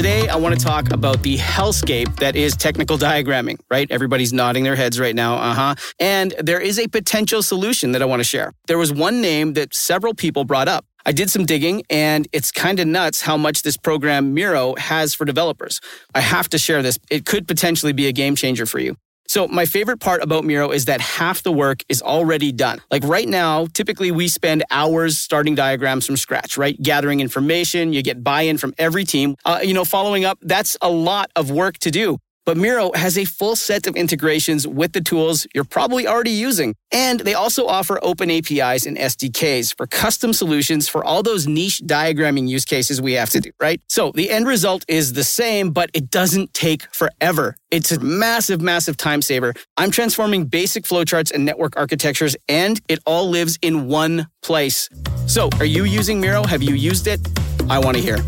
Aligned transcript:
Today, 0.00 0.28
I 0.28 0.36
want 0.36 0.58
to 0.58 0.64
talk 0.64 0.94
about 0.94 1.22
the 1.22 1.36
hellscape 1.36 2.16
that 2.20 2.34
is 2.34 2.56
technical 2.56 2.96
diagramming, 2.96 3.60
right? 3.70 3.86
Everybody's 3.90 4.32
nodding 4.32 4.64
their 4.64 4.74
heads 4.74 4.98
right 4.98 5.14
now. 5.14 5.34
Uh 5.34 5.52
huh. 5.52 5.74
And 5.98 6.34
there 6.38 6.58
is 6.58 6.78
a 6.78 6.88
potential 6.88 7.42
solution 7.42 7.92
that 7.92 8.00
I 8.00 8.06
want 8.06 8.20
to 8.20 8.24
share. 8.24 8.54
There 8.66 8.78
was 8.78 8.94
one 8.94 9.20
name 9.20 9.52
that 9.52 9.74
several 9.74 10.14
people 10.14 10.44
brought 10.44 10.68
up. 10.68 10.86
I 11.04 11.12
did 11.12 11.28
some 11.28 11.44
digging, 11.44 11.82
and 11.90 12.26
it's 12.32 12.50
kind 12.50 12.80
of 12.80 12.86
nuts 12.86 13.20
how 13.20 13.36
much 13.36 13.60
this 13.60 13.76
program 13.76 14.32
Miro 14.32 14.74
has 14.76 15.12
for 15.12 15.26
developers. 15.26 15.82
I 16.14 16.20
have 16.20 16.48
to 16.48 16.58
share 16.58 16.82
this. 16.82 16.98
It 17.10 17.26
could 17.26 17.46
potentially 17.46 17.92
be 17.92 18.06
a 18.06 18.12
game 18.12 18.36
changer 18.36 18.64
for 18.64 18.78
you. 18.78 18.96
So 19.30 19.46
my 19.46 19.64
favorite 19.64 20.00
part 20.00 20.24
about 20.24 20.44
Miro 20.44 20.72
is 20.72 20.86
that 20.86 21.00
half 21.00 21.44
the 21.44 21.52
work 21.52 21.84
is 21.88 22.02
already 22.02 22.50
done. 22.50 22.80
Like 22.90 23.04
right 23.04 23.28
now, 23.28 23.66
typically 23.66 24.10
we 24.10 24.26
spend 24.26 24.64
hours 24.72 25.18
starting 25.18 25.54
diagrams 25.54 26.04
from 26.04 26.16
scratch, 26.16 26.58
right? 26.58 26.76
Gathering 26.82 27.20
information, 27.20 27.92
you 27.92 28.02
get 28.02 28.24
buy-in 28.24 28.58
from 28.58 28.74
every 28.76 29.04
team. 29.04 29.36
Uh, 29.44 29.60
you 29.62 29.72
know, 29.72 29.84
following 29.84 30.24
up, 30.24 30.38
that's 30.42 30.76
a 30.82 30.90
lot 30.90 31.30
of 31.36 31.48
work 31.48 31.78
to 31.78 31.92
do. 31.92 32.18
But 32.46 32.56
Miro 32.56 32.90
has 32.94 33.18
a 33.18 33.24
full 33.24 33.54
set 33.54 33.86
of 33.86 33.96
integrations 33.96 34.66
with 34.66 34.92
the 34.92 35.00
tools 35.00 35.46
you're 35.54 35.64
probably 35.64 36.06
already 36.06 36.30
using. 36.30 36.74
And 36.90 37.20
they 37.20 37.34
also 37.34 37.66
offer 37.66 37.98
open 38.02 38.30
APIs 38.30 38.86
and 38.86 38.96
SDKs 38.96 39.76
for 39.76 39.86
custom 39.86 40.32
solutions 40.32 40.88
for 40.88 41.04
all 41.04 41.22
those 41.22 41.46
niche 41.46 41.80
diagramming 41.84 42.48
use 42.48 42.64
cases 42.64 43.00
we 43.00 43.12
have 43.12 43.30
to 43.30 43.40
do, 43.40 43.50
right? 43.60 43.80
So 43.88 44.12
the 44.14 44.30
end 44.30 44.46
result 44.46 44.84
is 44.88 45.12
the 45.12 45.24
same, 45.24 45.70
but 45.70 45.90
it 45.94 46.10
doesn't 46.10 46.54
take 46.54 46.92
forever. 46.94 47.56
It's 47.70 47.92
a 47.92 48.00
massive, 48.00 48.60
massive 48.60 48.96
time 48.96 49.22
saver. 49.22 49.54
I'm 49.76 49.90
transforming 49.90 50.46
basic 50.46 50.84
flowcharts 50.84 51.32
and 51.32 51.44
network 51.44 51.76
architectures, 51.76 52.36
and 52.48 52.80
it 52.88 52.98
all 53.06 53.28
lives 53.28 53.58
in 53.62 53.86
one 53.86 54.26
place. 54.42 54.88
So 55.26 55.50
are 55.58 55.64
you 55.64 55.84
using 55.84 56.20
Miro? 56.20 56.44
Have 56.44 56.62
you 56.62 56.74
used 56.74 57.06
it? 57.06 57.20
I 57.68 57.78
want 57.78 57.96
to 57.96 58.02
hear. 58.02 58.18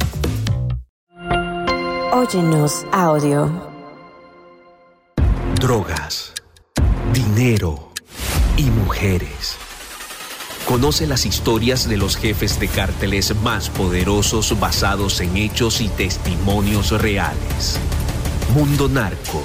Audio. 2.92 3.71
Drogas, 5.62 6.32
dinero 7.12 7.92
y 8.56 8.64
mujeres. 8.64 9.56
Conoce 10.66 11.06
las 11.06 11.24
historias 11.24 11.88
de 11.88 11.96
los 11.96 12.16
jefes 12.16 12.58
de 12.58 12.66
cárteles 12.66 13.32
más 13.44 13.70
poderosos 13.70 14.58
basados 14.58 15.20
en 15.20 15.36
hechos 15.36 15.80
y 15.80 15.86
testimonios 15.86 16.90
reales. 17.00 17.78
Mundo 18.52 18.88
Narco 18.88 19.44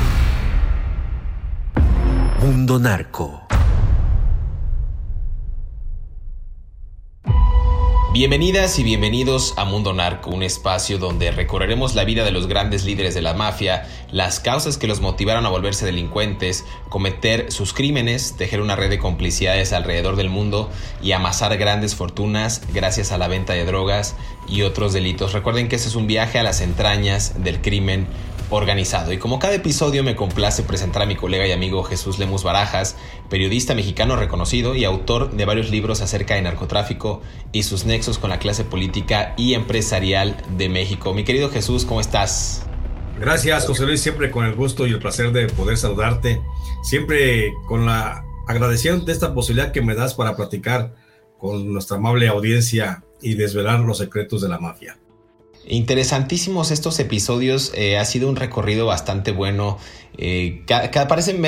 Mundo 2.41 2.79
Narco. 2.79 3.43
Bienvenidas 8.13 8.79
y 8.79 8.83
bienvenidos 8.83 9.53
a 9.57 9.65
Mundo 9.65 9.93
Narco, 9.93 10.31
un 10.31 10.41
espacio 10.41 10.97
donde 10.97 11.29
recorreremos 11.29 11.93
la 11.93 12.03
vida 12.03 12.25
de 12.25 12.31
los 12.31 12.47
grandes 12.47 12.83
líderes 12.83 13.13
de 13.13 13.21
la 13.21 13.35
mafia, 13.35 13.87
las 14.11 14.39
causas 14.39 14.79
que 14.79 14.87
los 14.87 15.01
motivaron 15.01 15.45
a 15.45 15.49
volverse 15.49 15.85
delincuentes, 15.85 16.65
cometer 16.89 17.51
sus 17.51 17.73
crímenes, 17.73 18.35
tejer 18.37 18.59
una 18.59 18.75
red 18.75 18.89
de 18.89 18.97
complicidades 18.97 19.71
alrededor 19.71 20.15
del 20.15 20.31
mundo 20.31 20.71
y 20.99 21.11
amasar 21.11 21.55
grandes 21.57 21.93
fortunas 21.93 22.63
gracias 22.73 23.11
a 23.11 23.19
la 23.19 23.27
venta 23.27 23.53
de 23.53 23.65
drogas 23.65 24.15
y 24.49 24.63
otros 24.63 24.93
delitos. 24.93 25.33
Recuerden 25.33 25.69
que 25.69 25.75
este 25.75 25.89
es 25.89 25.95
un 25.95 26.07
viaje 26.07 26.39
a 26.39 26.43
las 26.43 26.61
entrañas 26.61 27.43
del 27.43 27.61
crimen 27.61 28.07
organizado. 28.51 29.11
Y 29.13 29.17
como 29.17 29.39
cada 29.39 29.55
episodio 29.55 30.03
me 30.03 30.15
complace 30.15 30.63
presentar 30.63 31.01
a 31.01 31.05
mi 31.05 31.15
colega 31.15 31.47
y 31.47 31.51
amigo 31.51 31.83
Jesús 31.83 32.19
Lemus 32.19 32.43
Barajas, 32.43 32.97
periodista 33.29 33.73
mexicano 33.73 34.15
reconocido 34.15 34.75
y 34.75 34.83
autor 34.83 35.31
de 35.31 35.45
varios 35.45 35.71
libros 35.71 36.01
acerca 36.01 36.35
de 36.35 36.41
narcotráfico 36.41 37.21
y 37.51 37.63
sus 37.63 37.85
nexos 37.85 38.17
con 38.17 38.29
la 38.29 38.39
clase 38.39 38.63
política 38.63 39.33
y 39.37 39.53
empresarial 39.53 40.37
de 40.57 40.69
México. 40.69 41.13
Mi 41.13 41.23
querido 41.23 41.49
Jesús, 41.49 41.85
¿cómo 41.85 42.01
estás? 42.01 42.63
Gracias, 43.19 43.65
José 43.67 43.85
Luis, 43.85 44.01
siempre 44.01 44.31
con 44.31 44.45
el 44.45 44.55
gusto 44.55 44.87
y 44.87 44.91
el 44.91 44.99
placer 44.99 45.31
de 45.31 45.47
poder 45.47 45.77
saludarte, 45.77 46.41
siempre 46.83 47.53
con 47.67 47.85
la 47.85 48.25
agradeciendo 48.47 49.05
de 49.05 49.13
esta 49.13 49.33
posibilidad 49.33 49.71
que 49.71 49.81
me 49.81 49.95
das 49.95 50.13
para 50.13 50.35
platicar 50.35 50.93
con 51.37 51.71
nuestra 51.71 51.97
amable 51.97 52.27
audiencia 52.27 53.03
y 53.21 53.35
desvelar 53.35 53.79
los 53.79 53.99
secretos 53.99 54.41
de 54.41 54.49
la 54.49 54.59
mafia. 54.59 54.97
Interesantísimos 55.67 56.71
estos 56.71 56.99
episodios, 56.99 57.71
eh, 57.75 57.97
ha 57.99 58.05
sido 58.05 58.27
un 58.29 58.35
recorrido 58.35 58.87
bastante 58.87 59.31
bueno. 59.31 59.77
Eh, 60.17 60.63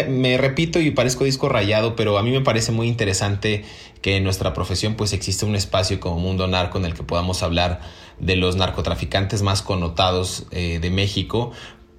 me, 0.08 0.38
repito 0.38 0.80
y 0.80 0.92
parezco 0.92 1.24
disco 1.24 1.50
rayado, 1.50 1.96
pero 1.96 2.18
a 2.18 2.24
mí 2.24 2.32
me 2.32 2.42
parece 2.42 2.72
muy 2.72 2.88
interesante 2.88 3.66
que 4.02 4.18
en 4.18 4.24
nuestra 4.24 4.54
profesión 4.54 4.96
pues 4.96 5.14
existe 5.14 5.46
un 5.46 5.56
espacio 5.56 6.00
como 6.00 6.20
Mundo 6.20 6.48
Narco 6.48 6.78
en 6.78 6.86
el 6.86 6.94
que 6.94 7.04
podamos 7.04 7.42
hablar 7.42 7.82
de 8.20 8.36
los 8.36 8.56
narcotraficantes 8.56 9.42
más 9.42 9.62
connotados 9.64 10.46
eh, 10.52 10.80
de 10.80 10.90
México, 10.92 11.52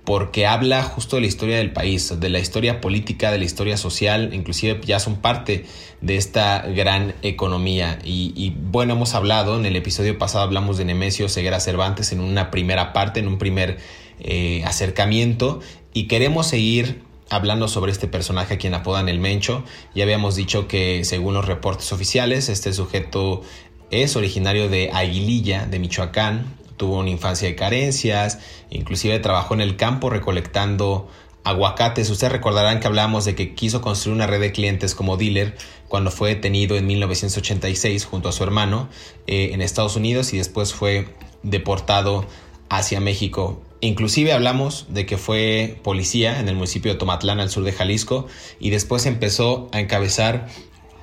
porque 0.04 0.46
habla 0.46 0.82
justo 0.82 1.16
de 1.16 1.22
la 1.22 1.28
historia 1.28 1.56
del 1.56 1.72
país, 1.72 2.20
de 2.20 2.28
la 2.28 2.38
historia 2.38 2.80
política, 2.80 3.30
de 3.30 3.38
la 3.38 3.44
historia 3.44 3.76
social, 3.78 4.34
inclusive 4.34 4.80
ya 4.84 5.00
son 5.00 5.16
parte 5.16 5.64
de 6.02 6.16
esta 6.16 6.60
gran 6.68 7.14
economía. 7.22 7.98
Y, 8.04 8.52
bueno, 8.56 8.94
hemos 8.94 9.14
hablado, 9.14 9.58
en 9.58 9.64
el 9.64 9.76
episodio 9.76 10.18
pasado 10.18 10.44
hablamos 10.44 10.76
de 10.76 10.84
Nemesio 10.84 11.28
Ceguera 11.30 11.58
Cervantes 11.58 12.12
en 12.12 12.20
una 12.20 12.50
primera 12.50 12.92
parte, 12.92 13.20
en 13.20 13.28
un 13.28 13.38
primer 13.38 13.78
eh, 14.20 14.62
acercamiento, 14.66 15.60
y 15.94 16.06
queremos 16.06 16.48
seguir 16.48 17.02
hablando 17.30 17.66
sobre 17.68 17.90
este 17.90 18.06
personaje 18.06 18.54
a 18.54 18.58
quien 18.58 18.74
apodan 18.74 19.08
el 19.08 19.18
Mencho. 19.18 19.64
Ya 19.94 20.04
habíamos 20.04 20.36
dicho 20.36 20.68
que 20.68 21.02
según 21.04 21.32
los 21.32 21.46
reportes 21.46 21.92
oficiales, 21.92 22.50
este 22.50 22.74
sujeto 22.74 23.42
es 23.90 24.16
originario 24.16 24.68
de 24.68 24.90
Aguililla, 24.92 25.64
de 25.66 25.78
Michoacán, 25.78 26.44
tuvo 26.76 26.98
una 26.98 27.10
infancia 27.10 27.48
de 27.48 27.54
carencias, 27.54 28.38
inclusive 28.70 29.18
trabajó 29.18 29.54
en 29.54 29.60
el 29.60 29.76
campo 29.76 30.10
recolectando 30.10 31.08
aguacates. 31.44 32.10
Ustedes 32.10 32.32
recordarán 32.32 32.80
que 32.80 32.86
hablábamos 32.86 33.24
de 33.24 33.34
que 33.34 33.54
quiso 33.54 33.80
construir 33.80 34.16
una 34.16 34.26
red 34.26 34.40
de 34.40 34.52
clientes 34.52 34.94
como 34.94 35.16
dealer 35.16 35.56
cuando 35.88 36.10
fue 36.10 36.30
detenido 36.30 36.76
en 36.76 36.86
1986 36.86 38.04
junto 38.06 38.28
a 38.28 38.32
su 38.32 38.42
hermano 38.42 38.88
eh, 39.26 39.50
en 39.52 39.60
Estados 39.60 39.96
Unidos 39.96 40.32
y 40.32 40.38
después 40.38 40.72
fue 40.72 41.08
deportado 41.42 42.26
hacia 42.70 43.00
México. 43.00 43.62
Inclusive 43.80 44.32
hablamos 44.32 44.86
de 44.88 45.04
que 45.04 45.18
fue 45.18 45.78
policía 45.82 46.40
en 46.40 46.48
el 46.48 46.54
municipio 46.54 46.92
de 46.92 46.98
Tomatlán 46.98 47.38
al 47.38 47.50
sur 47.50 47.64
de 47.64 47.72
Jalisco 47.72 48.26
y 48.58 48.70
después 48.70 49.04
empezó 49.04 49.68
a 49.72 49.80
encabezar 49.80 50.48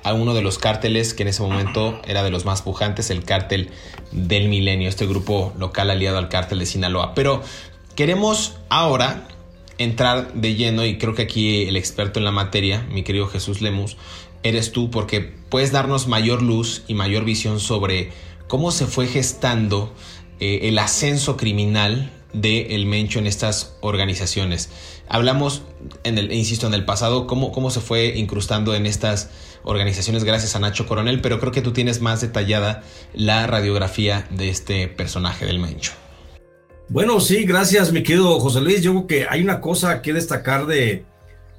a 0.04 0.14
uno 0.14 0.34
de 0.34 0.42
los 0.42 0.58
cárteles 0.58 1.14
que 1.14 1.22
en 1.22 1.28
ese 1.28 1.42
momento 1.42 2.00
era 2.06 2.22
de 2.22 2.30
los 2.30 2.44
más 2.44 2.62
pujantes, 2.62 3.10
el 3.10 3.24
cártel 3.24 3.70
del 4.10 4.48
milenio, 4.48 4.88
este 4.88 5.06
grupo 5.06 5.52
local 5.58 5.90
aliado 5.90 6.18
al 6.18 6.28
cártel 6.28 6.58
de 6.58 6.66
Sinaloa. 6.66 7.14
Pero 7.14 7.42
Queremos 7.94 8.54
ahora 8.70 9.28
entrar 9.76 10.32
de 10.32 10.54
lleno 10.54 10.86
y 10.86 10.96
creo 10.96 11.14
que 11.14 11.22
aquí 11.22 11.64
el 11.64 11.76
experto 11.76 12.18
en 12.18 12.24
la 12.24 12.30
materia, 12.30 12.86
mi 12.90 13.02
querido 13.02 13.26
Jesús 13.26 13.60
Lemus, 13.60 13.98
eres 14.42 14.72
tú 14.72 14.90
porque 14.90 15.20
puedes 15.20 15.72
darnos 15.72 16.08
mayor 16.08 16.40
luz 16.40 16.84
y 16.88 16.94
mayor 16.94 17.26
visión 17.26 17.60
sobre 17.60 18.10
cómo 18.48 18.70
se 18.70 18.86
fue 18.86 19.08
gestando 19.08 19.92
eh, 20.40 20.60
el 20.62 20.78
ascenso 20.78 21.36
criminal 21.36 22.10
de 22.32 22.74
el 22.74 22.86
Mencho 22.86 23.18
en 23.18 23.26
estas 23.26 23.76
organizaciones. 23.82 24.70
Hablamos, 25.06 25.60
en 26.02 26.16
el, 26.16 26.32
insisto, 26.32 26.66
en 26.66 26.72
el 26.72 26.86
pasado, 26.86 27.26
cómo, 27.26 27.52
cómo 27.52 27.70
se 27.70 27.80
fue 27.80 28.14
incrustando 28.16 28.74
en 28.74 28.86
estas 28.86 29.28
organizaciones 29.64 30.24
gracias 30.24 30.56
a 30.56 30.58
Nacho 30.58 30.86
Coronel, 30.86 31.20
pero 31.20 31.38
creo 31.40 31.52
que 31.52 31.62
tú 31.62 31.72
tienes 31.72 32.00
más 32.00 32.20
detallada 32.20 32.82
la 33.14 33.46
radiografía 33.46 34.26
de 34.30 34.48
este 34.48 34.88
personaje 34.88 35.46
del 35.46 35.58
Mencho. 35.58 35.92
Bueno, 36.88 37.20
sí, 37.20 37.44
gracias, 37.44 37.92
mi 37.92 38.02
querido 38.02 38.38
José 38.40 38.60
Luis. 38.60 38.82
Yo 38.82 38.92
creo 38.92 39.06
que 39.06 39.26
hay 39.28 39.42
una 39.42 39.60
cosa 39.60 40.02
que 40.02 40.12
destacar 40.12 40.66
de, 40.66 41.06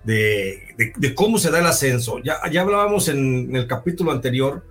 de, 0.04 1.16
cómo 1.16 1.38
se 1.38 1.50
da 1.50 1.60
el 1.60 1.66
ascenso. 1.66 2.20
Ya, 2.24 2.38
ya 2.52 2.62
hablábamos 2.62 3.08
en, 3.08 3.56
el 3.56 3.68
capítulo 3.68 4.12
anterior 4.12 4.66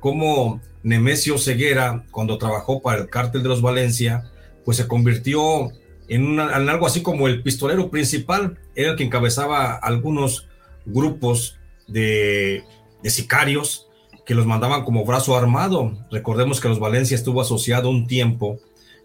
cómo 0.00 0.60
Nemesio 0.82 1.38
Ceguera, 1.38 2.04
cuando 2.10 2.38
trabajó 2.38 2.82
para 2.82 3.02
el 3.02 3.08
cártel 3.08 3.42
de 3.42 3.48
los 3.48 3.62
Valencia, 3.62 4.24
pues 4.64 4.76
se 4.76 4.88
convirtió 4.88 5.70
en, 6.08 6.40
algo 6.40 6.86
así 6.86 7.02
como 7.02 7.28
el 7.28 7.42
pistolero 7.42 7.90
principal, 7.90 8.58
era 8.74 8.90
el 8.90 8.96
que 8.96 9.04
encabezaba 9.04 9.74
algunos 9.74 10.48
grupos 10.86 11.58
de, 11.86 12.64
de 13.02 13.10
sicarios 13.10 13.88
que 14.24 14.34
los 14.34 14.46
mandaban 14.46 14.84
como 14.84 15.04
brazo 15.04 15.36
armado. 15.36 15.96
Recordemos 16.10 16.60
que 16.60 16.68
los 16.68 16.78
Valencia 16.78 17.14
estuvo 17.14 17.40
asociado 17.40 17.90
un 17.90 18.06
tiempo 18.06 18.58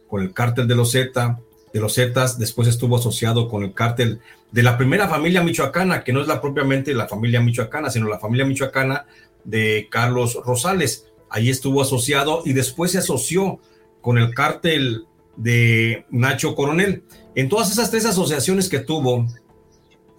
con 0.08 0.22
el 0.22 0.34
cártel 0.34 0.68
de 0.68 0.76
los 0.76 0.92
Z, 0.92 1.40
de 1.74 1.80
los 1.80 1.96
Zetas, 1.96 2.38
después 2.38 2.68
estuvo 2.68 2.98
asociado 2.98 3.50
con 3.50 3.64
el 3.64 3.74
cártel 3.74 4.20
de 4.52 4.62
la 4.62 4.78
primera 4.78 5.08
familia 5.08 5.42
michoacana, 5.42 6.04
que 6.04 6.14
no 6.14 6.22
es 6.22 6.28
la 6.28 6.40
propiamente 6.40 6.94
la 6.94 7.08
familia 7.08 7.42
michoacana, 7.42 7.90
sino 7.90 8.08
la 8.08 8.20
familia 8.20 8.46
michoacana 8.46 9.08
de 9.44 9.88
Carlos 9.90 10.38
Rosales. 10.46 11.08
Ahí 11.30 11.50
estuvo 11.50 11.82
asociado 11.82 12.44
y 12.46 12.54
después 12.54 12.92
se 12.92 13.00
asoció 13.00 13.60
con 14.02 14.20
el 14.20 14.36
cártel 14.36 15.06
de 15.36 16.06
Nacho 16.12 16.54
Coronel. 16.54 17.04
En 17.34 17.50
todas 17.50 17.72
esas 17.72 17.90
tres 17.90 18.06
asociaciones 18.06 18.70
que 18.70 18.80
tuvo 18.80 19.26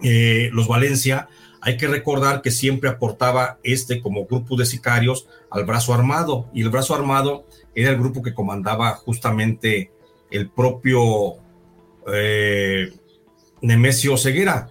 eh, 0.03 0.49
los 0.51 0.67
Valencia, 0.67 1.29
hay 1.65 1.77
que 1.77 1.87
recordar 1.87 2.43
que 2.43 2.51
siempre 2.51 2.91
aportaba 2.91 3.57
este 3.63 3.99
como 3.99 4.27
grupo 4.27 4.55
de 4.55 4.67
sicarios 4.67 5.27
al 5.49 5.65
brazo 5.65 5.95
armado 5.95 6.47
y 6.53 6.61
el 6.61 6.69
brazo 6.69 6.93
armado 6.93 7.47
era 7.73 7.89
el 7.89 7.97
grupo 7.97 8.21
que 8.21 8.35
comandaba 8.35 8.91
justamente 8.91 9.89
el 10.29 10.47
propio 10.51 11.37
eh, 12.13 12.93
Nemesio 13.61 14.15
Ceguera. 14.15 14.69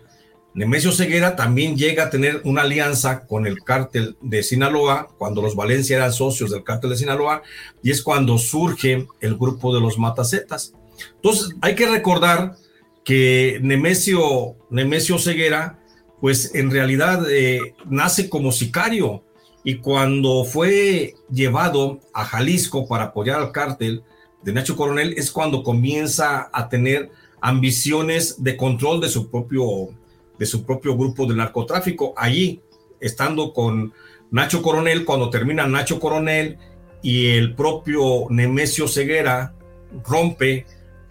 Nemesio 0.55 0.93
Ceguera 0.93 1.35
también 1.35 1.77
llega 1.77 2.05
a 2.05 2.11
tener 2.11 2.41
una 2.45 2.63
alianza 2.63 3.27
con 3.27 3.49
el 3.49 3.65
cártel 3.65 4.17
de 4.21 4.45
Sinaloa, 4.45 5.09
cuando 5.19 5.43
los 5.43 5.57
Valencia 5.57 5.97
eran 5.97 6.13
socios 6.13 6.53
del 6.53 6.63
cártel 6.63 6.91
de 6.91 6.97
Sinaloa, 6.97 7.43
y 7.83 7.91
es 7.91 8.03
cuando 8.03 8.39
surge 8.39 9.09
el 9.21 9.37
grupo 9.37 9.75
de 9.75 9.81
los 9.81 9.99
Matacetas. 9.99 10.75
Entonces, 11.17 11.57
hay 11.61 11.75
que 11.75 11.87
recordar 11.87 12.55
que 13.05 13.59
Nemesio, 13.63 14.55
Nemesio 14.71 15.19
Ceguera, 15.19 15.81
pues 16.25 16.55
en 16.55 16.71
realidad 16.71 17.31
eh, 17.31 17.75
nace 17.85 18.31
como 18.31 18.51
sicario, 18.51 19.23
y 19.63 19.75
cuando 19.75 20.47
fue 20.47 21.17
llevado 21.31 22.01
a 22.15 22.25
Jalisco 22.25 22.89
para 22.89 23.05
apoyar 23.05 23.43
al 23.43 23.53
cártel 23.53 24.05
de 24.43 24.55
Nacho 24.55 24.75
Coronel, 24.75 25.13
es 25.19 25.31
cuando 25.31 25.63
comienza 25.63 26.49
a 26.51 26.71
tener 26.71 27.11
ambiciones 27.43 28.43
de 28.43 28.57
control 28.57 29.03
de 29.03 29.11
su 29.11 29.31
propio, 29.31 29.91
de 30.39 30.47
su 30.47 30.65
propio 30.65 30.97
grupo 30.97 31.27
de 31.27 31.37
narcotráfico. 31.37 32.15
Allí, 32.17 32.63
estando 33.01 33.53
con 33.53 33.93
Nacho 34.31 34.63
Coronel, 34.63 35.05
cuando 35.05 35.29
termina 35.29 35.67
Nacho 35.67 36.01
Coronel 36.01 36.57
y 37.03 37.27
el 37.33 37.55
propio 37.55 38.29
Nemesio 38.31 38.89
Ceguera 38.89 39.53
rompe 40.09 40.65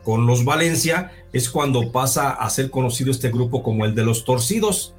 con 0.03 0.25
los 0.25 0.43
Valencia, 0.43 1.11
es 1.31 1.51
cuando 1.51 1.91
pasa 1.91 2.31
a 2.31 2.49
ser 2.49 2.71
conocido 2.71 3.11
este 3.11 3.29
grupo 3.29 3.61
como 3.61 3.85
el 3.85 3.93
de 3.93 4.05
los 4.05 4.25
torcidos. 4.25 4.95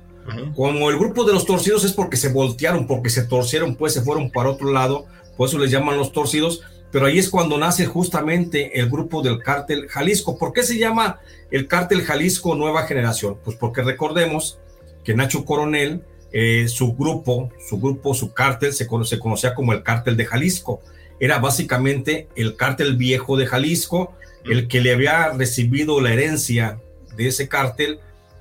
Como 0.54 0.90
el 0.90 0.98
grupo 0.98 1.24
de 1.24 1.32
los 1.32 1.44
torcidos 1.44 1.84
es 1.84 1.92
porque 1.92 2.16
se 2.16 2.30
voltearon, 2.32 2.86
porque 2.86 3.10
se 3.10 3.24
torcieron, 3.24 3.76
pues 3.76 3.92
se 3.92 4.02
fueron 4.02 4.30
para 4.30 4.50
otro 4.50 4.72
lado, 4.72 5.06
por 5.36 5.48
eso 5.48 5.58
les 5.58 5.70
llaman 5.70 5.98
los 5.98 6.12
torcidos, 6.12 6.62
pero 6.90 7.06
ahí 7.06 7.18
es 7.18 7.28
cuando 7.28 7.58
nace 7.58 7.86
justamente 7.86 8.78
el 8.78 8.88
grupo 8.88 9.20
del 9.20 9.40
cártel 9.40 9.88
Jalisco. 9.88 10.38
¿Por 10.38 10.52
qué 10.52 10.62
se 10.62 10.78
llama 10.78 11.18
el 11.50 11.66
cártel 11.66 12.02
Jalisco 12.02 12.54
Nueva 12.54 12.86
Generación? 12.86 13.36
Pues 13.44 13.56
porque 13.56 13.82
recordemos 13.82 14.58
que 15.02 15.14
Nacho 15.14 15.44
Coronel, 15.44 16.02
eh, 16.32 16.68
su 16.68 16.94
grupo, 16.94 17.50
su 17.68 17.80
grupo, 17.80 18.14
su 18.14 18.32
cártel 18.32 18.72
se, 18.72 18.86
se 19.04 19.18
conocía 19.18 19.54
como 19.54 19.72
el 19.72 19.82
cártel 19.82 20.16
de 20.16 20.24
Jalisco. 20.24 20.80
Era 21.18 21.38
básicamente 21.38 22.28
el 22.36 22.56
cártel 22.56 22.96
viejo 22.96 23.36
de 23.36 23.46
Jalisco, 23.46 24.14
el 24.44 24.68
que 24.68 24.80
le 24.80 24.92
había 24.92 25.30
recibido 25.30 26.00
la 26.00 26.12
herencia 26.12 26.80
de 27.16 27.28
ese 27.28 27.48
cártel 27.48 27.98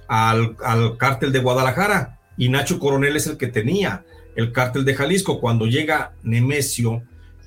al, 0.08 0.56
al 0.64 0.98
cártel 0.98 1.32
de 1.32 1.40
Guadalajara. 1.40 2.20
Y 2.38 2.50
Nacho 2.50 2.80
Coronel 2.80 3.16
es 3.16 3.28
el 3.28 3.38
que 3.38 3.48
tenía 3.48 4.06
el 4.36 4.52
cártel 4.52 4.86
de 4.86 4.96
Jalisco. 4.96 5.40
Cuando 5.40 5.66
llega 5.66 6.14
Nemesio, 6.24 7.04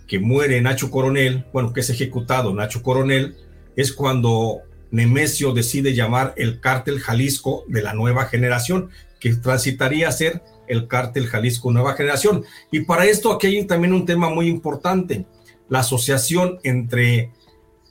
que 0.07 0.19
muere 0.19 0.61
Nacho 0.61 0.91
Coronel, 0.91 1.45
bueno, 1.53 1.73
que 1.73 1.81
es 1.81 1.91
ejecutado 1.91 2.55
Nacho 2.55 2.83
Coronel, 2.83 3.37
es 3.75 3.93
cuando 3.93 4.61
Nemesio 4.91 5.53
decide 5.53 5.95
llamar 5.95 6.33
el 6.37 6.61
cártel 6.61 7.01
Jalisco 7.01 7.65
de 7.69 7.83
la 7.83 7.93
nueva 7.93 8.27
generación, 8.27 8.91
que 9.21 9.35
transitaría 9.35 10.09
a 10.09 10.13
ser 10.13 10.43
el 10.69 10.89
cártel 10.89 11.27
Jalisco 11.27 11.73
Nueva 11.73 11.95
Generación. 11.95 12.45
Y 12.71 12.81
para 12.81 13.07
esto 13.07 13.33
aquí 13.33 13.49
hay 13.49 13.65
también 13.67 13.93
un 13.93 14.07
tema 14.07 14.31
muy 14.31 14.49
importante, 14.49 15.27
la 15.69 15.81
asociación 15.81 16.59
entre, 16.63 17.33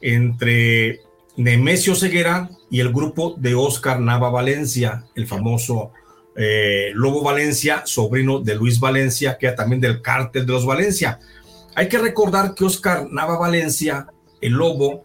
entre 0.02 1.02
Nemesio 1.38 1.96
Ceguera 1.96 2.50
y 2.70 2.80
el 2.80 2.92
grupo 2.92 3.36
de 3.38 3.56
Oscar 3.56 4.00
Nava 4.00 4.30
Valencia, 4.30 5.06
el 5.16 5.28
famoso 5.28 5.92
eh, 6.36 6.92
Lobo 6.94 7.24
Valencia, 7.24 7.84
sobrino 7.86 8.40
de 8.40 8.56
Luis 8.56 8.80
Valencia, 8.80 9.38
que 9.38 9.48
era 9.48 9.56
también 9.56 9.82
del 9.82 10.02
cártel 10.02 10.46
de 10.46 10.54
los 10.54 10.66
Valencia. 10.66 11.20
Hay 11.76 11.90
que 11.90 11.98
recordar 11.98 12.56
que 12.56 12.66
Oscar 12.66 13.08
Nava 13.12 13.38
Valencia, 13.38 14.08
el 14.42 14.54
lobo, 14.54 15.04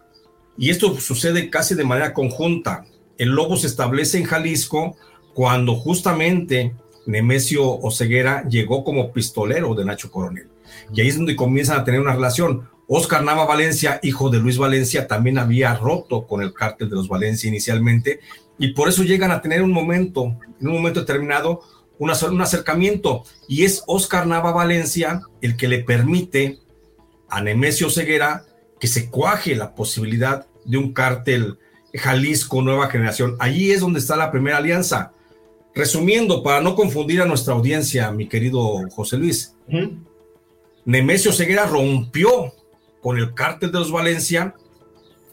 y 0.56 0.70
esto 0.70 0.98
sucede 1.00 1.50
casi 1.50 1.74
de 1.74 1.84
manera 1.84 2.12
conjunta, 2.12 2.84
el 3.18 3.30
lobo 3.30 3.56
se 3.56 3.66
establece 3.66 4.18
en 4.18 4.24
Jalisco 4.24 4.96
cuando 5.34 5.74
justamente 5.74 6.74
Nemesio 7.06 7.64
Oceguera 7.64 8.44
llegó 8.48 8.84
como 8.84 9.12
pistolero 9.12 9.74
de 9.74 9.84
Nacho 9.84 10.10
Coronel. 10.10 10.48
Y 10.92 11.00
ahí 11.00 11.08
es 11.08 11.16
donde 11.16 11.36
comienzan 11.36 11.80
a 11.80 11.84
tener 11.84 12.00
una 12.00 12.14
relación. 12.14 12.68
Oscar 12.92 13.22
Nava 13.22 13.44
Valencia, 13.44 14.00
hijo 14.02 14.30
de 14.30 14.40
Luis 14.40 14.58
Valencia, 14.58 15.06
también 15.06 15.38
había 15.38 15.76
roto 15.76 16.26
con 16.26 16.42
el 16.42 16.52
cártel 16.52 16.90
de 16.90 16.96
los 16.96 17.06
Valencia 17.06 17.46
inicialmente 17.46 18.18
y 18.58 18.72
por 18.72 18.88
eso 18.88 19.04
llegan 19.04 19.30
a 19.30 19.40
tener 19.40 19.62
un 19.62 19.70
momento, 19.70 20.36
en 20.60 20.66
un 20.66 20.74
momento 20.74 20.98
determinado, 20.98 21.62
un 22.00 22.10
acercamiento 22.10 23.22
y 23.46 23.64
es 23.64 23.84
Oscar 23.86 24.26
Nava 24.26 24.50
Valencia 24.50 25.22
el 25.40 25.56
que 25.56 25.68
le 25.68 25.84
permite 25.84 26.58
a 27.28 27.40
Nemesio 27.40 27.90
Ceguera 27.90 28.44
que 28.80 28.88
se 28.88 29.08
cuaje 29.08 29.54
la 29.54 29.72
posibilidad 29.76 30.48
de 30.64 30.76
un 30.76 30.92
cártel 30.92 31.58
Jalisco 31.94 32.60
Nueva 32.60 32.88
Generación. 32.88 33.36
Allí 33.38 33.70
es 33.70 33.82
donde 33.82 34.00
está 34.00 34.16
la 34.16 34.32
primera 34.32 34.56
alianza. 34.56 35.12
Resumiendo, 35.76 36.42
para 36.42 36.60
no 36.60 36.74
confundir 36.74 37.22
a 37.22 37.26
nuestra 37.26 37.54
audiencia, 37.54 38.10
mi 38.10 38.26
querido 38.26 38.80
José 38.90 39.16
Luis, 39.16 39.54
Nemesio 40.84 41.32
Ceguera 41.32 41.66
rompió 41.66 42.52
con 43.00 43.18
el 43.18 43.34
cártel 43.34 43.72
de 43.72 43.78
los 43.78 43.92
Valencia 43.92 44.54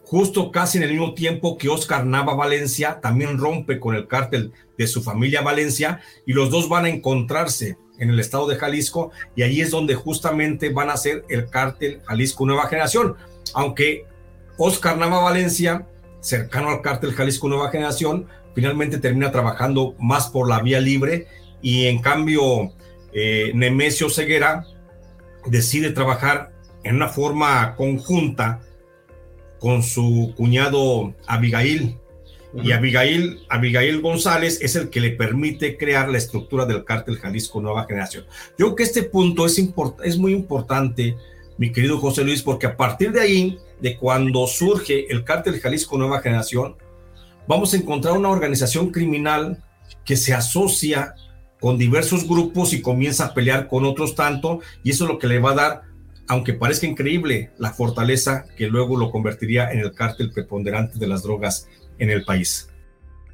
justo 0.09 0.51
casi 0.51 0.77
en 0.77 0.86
el 0.86 0.91
mismo 0.91 1.13
tiempo 1.13 1.57
que 1.57 1.67
Oscar 1.67 2.05
Nava 2.05 2.33
Valencia 2.33 3.00
también 3.01 3.38
rompe 3.38 3.77
con 3.77 3.93
el 3.93 4.07
cártel 4.07 4.53
de 4.77 4.88
su 4.88 5.03
familia 5.03 5.41
Valencia 5.41 6.00
y 6.25 6.31
los 6.31 6.50
dos 6.50 6.69
van 6.69 6.86
a 6.86 6.89
encontrarse 6.89 7.77
en 8.00 8.09
el 8.09 8.19
estado 8.19 8.47
de 8.47 8.55
Jalisco 8.55 9.12
y 9.36 9.41
ahí 9.41 9.59
es 9.59 9.71
donde 9.71 9.95
justamente 9.95 10.69
van 10.69 10.89
a 10.89 10.97
ser 10.97 11.25
el 11.27 11.50
cártel 11.50 12.01
Jalisco 12.05 12.45
Nueva 12.45 12.67
Generación, 12.67 13.15
aunque 13.53 14.05
Oscar 14.57 14.97
Nava 14.97 15.19
Valencia, 15.19 15.86
cercano 16.21 16.69
al 16.69 16.81
cártel 16.81 17.13
Jalisco 17.13 17.50
Nueva 17.50 17.69
Generación, 17.69 18.27
finalmente 18.55 19.00
termina 19.00 19.31
trabajando 19.31 19.93
más 20.00 20.29
por 20.29 20.47
la 20.47 20.62
vía 20.62 20.79
libre 20.79 21.27
y 21.62 21.88
en 21.88 22.01
cambio 22.01 22.71
eh, 23.12 23.51
Nemesio 23.53 24.09
Ceguera 24.09 24.65
decide 25.45 25.91
trabajar 25.91 26.53
en 26.84 26.96
una 26.96 27.10
forma 27.10 27.75
conjunta 27.75 28.62
con 29.60 29.84
su 29.84 30.34
cuñado 30.36 31.13
Abigail. 31.27 31.98
Y 32.63 32.72
Abigail, 32.72 33.41
Abigail 33.50 34.01
González 34.01 34.60
es 34.62 34.75
el 34.75 34.89
que 34.89 35.01
le 35.01 35.12
permite 35.12 35.77
crear 35.77 36.10
la 36.10 36.17
estructura 36.17 36.65
del 36.65 36.86
cártel 36.86 37.17
Jalisco 37.17 37.62
Nueva 37.62 37.86
Generación. 37.86 38.25
Yo 38.57 38.67
creo 38.67 38.75
que 38.75 38.84
este 38.84 39.03
punto 39.03 39.46
es, 39.46 39.62
es 40.03 40.17
muy 40.17 40.34
importante, 40.34 41.17
mi 41.57 41.72
querido 41.72 42.00
José 42.00 42.24
Luis, 42.24 42.41
porque 42.41 42.67
a 42.67 42.77
partir 42.77 43.12
de 43.12 43.22
ahí, 43.22 43.60
de 43.81 43.98
cuando 43.98 44.48
surge 44.48 45.12
el 45.12 45.24
cártel 45.24 45.60
Jalisco 45.60 45.98
Nueva 45.98 46.22
Generación, 46.22 46.75
vamos 47.48 47.74
a 47.74 47.77
encontrar 47.77 48.17
una 48.17 48.29
organización 48.29 48.91
criminal 48.91 49.63
que 50.05 50.15
se 50.15 50.34
asocia 50.34 51.15
con 51.60 51.77
diversos 51.77 52.27
grupos 52.27 52.74
y 52.74 52.81
comienza 52.81 53.25
a 53.25 53.34
pelear 53.34 53.67
con 53.67 53.86
otros 53.86 54.15
tanto, 54.15 54.62
y 54.84 54.91
eso 54.91 55.03
es 55.03 55.10
lo 55.10 55.19
que 55.19 55.27
le 55.27 55.39
va 55.39 55.51
a 55.51 55.55
dar, 55.55 55.81
aunque 56.27 56.53
parezca 56.53 56.86
increíble, 56.86 57.51
la 57.57 57.72
fortaleza 57.72 58.46
que 58.57 58.67
luego 58.67 58.98
lo 58.98 59.12
convertiría 59.12 59.72
en 59.72 59.79
el 59.79 59.93
cártel 59.93 60.31
preponderante 60.31 61.00
de 61.00 61.07
las 61.07 61.24
drogas 61.24 61.67
en 62.00 62.10
el 62.10 62.25
país. 62.25 62.69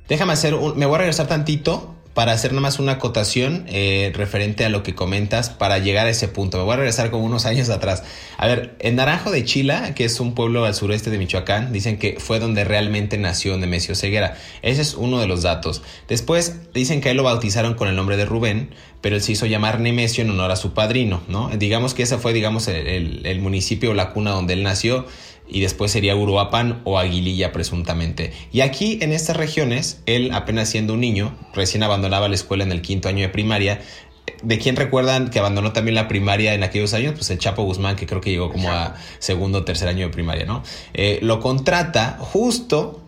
Déjame 0.07 0.33
hacer 0.33 0.53
un, 0.53 0.77
me 0.77 0.85
voy 0.85 0.95
a 0.95 0.99
regresar 0.99 1.27
tantito 1.27 1.95
para 2.13 2.31
hacer 2.31 2.51
nada 2.51 2.61
más 2.61 2.79
una 2.79 2.93
acotación 2.93 3.65
eh, 3.67 4.11
referente 4.15 4.65
a 4.65 4.69
lo 4.69 4.83
que 4.83 4.93
comentas 4.93 5.49
para 5.49 5.79
llegar 5.79 6.05
a 6.05 6.09
ese 6.09 6.27
punto. 6.27 6.57
Me 6.57 6.63
voy 6.63 6.73
a 6.73 6.77
regresar 6.77 7.09
como 7.09 7.25
unos 7.25 7.45
años 7.45 7.69
atrás. 7.69 8.03
A 8.37 8.47
ver, 8.47 8.75
en 8.79 8.95
Naranjo 8.95 9.31
de 9.31 9.43
Chila, 9.43 9.95
que 9.95 10.05
es 10.05 10.19
un 10.19 10.35
pueblo 10.35 10.65
al 10.65 10.75
sureste 10.75 11.09
de 11.09 11.17
Michoacán, 11.17 11.73
dicen 11.73 11.97
que 11.97 12.17
fue 12.19 12.39
donde 12.39 12.63
realmente 12.63 13.17
nació 13.17 13.57
Nemesio 13.57 13.95
Ceguera. 13.95 14.37
Ese 14.61 14.81
es 14.81 14.93
uno 14.93 15.19
de 15.19 15.27
los 15.27 15.41
datos. 15.41 15.81
Después 16.07 16.71
dicen 16.73 17.01
que 17.01 17.09
él 17.09 17.17
lo 17.17 17.23
bautizaron 17.23 17.73
con 17.73 17.87
el 17.87 17.95
nombre 17.95 18.17
de 18.17 18.25
Rubén, 18.25 18.69
pero 19.01 19.15
él 19.15 19.21
se 19.21 19.31
hizo 19.31 19.45
llamar 19.47 19.79
Nemesio 19.79 20.23
en 20.23 20.29
honor 20.29 20.51
a 20.51 20.55
su 20.55 20.73
padrino, 20.73 21.23
¿no? 21.27 21.49
Digamos 21.49 21.93
que 21.93 22.03
ese 22.03 22.17
fue, 22.17 22.31
digamos, 22.31 22.67
el, 22.67 23.25
el 23.25 23.39
municipio 23.41 23.91
o 23.91 23.93
la 23.93 24.11
cuna 24.11 24.31
donde 24.31 24.53
él 24.53 24.63
nació 24.63 25.05
y 25.47 25.61
después 25.61 25.91
sería 25.91 26.15
Uruapan 26.15 26.81
o 26.83 26.97
Aguililla 26.97 27.51
presuntamente. 27.51 28.33
Y 28.51 28.61
aquí 28.61 28.99
en 29.01 29.11
estas 29.11 29.37
regiones, 29.37 30.01
él 30.05 30.31
apenas 30.33 30.69
siendo 30.69 30.93
un 30.93 31.01
niño, 31.01 31.37
recién 31.53 31.83
abandonaba 31.83 32.27
la 32.27 32.35
escuela 32.35 32.63
en 32.63 32.71
el 32.71 32.81
quinto 32.81 33.09
año 33.09 33.21
de 33.21 33.29
primaria. 33.29 33.81
¿De 34.41 34.57
quién 34.57 34.75
recuerdan 34.75 35.29
que 35.29 35.39
abandonó 35.39 35.73
también 35.73 35.95
la 35.95 36.07
primaria 36.07 36.53
en 36.53 36.63
aquellos 36.63 36.93
años? 36.93 37.13
Pues 37.13 37.29
el 37.29 37.39
Chapo 37.39 37.63
Guzmán, 37.63 37.95
que 37.95 38.05
creo 38.05 38.21
que 38.21 38.31
llegó 38.31 38.51
como 38.51 38.71
a 38.71 38.95
segundo 39.19 39.59
o 39.59 39.63
tercer 39.63 39.87
año 39.87 40.07
de 40.07 40.13
primaria, 40.13 40.45
¿no? 40.45 40.63
Eh, 40.93 41.19
lo 41.21 41.39
contrata 41.39 42.17
justo 42.19 43.01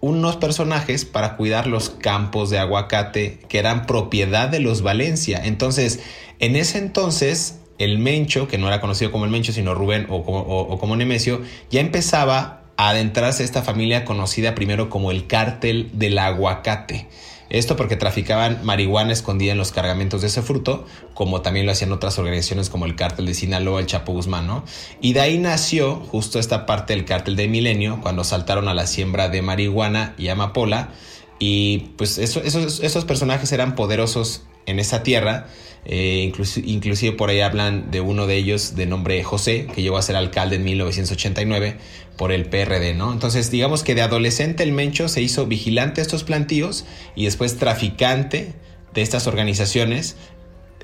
unos 0.00 0.36
personajes 0.36 1.04
para 1.04 1.36
cuidar 1.36 1.66
los 1.66 1.90
campos 1.90 2.50
de 2.50 2.58
aguacate 2.58 3.38
que 3.48 3.58
eran 3.58 3.86
propiedad 3.86 4.48
de 4.48 4.60
los 4.60 4.82
Valencia. 4.82 5.40
Entonces, 5.44 6.00
en 6.38 6.56
ese 6.56 6.78
entonces, 6.78 7.59
el 7.80 7.98
Mencho, 7.98 8.46
que 8.46 8.58
no 8.58 8.68
era 8.68 8.80
conocido 8.80 9.10
como 9.10 9.24
el 9.24 9.30
Mencho, 9.30 9.52
sino 9.52 9.74
Rubén 9.74 10.06
o 10.10 10.78
como, 10.78 10.96
Nemesio, 10.96 11.40
ya 11.70 11.80
empezaba 11.80 12.60
a 12.76 12.90
adentrarse 12.90 13.42
a 13.42 13.46
esta 13.46 13.62
familia 13.62 14.04
conocida 14.04 14.54
primero 14.54 14.90
como 14.90 15.10
el 15.10 15.26
cártel 15.26 15.90
del 15.94 16.18
aguacate. 16.18 17.08
Esto 17.48 17.76
porque 17.76 17.96
traficaban 17.96 18.60
marihuana 18.64 19.12
escondida 19.12 19.52
en 19.52 19.58
los 19.58 19.72
cargamentos 19.72 20.20
de 20.20 20.28
ese 20.28 20.42
fruto, 20.42 20.86
como 21.14 21.40
también 21.40 21.64
lo 21.66 21.72
hacían 21.72 21.90
otras 21.90 22.18
organizaciones 22.18 22.68
como 22.68 22.84
el 22.84 22.94
cártel 22.96 23.26
de 23.26 23.34
Sinaloa, 23.34 23.80
el 23.80 23.86
Chapo 23.86 24.12
Guzmán, 24.12 24.46
¿no? 24.46 24.62
Y 25.00 25.14
de 25.14 25.20
ahí 25.20 25.38
nació 25.38 25.96
justo 25.96 26.38
esta 26.38 26.66
parte 26.66 26.94
del 26.94 27.06
cártel 27.06 27.34
de 27.34 27.48
Milenio, 27.48 28.00
cuando 28.02 28.24
saltaron 28.24 28.68
a 28.68 28.74
la 28.74 28.86
siembra 28.86 29.30
de 29.30 29.42
marihuana 29.42 30.14
y 30.16 30.28
amapola. 30.28 30.90
Y 31.38 31.92
pues 31.96 32.18
esos, 32.18 32.44
esos 32.44 33.04
personajes 33.06 33.50
eran 33.52 33.74
poderosos 33.74 34.42
en 34.66 34.78
esa 34.78 35.02
tierra 35.02 35.48
eh, 35.84 36.32
inclusive 36.64 37.16
por 37.16 37.30
ahí 37.30 37.40
hablan 37.40 37.90
de 37.90 38.00
uno 38.00 38.26
de 38.26 38.36
ellos 38.36 38.76
de 38.76 38.86
nombre 38.86 39.22
José, 39.24 39.66
que 39.74 39.82
llegó 39.82 39.96
a 39.96 40.02
ser 40.02 40.16
alcalde 40.16 40.56
en 40.56 40.64
1989 40.64 41.76
por 42.16 42.32
el 42.32 42.46
PRD, 42.46 42.94
¿no? 42.94 43.12
Entonces, 43.12 43.50
digamos 43.50 43.82
que 43.82 43.94
de 43.94 44.02
adolescente 44.02 44.62
el 44.62 44.72
Mencho 44.72 45.08
se 45.08 45.22
hizo 45.22 45.46
vigilante 45.46 45.96
de 45.96 46.02
estos 46.02 46.24
plantíos 46.24 46.84
y 47.16 47.24
después 47.24 47.56
traficante 47.56 48.52
de 48.92 49.02
estas 49.02 49.26
organizaciones. 49.26 50.16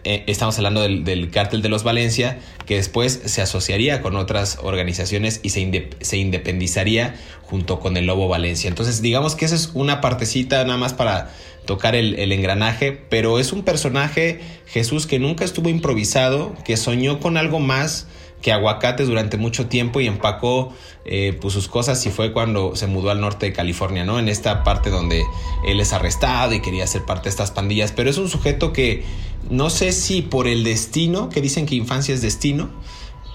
Eh, 0.08 0.22
estamos 0.28 0.56
hablando 0.56 0.82
del, 0.82 1.30
cártel 1.32 1.62
de 1.62 1.68
los 1.68 1.82
Valencia, 1.82 2.38
que 2.64 2.76
después 2.76 3.22
se 3.24 3.42
asociaría 3.42 4.02
con 4.02 4.14
otras 4.14 4.60
organizaciones 4.62 5.40
y 5.42 5.50
se, 5.50 5.90
se 6.00 6.16
independizaría 6.16 7.16
junto 7.42 7.80
con 7.80 7.96
el 7.96 8.06
Lobo 8.06 8.28
Valencia. 8.28 8.68
Entonces, 8.68 9.02
digamos 9.02 9.34
que 9.34 9.46
esa 9.46 9.56
es 9.56 9.72
una 9.74 10.00
partecita 10.00 10.62
nada 10.62 10.78
más 10.78 10.94
para 10.94 11.32
tocar 11.64 11.96
el, 11.96 12.30
engranaje, 12.30 12.92
pero 12.92 13.40
es 13.40 13.52
un 13.52 13.64
personaje, 13.64 14.38
Jesús, 14.68 15.08
que 15.08 15.18
nunca 15.18 15.44
estuvo 15.44 15.68
improvisado, 15.68 16.54
que 16.64 16.76
soñó 16.76 17.18
con 17.18 17.36
algo 17.36 17.58
más 17.58 18.06
que 18.46 18.52
aguacates 18.52 19.08
durante 19.08 19.38
mucho 19.38 19.66
tiempo 19.66 20.00
y 20.00 20.06
empacó 20.06 20.72
eh, 21.04 21.36
pues 21.40 21.52
sus 21.52 21.66
cosas 21.66 22.06
y 22.06 22.10
fue 22.10 22.32
cuando 22.32 22.76
se 22.76 22.86
mudó 22.86 23.10
al 23.10 23.20
norte 23.20 23.46
de 23.46 23.52
California, 23.52 24.04
¿no? 24.04 24.20
En 24.20 24.28
esta 24.28 24.62
parte 24.62 24.88
donde 24.88 25.24
él 25.66 25.80
es 25.80 25.92
arrestado 25.92 26.54
y 26.54 26.60
quería 26.60 26.86
ser 26.86 27.04
parte 27.04 27.24
de 27.24 27.30
estas 27.30 27.50
pandillas, 27.50 27.90
pero 27.90 28.08
es 28.08 28.18
un 28.18 28.28
sujeto 28.28 28.72
que 28.72 29.02
no 29.50 29.68
sé 29.68 29.90
si 29.90 30.22
por 30.22 30.46
el 30.46 30.62
destino, 30.62 31.28
que 31.28 31.40
dicen 31.40 31.66
que 31.66 31.74
infancia 31.74 32.14
es 32.14 32.22
destino, 32.22 32.70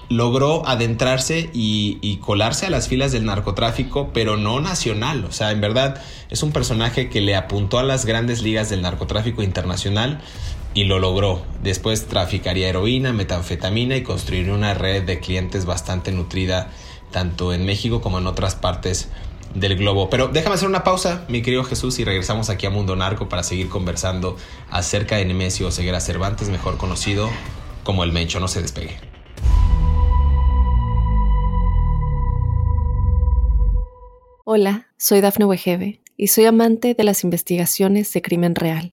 logró 0.08 0.66
adentrarse 0.66 1.50
y, 1.52 2.16
colarse 2.22 2.64
a 2.66 2.70
las 2.70 2.88
filas 2.88 3.12
del 3.12 3.26
narcotráfico, 3.26 4.12
pero 4.14 4.38
no 4.38 4.60
nacional. 4.60 5.26
O 5.26 5.32
sea, 5.32 5.50
en 5.50 5.60
verdad 5.60 6.00
es 6.30 6.42
un 6.42 6.52
personaje 6.52 7.10
que 7.10 7.20
le 7.20 7.36
apuntó 7.36 7.78
a 7.78 7.82
las 7.82 8.06
grandes 8.06 8.42
ligas 8.42 8.70
del 8.70 8.80
narcotráfico 8.80 9.42
internacional 9.42 10.22
y 10.74 10.84
lo 10.84 10.98
logró. 10.98 11.42
Después 11.62 12.06
traficaría 12.06 12.68
heroína, 12.68 13.12
metanfetamina 13.12 13.96
y 13.96 14.02
construiría 14.02 14.54
una 14.54 14.74
red 14.74 15.02
de 15.04 15.20
clientes 15.20 15.64
bastante 15.64 16.12
nutrida 16.12 16.70
tanto 17.10 17.52
en 17.52 17.66
México 17.66 18.00
como 18.00 18.18
en 18.18 18.26
otras 18.26 18.54
partes 18.54 19.10
del 19.54 19.76
globo. 19.76 20.08
Pero 20.10 20.28
déjame 20.28 20.54
hacer 20.54 20.68
una 20.68 20.82
pausa, 20.82 21.24
mi 21.28 21.42
querido 21.42 21.62
Jesús, 21.64 21.98
y 21.98 22.04
regresamos 22.04 22.50
aquí 22.50 22.66
a 22.66 22.70
Mundo 22.70 22.96
Narco 22.96 23.28
para 23.28 23.42
seguir 23.42 23.68
conversando 23.68 24.36
acerca 24.70 25.16
de 25.16 25.26
Nemesio 25.26 25.70
Ceguera 25.70 26.00
Cervantes, 26.00 26.48
mejor 26.48 26.78
conocido 26.78 27.30
como 27.84 28.04
el 28.04 28.12
Mencho. 28.12 28.40
No 28.40 28.48
se 28.48 28.62
despegue. 28.62 28.96
Hola, 34.44 34.88
soy 34.98 35.20
Dafne 35.20 35.44
Wegebe 35.44 36.00
y 36.16 36.28
soy 36.28 36.46
amante 36.46 36.94
de 36.94 37.04
las 37.04 37.24
investigaciones 37.24 38.12
de 38.12 38.22
crimen 38.22 38.54
real. 38.54 38.92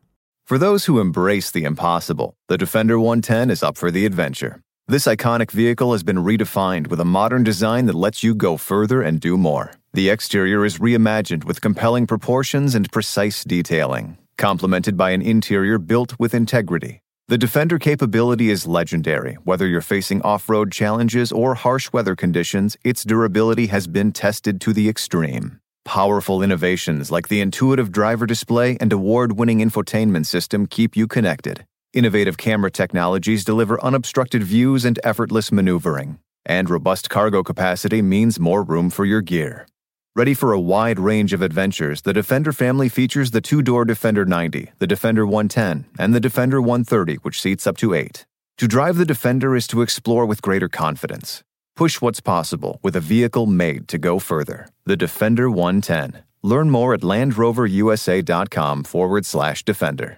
For 0.45 0.57
those 0.57 0.85
who 0.85 0.99
embrace 0.99 1.49
the 1.49 1.63
impossible, 1.63 2.35
the 2.49 2.57
Defender 2.57 2.99
110 2.99 3.49
is 3.49 3.63
up 3.63 3.77
for 3.77 3.89
the 3.89 4.05
adventure. 4.05 4.61
This 4.87 5.05
iconic 5.05 5.51
vehicle 5.51 5.93
has 5.93 6.03
been 6.03 6.17
redefined 6.17 6.87
with 6.87 6.99
a 6.99 7.05
modern 7.05 7.45
design 7.45 7.85
that 7.85 7.95
lets 7.95 8.21
you 8.21 8.35
go 8.35 8.57
further 8.57 9.01
and 9.01 9.21
do 9.21 9.37
more. 9.37 9.71
The 9.93 10.09
exterior 10.09 10.65
is 10.65 10.79
reimagined 10.79 11.45
with 11.45 11.61
compelling 11.61 12.05
proportions 12.05 12.75
and 12.75 12.91
precise 12.91 13.45
detailing, 13.45 14.17
complemented 14.37 14.97
by 14.97 15.11
an 15.11 15.21
interior 15.21 15.77
built 15.77 16.19
with 16.19 16.33
integrity. 16.33 17.01
The 17.29 17.37
Defender 17.37 17.79
capability 17.79 18.49
is 18.49 18.67
legendary. 18.67 19.35
Whether 19.45 19.67
you're 19.67 19.79
facing 19.79 20.21
off 20.23 20.49
road 20.49 20.73
challenges 20.73 21.31
or 21.31 21.55
harsh 21.55 21.93
weather 21.93 22.17
conditions, 22.17 22.75
its 22.83 23.05
durability 23.05 23.67
has 23.67 23.87
been 23.87 24.11
tested 24.11 24.59
to 24.59 24.73
the 24.73 24.89
extreme. 24.89 25.61
Powerful 25.85 26.43
innovations 26.43 27.09
like 27.09 27.27
the 27.27 27.41
intuitive 27.41 27.91
driver 27.91 28.25
display 28.25 28.77
and 28.79 28.93
award 28.93 29.33
winning 29.33 29.59
infotainment 29.59 30.27
system 30.27 30.67
keep 30.67 30.95
you 30.95 31.07
connected. 31.07 31.65
Innovative 31.93 32.37
camera 32.37 32.71
technologies 32.71 33.43
deliver 33.43 33.83
unobstructed 33.83 34.43
views 34.43 34.85
and 34.85 34.99
effortless 35.03 35.51
maneuvering. 35.51 36.19
And 36.45 36.69
robust 36.69 37.09
cargo 37.09 37.43
capacity 37.43 38.01
means 38.01 38.39
more 38.39 38.63
room 38.63 38.89
for 38.89 39.05
your 39.05 39.21
gear. 39.21 39.67
Ready 40.15 40.33
for 40.33 40.51
a 40.51 40.59
wide 40.59 40.99
range 40.99 41.33
of 41.33 41.41
adventures, 41.41 42.01
the 42.03 42.13
Defender 42.13 42.53
family 42.53 42.89
features 42.89 43.31
the 43.31 43.41
two 43.41 43.61
door 43.61 43.83
Defender 43.83 44.25
90, 44.25 44.71
the 44.79 44.87
Defender 44.87 45.25
110, 45.25 45.85
and 45.97 46.13
the 46.13 46.19
Defender 46.19 46.61
130, 46.61 47.15
which 47.15 47.41
seats 47.41 47.65
up 47.65 47.77
to 47.77 47.93
eight. 47.93 48.25
To 48.57 48.67
drive 48.67 48.97
the 48.97 49.05
Defender 49.05 49.55
is 49.55 49.67
to 49.67 49.81
explore 49.81 50.25
with 50.25 50.41
greater 50.41 50.69
confidence. 50.69 51.43
Push 51.75 52.01
what's 52.01 52.19
possible 52.19 52.79
with 52.83 52.95
a 52.95 52.99
vehicle 52.99 53.45
made 53.45 53.87
to 53.87 53.97
go 53.97 54.19
further. 54.19 54.67
The 54.85 54.97
Defender 54.97 55.49
110. 55.49 56.23
Learn 56.43 56.69
more 56.69 56.93
at 56.93 57.01
LandRoverUSA.com 57.01 58.83
forward 58.83 59.25
slash 59.25 59.63
Defender. 59.63 60.17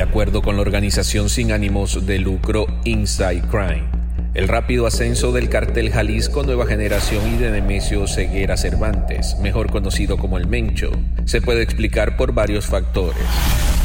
De 0.00 0.04
acuerdo 0.04 0.40
con 0.40 0.56
la 0.56 0.62
organización 0.62 1.28
sin 1.28 1.52
ánimos 1.52 2.06
de 2.06 2.18
lucro 2.18 2.64
Inside 2.84 3.42
Crime, 3.50 3.84
el 4.32 4.48
rápido 4.48 4.86
ascenso 4.86 5.30
del 5.30 5.50
cartel 5.50 5.90
Jalisco 5.90 6.42
Nueva 6.42 6.64
Generación 6.64 7.34
y 7.34 7.36
de 7.36 7.50
Nemesio 7.50 8.06
Ceguera 8.06 8.56
Cervantes, 8.56 9.36
mejor 9.42 9.70
conocido 9.70 10.16
como 10.16 10.38
el 10.38 10.46
Mencho, 10.46 10.90
se 11.26 11.42
puede 11.42 11.60
explicar 11.60 12.16
por 12.16 12.32
varios 12.32 12.64
factores. 12.64 13.22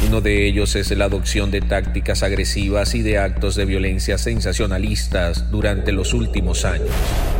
Uno 0.08 0.22
de 0.22 0.46
ellos 0.46 0.74
es 0.74 0.90
la 0.96 1.04
adopción 1.04 1.50
de 1.50 1.60
tácticas 1.60 2.22
agresivas 2.22 2.94
y 2.94 3.02
de 3.02 3.18
actos 3.18 3.54
de 3.54 3.66
violencia 3.66 4.16
sensacionalistas 4.16 5.50
durante 5.50 5.92
los 5.92 6.14
últimos 6.14 6.64
años, 6.64 6.88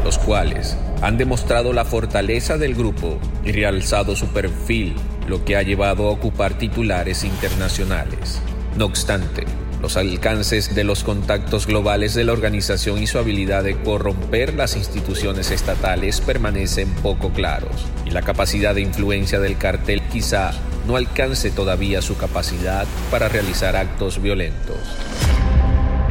los 0.05 0.19
cuales 0.19 0.77
han 1.01 1.17
demostrado 1.17 1.73
la 1.73 1.87
fortaleza 1.87 2.59
del 2.59 2.75
grupo 2.75 3.19
y 3.43 3.53
realzado 3.53 4.15
su 4.17 4.27
perfil, 4.35 4.95
lo 5.27 5.47
que 5.47 5.57
ha 5.57 5.63
llevado 5.63 6.09
a 6.09 6.11
ocupar 6.11 6.59
titulares 6.59 7.25
internacionales. 7.25 8.43
No 8.77 8.85
obstante, 8.85 9.45
los 9.81 9.97
alcances 9.97 10.75
de 10.75 10.85
los 10.85 11.03
contactos 11.03 11.67
globales 11.67 12.15
de 12.15 12.25
la 12.25 12.33
organización 12.33 13.03
y 13.03 13.07
su 13.07 13.19
habilidad 13.19 13.65
de 13.65 13.81
corromper 13.81 14.53
las 14.53 14.77
instituciones 14.77 15.51
estatales 15.51 16.21
permanecen 16.21 16.91
poco 16.97 17.31
claros, 17.31 17.87
y 18.05 18.11
la 18.11 18.21
capacidad 18.21 18.75
de 18.75 18.83
influencia 18.83 19.41
del 19.41 19.57
cartel 19.57 20.03
quizá 20.13 20.51
no 20.87 20.97
alcance 20.97 21.51
todavía 21.51 22.03
su 22.03 22.19
capacidad 22.19 22.87
para 23.11 23.31
realizar 23.31 23.77
actos 23.77 24.21
violentos. 24.21 24.77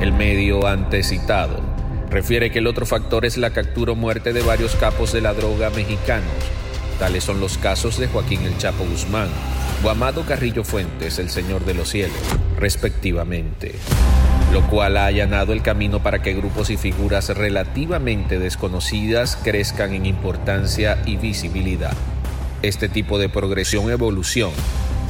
El 0.01 0.11
medio 0.11 0.65
antes 0.65 1.09
citado 1.09 1.61
refiere 2.09 2.49
que 2.49 2.59
el 2.59 2.67
otro 2.67 2.87
factor 2.87 3.25
es 3.25 3.37
la 3.37 3.51
captura 3.51 3.91
o 3.91 3.95
muerte 3.95 4.33
de 4.33 4.41
varios 4.41 4.75
capos 4.75 5.13
de 5.13 5.21
la 5.21 5.33
droga 5.33 5.69
mexicanos. 5.69 6.33
Tales 6.97 7.23
son 7.23 7.39
los 7.39 7.59
casos 7.59 7.99
de 7.99 8.07
Joaquín 8.07 8.41
El 8.43 8.57
Chapo 8.57 8.85
Guzmán, 8.85 9.29
Amado 9.83 10.23
Carrillo 10.25 10.63
Fuentes, 10.63 11.19
el 11.19 11.29
Señor 11.29 11.63
de 11.63 11.75
los 11.75 11.89
Cielos, 11.89 12.17
respectivamente, 12.57 13.75
lo 14.51 14.65
cual 14.67 14.97
ha 14.97 15.05
allanado 15.05 15.53
el 15.53 15.61
camino 15.61 16.01
para 16.01 16.23
que 16.23 16.33
grupos 16.33 16.71
y 16.71 16.77
figuras 16.77 17.29
relativamente 17.29 18.39
desconocidas 18.39 19.37
crezcan 19.43 19.93
en 19.93 20.07
importancia 20.07 20.97
y 21.05 21.17
visibilidad. 21.17 21.93
Este 22.63 22.89
tipo 22.89 23.19
de 23.19 23.29
progresión 23.29 23.91
evolución 23.91 24.49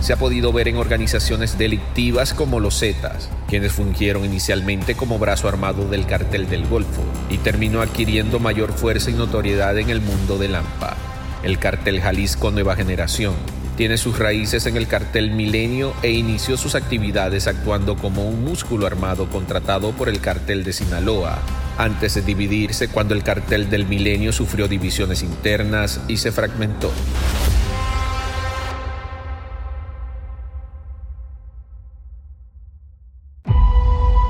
se 0.01 0.11
ha 0.11 0.17
podido 0.17 0.51
ver 0.51 0.67
en 0.67 0.75
organizaciones 0.75 1.57
delictivas 1.57 2.33
como 2.33 2.59
los 2.59 2.79
Zetas, 2.79 3.29
quienes 3.47 3.71
fungieron 3.71 4.25
inicialmente 4.25 4.93
como 4.95 5.17
brazo 5.17 5.47
armado 5.47 5.87
del 5.87 6.05
cartel 6.05 6.49
del 6.49 6.67
Golfo 6.67 7.01
y 7.29 7.37
terminó 7.37 7.81
adquiriendo 7.81 8.39
mayor 8.39 8.73
fuerza 8.73 9.09
y 9.09 9.13
notoriedad 9.13 9.77
en 9.79 9.89
el 9.89 10.01
mundo 10.01 10.37
del 10.37 10.55
AMPA, 10.55 10.97
el 11.43 11.59
cartel 11.59 12.01
Jalisco 12.01 12.51
Nueva 12.51 12.75
Generación, 12.75 13.33
tiene 13.75 13.97
sus 13.97 14.17
raíces 14.17 14.65
en 14.65 14.77
el 14.77 14.87
cartel 14.87 15.31
Milenio 15.31 15.93
e 16.01 16.11
inició 16.11 16.57
sus 16.57 16.75
actividades 16.75 17.47
actuando 17.47 17.95
como 17.97 18.27
un 18.27 18.43
músculo 18.43 18.87
armado 18.87 19.29
contratado 19.29 19.91
por 19.91 20.09
el 20.09 20.21
cartel 20.21 20.63
de 20.63 20.73
Sinaloa, 20.73 21.39
antes 21.77 22.15
de 22.15 22.21
dividirse 22.21 22.87
cuando 22.87 23.13
el 23.13 23.23
cartel 23.23 23.69
del 23.69 23.85
Milenio 23.85 24.31
sufrió 24.31 24.67
divisiones 24.67 25.23
internas 25.23 26.01
y 26.07 26.17
se 26.17 26.31
fragmentó. 26.31 26.91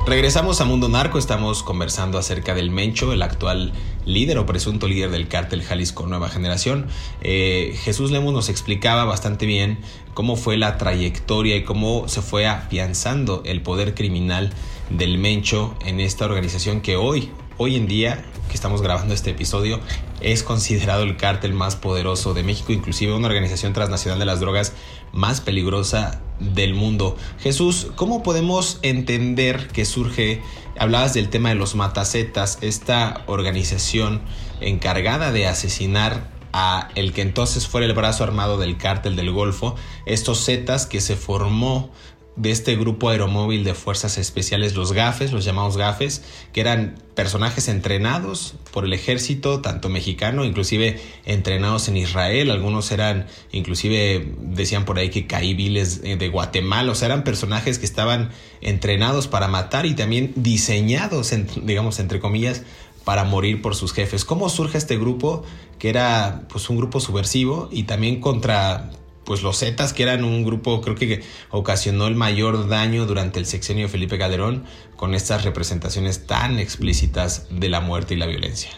Regresamos 0.08 0.62
a 0.62 0.66
Mundo 0.66 0.88
Narco, 0.88 1.18
estamos 1.18 1.64
conversando 1.64 2.20
acerca 2.20 2.54
del 2.54 2.70
Mencho, 2.70 3.12
el 3.12 3.24
actual 3.24 3.74
líder 4.06 4.38
o 4.38 4.46
presunto 4.46 4.88
líder 4.88 5.10
del 5.10 5.28
cártel 5.28 5.64
Jalisco 5.64 6.06
Nueva 6.06 6.30
Generación. 6.30 6.86
Eh, 7.22 7.76
Jesús 7.82 8.12
Lemos 8.12 8.32
nos 8.32 8.50
explicaba 8.50 9.06
bastante 9.06 9.48
bien 9.48 9.80
cómo 10.14 10.36
fue 10.36 10.58
la 10.58 10.78
trayectoria 10.78 11.56
y 11.56 11.64
cómo 11.64 12.08
se 12.08 12.22
fue 12.22 12.46
afianzando 12.46 13.42
el 13.46 13.64
poder 13.64 13.96
criminal 13.96 14.54
del 14.92 15.18
Mencho 15.18 15.76
en 15.84 16.00
esta 16.00 16.26
organización 16.26 16.82
que 16.82 16.98
hoy, 16.98 17.32
hoy 17.58 17.76
en 17.76 17.88
día, 17.88 18.24
que 18.48 18.54
estamos 18.54 18.84
grabando 18.84 19.16
este 19.16 19.32
episodio, 19.32 19.80
es 20.22 20.44
considerado 20.44 21.02
el 21.02 21.18
cártel 21.18 21.54
más 21.56 21.76
poderoso 21.76 22.36
de 22.36 22.44
México, 22.44 22.72
inclusive 22.74 23.16
una 23.16 23.26
organización 23.26 23.74
transnacional 23.74 24.20
de 24.20 24.26
las 24.26 24.40
drogas 24.40 24.74
más 25.14 25.42
peligrosa 25.42 26.22
del 26.40 26.74
mundo. 26.74 27.16
Jesús, 27.40 27.88
¿cómo 27.96 28.24
podemos 28.24 28.80
entender 28.82 29.68
que 29.70 29.86
surge, 29.86 30.42
hablabas 30.78 31.14
del 31.14 31.30
tema 31.30 31.50
de 31.50 31.56
los 31.56 31.76
matacetas, 31.76 32.58
esta 32.62 33.24
organización 33.28 34.22
encargada 34.62 35.32
de 35.32 35.48
asesinar 35.48 36.32
a 36.58 36.90
el 36.96 37.12
que 37.12 37.22
entonces 37.22 37.68
fuera 37.68 37.86
el 37.86 37.94
brazo 37.94 38.24
armado 38.24 38.58
del 38.58 38.78
cártel 38.78 39.18
del 39.18 39.32
Golfo, 39.32 39.76
estos 40.06 40.46
zetas 40.46 40.86
que 40.86 41.02
se 41.02 41.18
formó 41.18 41.92
de 42.36 42.52
este 42.52 42.76
grupo 42.76 43.10
aeromóvil 43.10 43.64
de 43.64 43.74
fuerzas 43.74 44.18
especiales, 44.18 44.76
los 44.76 44.92
GAFES, 44.92 45.32
los 45.32 45.46
llamados 45.46 45.78
GAFES, 45.78 46.22
que 46.52 46.62
eran 46.62 46.96
personajes 47.16 47.70
entrenados 47.70 48.56
por 48.72 48.84
el 48.84 48.94
ejército, 48.94 49.62
tanto 49.62 49.88
mexicano, 49.88 50.44
inclusive 50.44 51.00
entrenados 51.26 51.88
en 51.88 51.96
Israel, 51.98 52.52
algunos 52.52 52.92
eran, 52.92 53.28
inclusive 53.52 54.34
decían 54.40 54.84
por 54.84 55.00
ahí 55.00 55.10
que 55.10 55.28
caíbiles 55.28 56.02
eh, 56.04 56.18
de 56.18 56.28
Guatemala, 56.28 56.92
o 56.92 56.96
sea, 56.96 57.08
eran 57.08 57.24
personajes 57.24 57.80
que 57.80 57.86
estaban 57.86 58.32
entrenados 58.60 59.28
para 59.28 59.48
matar 59.48 59.86
y 59.86 59.96
también 59.96 60.34
diseñados, 60.36 61.34
digamos, 61.64 62.00
entre 62.00 62.20
comillas, 62.20 62.64
para 63.06 63.24
morir 63.24 63.62
por 63.62 63.76
sus 63.76 63.94
jefes. 63.94 64.26
¿Cómo 64.26 64.50
surge 64.50 64.78
este 64.78 64.98
grupo 64.98 65.44
que 65.80 65.90
era 65.90 66.42
pues 66.50 66.70
un 66.70 66.78
grupo 66.78 67.00
subversivo 67.00 67.70
y 67.72 67.84
también 67.84 68.20
contra 68.20 68.90
pues 69.26 69.42
los 69.42 69.60
Zetas, 69.60 69.94
que 69.94 70.04
eran 70.04 70.24
un 70.24 70.44
grupo, 70.44 70.82
creo 70.82 70.96
que 70.96 71.24
ocasionó 71.50 72.08
el 72.08 72.16
mayor 72.16 72.68
daño 72.70 73.06
durante 73.06 73.40
el 73.40 73.46
sexenio 73.46 73.86
de 73.86 73.92
Felipe 73.92 74.18
Calderón 74.18 74.64
con 74.96 75.16
estas 75.16 75.44
representaciones 75.44 76.28
tan 76.28 76.60
explícitas 76.60 77.48
de 77.50 77.70
la 77.70 77.82
muerte 77.82 78.14
y 78.14 78.18
la 78.18 78.28
violencia. 78.28 78.72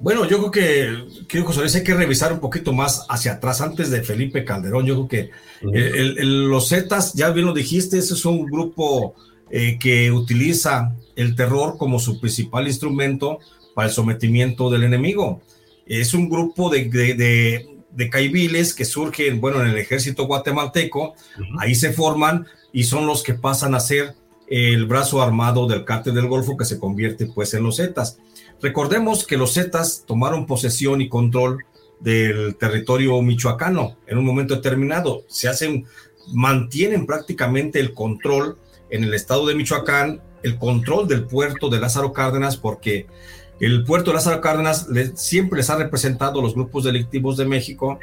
Bueno, 0.00 0.28
yo 0.28 0.38
creo 0.38 0.50
que, 0.50 1.24
creo 1.26 1.44
José 1.44 1.60
Luis, 1.60 1.74
hay 1.74 1.82
que 1.82 1.94
revisar 1.94 2.32
un 2.32 2.38
poquito 2.38 2.72
más 2.72 3.04
hacia 3.08 3.32
atrás, 3.32 3.60
antes 3.60 3.90
de 3.90 4.02
Felipe 4.02 4.44
Calderón. 4.44 4.86
Yo 4.86 5.06
creo 5.06 5.08
que 5.08 5.30
los 6.22 6.68
Zetas, 6.68 7.14
ya 7.14 7.30
bien 7.30 7.46
lo 7.46 7.52
dijiste, 7.52 7.98
ese 7.98 8.14
es 8.14 8.24
un 8.24 8.46
grupo 8.46 9.14
eh, 9.50 9.76
que 9.78 10.12
utiliza 10.12 10.94
el 11.16 11.34
terror 11.34 11.76
como 11.78 11.98
su 11.98 12.20
principal 12.20 12.68
instrumento 12.68 13.40
para 13.74 13.88
el 13.88 13.94
sometimiento 13.94 14.70
del 14.70 14.84
enemigo. 14.84 15.40
Es 15.84 16.14
un 16.14 16.28
grupo 16.28 16.70
de, 16.70 16.84
de 16.84 17.14
de 17.14 17.77
caibiles 18.10 18.74
que 18.74 18.84
surgen, 18.84 19.40
bueno, 19.40 19.60
en 19.60 19.68
el 19.68 19.78
ejército 19.78 20.26
guatemalteco, 20.26 21.14
ahí 21.58 21.74
se 21.74 21.92
forman 21.92 22.46
y 22.72 22.84
son 22.84 23.06
los 23.06 23.22
que 23.22 23.34
pasan 23.34 23.74
a 23.74 23.80
ser 23.80 24.14
el 24.46 24.86
brazo 24.86 25.20
armado 25.20 25.66
del 25.66 25.84
cártel 25.84 26.14
del 26.14 26.28
Golfo 26.28 26.56
que 26.56 26.64
se 26.64 26.78
convierte 26.78 27.26
pues 27.26 27.52
en 27.54 27.64
los 27.64 27.76
Zetas. 27.76 28.18
Recordemos 28.62 29.26
que 29.26 29.36
los 29.36 29.54
Zetas 29.54 30.04
tomaron 30.06 30.46
posesión 30.46 31.00
y 31.00 31.08
control 31.08 31.64
del 32.00 32.56
territorio 32.56 33.20
michoacano 33.20 33.96
en 34.06 34.18
un 34.18 34.24
momento 34.24 34.54
determinado. 34.54 35.24
Se 35.28 35.48
hacen, 35.48 35.86
mantienen 36.32 37.06
prácticamente 37.06 37.80
el 37.80 37.94
control 37.94 38.58
en 38.90 39.04
el 39.04 39.14
estado 39.14 39.46
de 39.46 39.54
Michoacán, 39.54 40.22
el 40.42 40.56
control 40.56 41.08
del 41.08 41.24
puerto 41.24 41.68
de 41.68 41.80
Lázaro 41.80 42.12
Cárdenas, 42.12 42.56
porque 42.56 43.06
el 43.60 43.84
puerto 43.84 44.10
de 44.10 44.16
Lázaro 44.16 44.40
Cárdenas 44.40 44.86
siempre 45.14 45.58
les 45.58 45.70
ha 45.70 45.76
representado 45.76 46.40
a 46.40 46.42
los 46.42 46.54
grupos 46.54 46.84
delictivos 46.84 47.36
de 47.36 47.44
México 47.44 47.98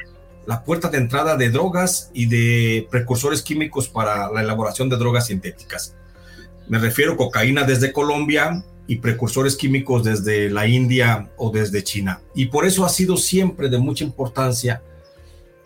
la 0.45 0.63
puerta 0.63 0.89
de 0.89 0.97
entrada 0.97 1.37
de 1.37 1.49
drogas 1.49 2.11
y 2.13 2.27
de 2.27 2.87
precursores 2.91 3.41
químicos 3.41 3.87
para 3.87 4.31
la 4.31 4.41
elaboración 4.41 4.89
de 4.89 4.97
drogas 4.97 5.27
sintéticas. 5.27 5.95
Me 6.67 6.77
refiero 6.77 7.13
a 7.13 7.17
cocaína 7.17 7.63
desde 7.63 7.91
Colombia 7.91 8.63
y 8.87 8.97
precursores 8.97 9.55
químicos 9.55 10.03
desde 10.03 10.49
la 10.49 10.67
India 10.67 11.31
o 11.37 11.49
desde 11.49 11.83
China. 11.83 12.21
Y 12.35 12.47
por 12.47 12.65
eso 12.65 12.85
ha 12.85 12.89
sido 12.89 13.17
siempre 13.17 13.69
de 13.69 13.79
mucha 13.79 14.03
importancia 14.03 14.83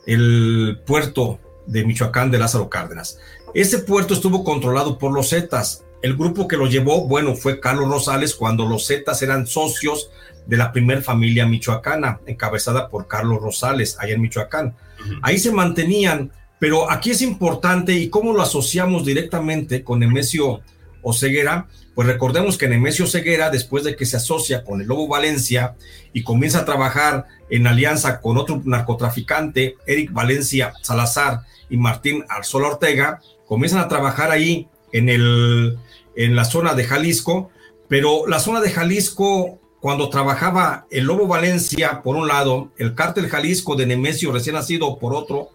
el 0.06 0.80
puerto 0.86 1.40
de 1.66 1.86
Michoacán 1.86 2.32
de 2.32 2.40
Lázaro 2.40 2.70
Cárdenas. 2.70 3.20
Ese 3.54 3.80
puerto 3.80 4.14
estuvo 4.14 4.44
controlado 4.44 4.98
por 4.98 5.12
los 5.12 5.30
Zetas, 5.30 5.84
el 6.02 6.16
grupo 6.16 6.48
que 6.48 6.58
lo 6.58 6.68
llevó, 6.68 7.08
bueno, 7.08 7.36
fue 7.36 7.60
Carlos 7.60 7.90
Rosales 7.90 8.36
cuando 8.36 8.66
los 8.66 8.88
Zetas 8.88 9.22
eran 9.22 9.48
socios 9.48 10.10
de 10.46 10.58
la 10.58 10.72
primer 10.72 11.04
familia 11.04 11.46
michoacana, 11.46 12.20
encabezada 12.26 12.90
por 12.90 13.08
Carlos 13.08 13.42
Rosales, 13.42 13.98
allá 14.00 14.14
en 14.14 14.22
Michoacán. 14.22 14.76
Ahí 15.22 15.38
se 15.38 15.52
mantenían, 15.52 16.32
pero 16.58 16.90
aquí 16.90 17.12
es 17.12 17.22
importante 17.22 17.94
y 17.94 18.10
cómo 18.10 18.34
lo 18.34 18.42
asociamos 18.42 19.06
directamente 19.06 19.84
con 19.84 20.00
Nemesio 20.00 20.62
Oseguera, 21.02 21.68
pues 22.00 22.08
recordemos 22.08 22.58
que 22.58 22.70
Nemesio 22.70 23.08
Ceguera, 23.08 23.50
después 23.50 23.84
de 23.84 23.96
que 23.96 24.06
se 24.06 24.16
asocia 24.16 24.64
con 24.64 24.80
el 24.80 24.88
Lobo 24.88 25.10
Valencia 25.10 25.76
y 26.14 26.24
comienza 26.24 26.60
a 26.60 26.66
trabajar 26.66 27.26
en 27.50 27.68
alianza 27.68 28.22
con 28.22 28.38
otro 28.38 28.62
narcotraficante, 28.64 29.76
Eric 29.86 30.14
Valencia 30.14 30.72
Salazar 30.82 31.42
y 31.70 31.76
Martín 31.76 32.24
Arzola 32.30 32.70
Ortega, 32.70 33.22
comienzan 33.46 33.80
a 33.80 33.90
trabajar 33.90 34.32
ahí 34.32 34.68
en, 34.94 35.10
el, 35.10 35.78
en 36.20 36.36
la 36.36 36.44
zona 36.44 36.74
de 36.74 36.84
Jalisco, 36.84 37.50
pero 37.88 38.28
la 38.28 38.42
zona 38.42 38.60
de 38.60 38.70
Jalisco, 38.70 39.58
cuando 39.80 40.10
trabajaba 40.10 40.86
el 40.92 41.06
Lobo 41.06 41.28
Valencia, 41.28 42.02
por 42.04 42.18
un 42.18 42.28
lado, 42.28 42.74
el 42.78 42.94
cártel 42.94 43.30
Jalisco 43.30 43.78
de 43.78 43.86
Nemesio 43.86 44.34
recién 44.34 44.56
nacido, 44.56 45.00
por 45.00 45.16
otro, 45.16 45.52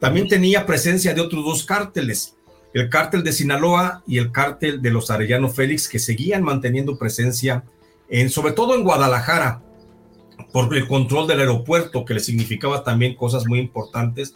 también 0.00 0.28
tenía 0.28 0.66
presencia 0.66 1.14
de 1.14 1.22
otros 1.22 1.42
dos 1.46 1.64
cárteles, 1.64 2.36
el 2.74 2.90
cártel 2.90 3.24
de 3.24 3.32
Sinaloa 3.32 4.02
y 4.06 4.18
el 4.18 4.32
cártel 4.32 4.82
de 4.82 4.90
los 4.90 5.10
Arellano 5.10 5.48
Félix, 5.48 5.88
que 5.88 5.98
seguían 5.98 6.42
manteniendo 6.42 6.98
presencia, 6.98 7.64
en, 8.10 8.28
sobre 8.28 8.52
todo 8.52 8.74
en 8.74 8.82
Guadalajara, 8.82 9.62
por 10.52 10.76
el 10.76 10.86
control 10.86 11.26
del 11.26 11.40
aeropuerto, 11.40 12.04
que 12.04 12.12
le 12.12 12.20
significaba 12.20 12.84
también 12.84 13.14
cosas 13.14 13.46
muy 13.46 13.60
importantes 13.60 14.34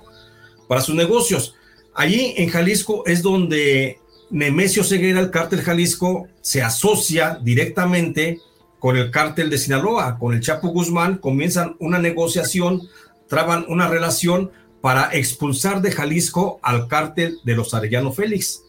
para 0.69 0.81
sus 0.81 0.95
negocios. 0.95 1.55
Allí 1.95 2.33
en 2.39 2.49
Jalisco 2.49 3.03
es 3.05 3.23
donde 3.23 4.01
Nemesio 4.31 4.83
Ceguera, 4.83 5.21
el 5.21 5.31
cártel 5.31 5.63
Jalisco, 5.63 6.29
se 6.41 6.63
asocia 6.63 7.39
directamente 7.43 8.41
con 8.79 8.97
el 8.97 9.11
cártel 9.11 9.51
de 9.51 9.59
Sinaloa, 9.59 10.19
con 10.19 10.35
el 10.35 10.41
Chapo 10.41 10.69
Guzmán, 10.69 11.19
comienzan 11.19 11.77
una 11.79 11.99
negociación, 11.99 12.83
traban 13.29 13.65
una 13.69 13.89
relación 13.89 14.51
para 14.81 15.11
expulsar 15.13 15.81
de 15.83 15.93
Jalisco 15.93 16.61
al 16.63 16.87
cártel 16.89 17.39
de 17.45 17.57
los 17.57 17.75
Arellano 17.75 18.13
Félix. 18.13 18.63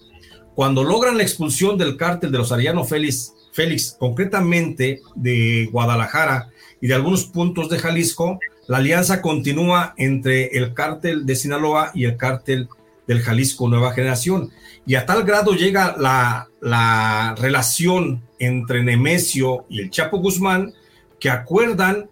Cuando 0.56 0.84
logran 0.84 1.18
la 1.18 1.24
expulsión 1.24 1.78
del 1.78 1.98
cártel 1.98 2.32
de 2.32 2.38
los 2.38 2.52
Arellano 2.52 2.84
Félix, 2.86 3.34
Félix, 3.52 3.96
concretamente 4.00 5.02
de 5.16 5.70
Guadalajara 5.72 6.50
y 6.82 6.88
de 6.88 6.96
algunos 6.96 7.26
puntos 7.26 7.70
de 7.70 7.80
Jalisco, 7.80 8.40
la 8.68 8.78
alianza 8.78 9.22
continúa 9.22 9.94
entre 9.98 10.58
el 10.58 10.74
cártel 10.74 11.26
de 11.26 11.36
Sinaloa 11.36 11.92
y 11.94 12.06
el 12.06 12.18
cártel 12.18 12.68
del 13.08 13.22
Jalisco 13.22 13.68
Nueva 13.68 13.94
Generación. 13.94 14.52
Y 14.86 14.96
a 14.96 15.06
tal 15.06 15.24
grado 15.24 15.54
llega 15.54 15.96
la, 15.98 16.50
la 16.62 17.36
relación 17.38 18.24
entre 18.40 18.84
Nemesio 18.84 19.66
y 19.70 19.80
el 19.80 19.90
Chapo 19.90 20.20
Guzmán 20.20 20.74
que 21.20 21.30
acuerdan 21.30 22.10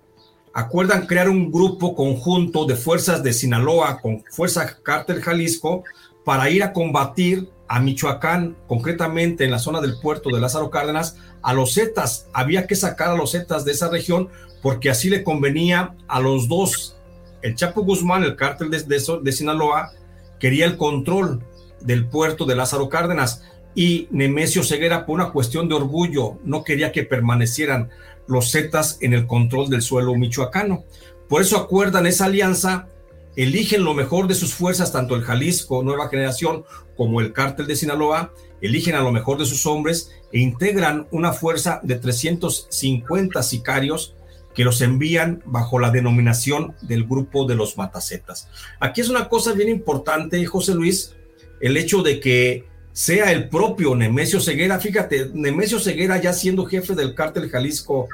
acuerdan 0.56 1.06
crear 1.06 1.28
un 1.28 1.52
grupo 1.52 1.96
conjunto 1.96 2.66
de 2.66 2.78
fuerzas 2.78 3.22
de 3.22 3.34
Sinaloa 3.34 4.00
con 4.00 4.24
Fuerza 4.32 4.82
Cártel 4.82 5.22
Jalisco 5.22 5.84
para 6.24 6.50
ir 6.50 6.64
a 6.64 6.72
combatir 6.72 7.50
a 7.68 7.82
Michoacán, 7.82 8.56
concretamente 8.66 9.44
en 9.44 9.52
la 9.52 9.60
zona 9.60 9.82
del 9.82 10.00
puerto 10.00 10.30
de 10.30 10.40
Lázaro 10.40 10.70
Cárdenas, 10.70 11.18
a 11.42 11.54
los 11.54 11.74
Zetas. 11.74 12.30
Había 12.32 12.68
que 12.68 12.76
sacar 12.76 13.10
a 13.10 13.16
los 13.16 13.34
Zetas 13.34 13.66
de 13.66 13.74
esa 13.74 13.90
región 13.90 14.30
porque 14.62 14.90
así 14.90 15.10
le 15.10 15.24
convenía 15.24 15.94
a 16.08 16.22
los 16.22 16.48
dos. 16.48 16.96
El 17.42 17.56
Chapo 17.56 17.84
Guzmán, 17.84 18.24
el 18.24 18.38
cártel 18.38 18.70
de, 18.72 18.84
de 19.22 19.32
Sinaloa, 19.34 19.92
quería 20.40 20.66
el 20.66 20.78
control 20.78 21.44
del 21.82 22.08
puerto 22.08 22.46
de 22.46 22.56
Lázaro 22.56 22.90
Cárdenas 22.90 23.44
y 23.76 24.08
Nemesio 24.12 24.64
Ceguera, 24.64 25.06
por 25.06 25.16
una 25.16 25.32
cuestión 25.32 25.68
de 25.68 25.76
orgullo, 25.76 26.40
no 26.44 26.64
quería 26.64 26.92
que 26.92 27.04
permanecieran 27.04 27.90
los 28.28 28.52
Zetas 28.52 28.98
en 29.02 29.14
el 29.14 29.28
control 29.28 29.70
del 29.70 29.82
suelo 29.82 30.16
michoacano. 30.16 30.86
Por 31.28 31.42
eso 31.42 31.58
acuerdan 31.58 32.08
esa 32.08 32.26
alianza, 32.26 32.88
eligen 33.36 33.84
lo 33.84 33.94
mejor 33.94 34.28
de 34.28 34.36
sus 34.36 34.54
fuerzas, 34.54 34.94
tanto 34.94 35.16
el 35.16 35.24
Jalisco 35.24 35.84
Nueva 35.84 36.08
Generación 36.08 36.64
como 36.96 37.20
el 37.20 37.34
cártel 37.34 37.68
de 37.68 37.76
Sinaloa, 37.76 38.32
eligen 38.62 38.96
a 38.96 39.02
lo 39.02 39.12
mejor 39.12 39.38
de 39.38 39.46
sus 39.46 39.66
hombres 39.66 40.12
e 40.32 40.40
integran 40.40 41.08
una 41.12 41.34
fuerza 41.34 41.82
de 41.84 41.96
350 41.96 43.44
sicarios 43.44 44.15
que 44.56 44.64
los 44.64 44.82
envían 44.82 45.44
bajo 45.46 45.78
la 45.80 45.92
denominación 45.92 46.74
del 46.82 47.04
grupo 47.04 47.46
de 47.46 47.56
los 47.56 47.78
Matacetas. 47.78 48.48
Aquí 48.80 49.02
es 49.02 49.10
una 49.10 49.30
cosa 49.30 49.54
bien 49.54 49.70
importante, 49.70 50.44
José 50.46 50.74
Luis, 50.74 51.16
el 51.60 51.78
hecho 51.78 52.02
de 52.02 52.20
que 52.20 52.66
sea 52.94 53.34
el 53.34 53.50
propio 53.50 53.94
Nemesio 53.94 54.40
Ceguera. 54.40 54.80
Fíjate, 54.80 55.30
Nemesio 55.34 55.80
Ceguera, 55.80 56.20
ya 56.22 56.32
siendo 56.32 56.66
jefe 56.66 56.96
del 56.96 57.14
cártel 57.14 57.50
Jalisco 57.50 58.08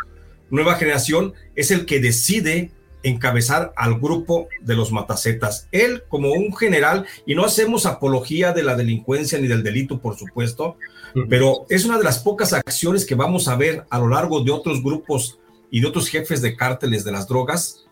Nueva 0.49 0.75
Generación, 0.75 1.33
es 1.55 1.69
el 1.69 1.85
que 1.85 1.99
decide 1.99 2.71
encabezar 3.03 3.73
al 3.75 3.99
grupo 3.99 4.47
de 4.61 4.75
los 4.75 4.91
matacetas. 4.91 5.67
Él, 5.71 6.03
como 6.09 6.31
un 6.33 6.55
general, 6.55 7.05
y 7.25 7.35
no 7.35 7.45
hacemos 7.45 7.85
apología 7.85 8.53
de 8.53 8.63
la 8.63 8.75
delincuencia 8.75 9.39
ni 9.39 9.47
del 9.47 9.63
delito, 9.63 9.99
por 9.99 10.17
supuesto, 10.17 10.77
pero 11.29 11.65
es 11.69 11.85
una 11.85 11.97
de 11.97 12.03
las 12.03 12.19
pocas 12.19 12.53
acciones 12.53 13.05
que 13.05 13.15
vamos 13.15 13.47
a 13.47 13.55
ver 13.55 13.85
a 13.89 13.99
lo 13.99 14.07
largo 14.07 14.43
de 14.43 14.51
otros 14.51 14.81
grupos 14.81 15.39
y 15.71 15.81
de 15.81 15.87
otros 15.87 16.09
jefes 16.09 16.41
de 16.41 16.55
cárteles 16.55 17.03
de 17.03 17.11
las 17.11 17.27
drogas, 17.27 17.85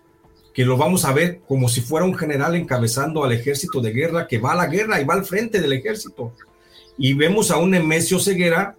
que 0.54 0.66
lo 0.66 0.78
vamos 0.78 1.06
a 1.06 1.14
ver 1.14 1.42
como 1.48 1.70
si 1.70 1.82
fuera 1.82 2.06
un 2.06 2.16
general 2.16 2.56
encabezando 2.56 3.24
al 3.24 3.32
ejército 3.32 3.82
de 3.82 3.92
guerra 3.92 4.28
que 4.28 4.38
va 4.38 4.52
a 4.52 4.56
la 4.56 4.68
guerra 4.68 5.02
y 5.02 5.06
va 5.06 5.16
al 5.16 5.26
frente 5.26 5.62
del 5.62 5.74
ejército 5.74 6.34
y 7.00 7.14
vemos 7.14 7.50
a 7.50 7.58
un 7.58 7.72
Nemesio 7.72 8.20
Ceguera 8.20 8.76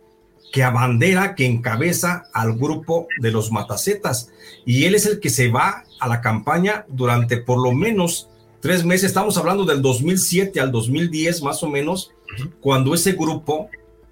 que 0.52 0.62
abandera, 0.62 1.34
que 1.34 1.46
encabeza 1.46 2.24
al 2.34 2.54
grupo 2.54 3.08
de 3.18 3.30
los 3.30 3.50
matacetas. 3.50 4.30
Y 4.66 4.84
él 4.84 4.94
es 4.94 5.06
el 5.06 5.20
que 5.20 5.30
se 5.30 5.48
va 5.48 5.84
a 5.98 6.08
la 6.08 6.20
campaña 6.20 6.84
durante 6.88 7.38
por 7.38 7.62
lo 7.62 7.72
menos 7.72 8.28
tres 8.60 8.84
meses. 8.84 9.06
Estamos 9.06 9.38
hablando 9.38 9.64
del 9.64 9.80
2007 9.80 10.60
al 10.60 10.70
2010 10.70 11.42
más 11.42 11.62
o 11.62 11.68
menos, 11.68 12.12
cuando 12.60 12.94
ese 12.94 13.12
grupo 13.12 13.70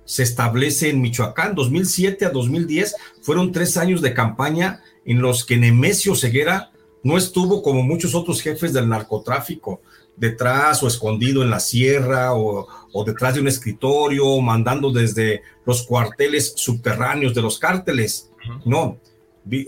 se 0.09 0.23
establece 0.23 0.89
en 0.89 1.03
Michoacán. 1.03 1.55
2007 1.55 2.25
a 2.25 2.31
2010 2.31 2.97
fueron 3.21 3.53
tres 3.53 3.77
años 3.77 4.01
de 4.01 4.15
campaña 4.15 4.83
en 5.05 5.21
los 5.21 5.45
que 5.45 5.59
Nemesio 5.59 6.15
Ceguera 6.15 6.71
no 7.03 7.19
estuvo 7.19 7.63
como 7.63 7.83
muchos 7.83 8.15
otros 8.15 8.41
jefes 8.41 8.73
del 8.73 8.89
narcotráfico 8.89 9.83
detrás 10.17 10.83
o 10.83 10.89
escondido 10.89 11.43
en 11.43 11.51
la 11.51 11.61
sierra 11.61 12.35
o, 12.35 12.67
detrás 13.05 13.35
de 13.35 13.43
un 13.43 13.49
escritorio, 13.49 14.41
mandando 14.41 14.91
desde 14.91 15.43
los 15.67 15.83
cuarteles 15.87 16.55
subterráneos 16.57 17.35
de 17.35 17.43
los 17.43 17.59
cárteles. 17.59 18.31
No, 18.65 18.97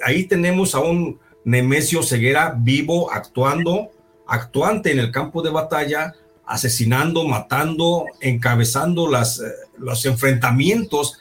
ahí 0.03 0.25
tenemos 0.25 0.75
a 0.75 0.81
un 0.81 1.21
Nemesio 1.45 2.03
Ceguera 2.03 2.57
vivo, 2.59 3.13
actuando, 3.13 3.91
actuante 4.27 4.91
en 4.91 5.01
el 5.01 5.13
campo 5.13 5.43
de 5.43 5.51
batalla, 5.51 6.15
asesinando, 6.47 7.29
matando, 7.29 8.07
encabezando 8.21 9.09
las, 9.09 9.39
eh, 9.39 9.45
los 9.81 10.05
enfrentamientos 10.07 11.19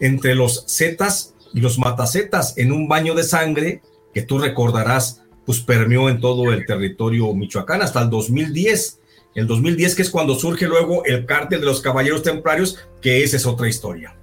entre 0.00 0.34
los 0.34 0.64
zetas 0.68 1.34
y 1.52 1.60
los 1.60 1.78
matacetas 1.78 2.56
en 2.56 2.72
un 2.72 2.88
baño 2.88 3.14
de 3.14 3.24
sangre 3.24 3.82
que 4.14 4.22
tú 4.22 4.38
recordarás 4.38 5.22
pues 5.44 5.60
permeó 5.60 6.08
en 6.10 6.20
todo 6.20 6.52
el 6.52 6.66
territorio 6.66 7.32
michoacán 7.32 7.80
hasta 7.82 8.02
el 8.02 8.10
2010. 8.10 9.00
El 9.34 9.46
2010 9.46 9.94
que 9.94 10.02
es 10.02 10.10
cuando 10.10 10.34
surge 10.34 10.66
luego 10.66 11.04
el 11.04 11.24
cártel 11.24 11.60
de 11.60 11.66
los 11.66 11.80
caballeros 11.80 12.22
templarios, 12.22 12.78
que 13.00 13.22
esa 13.22 13.36
es 13.36 13.46
otra 13.46 13.68
historia. 13.68 14.16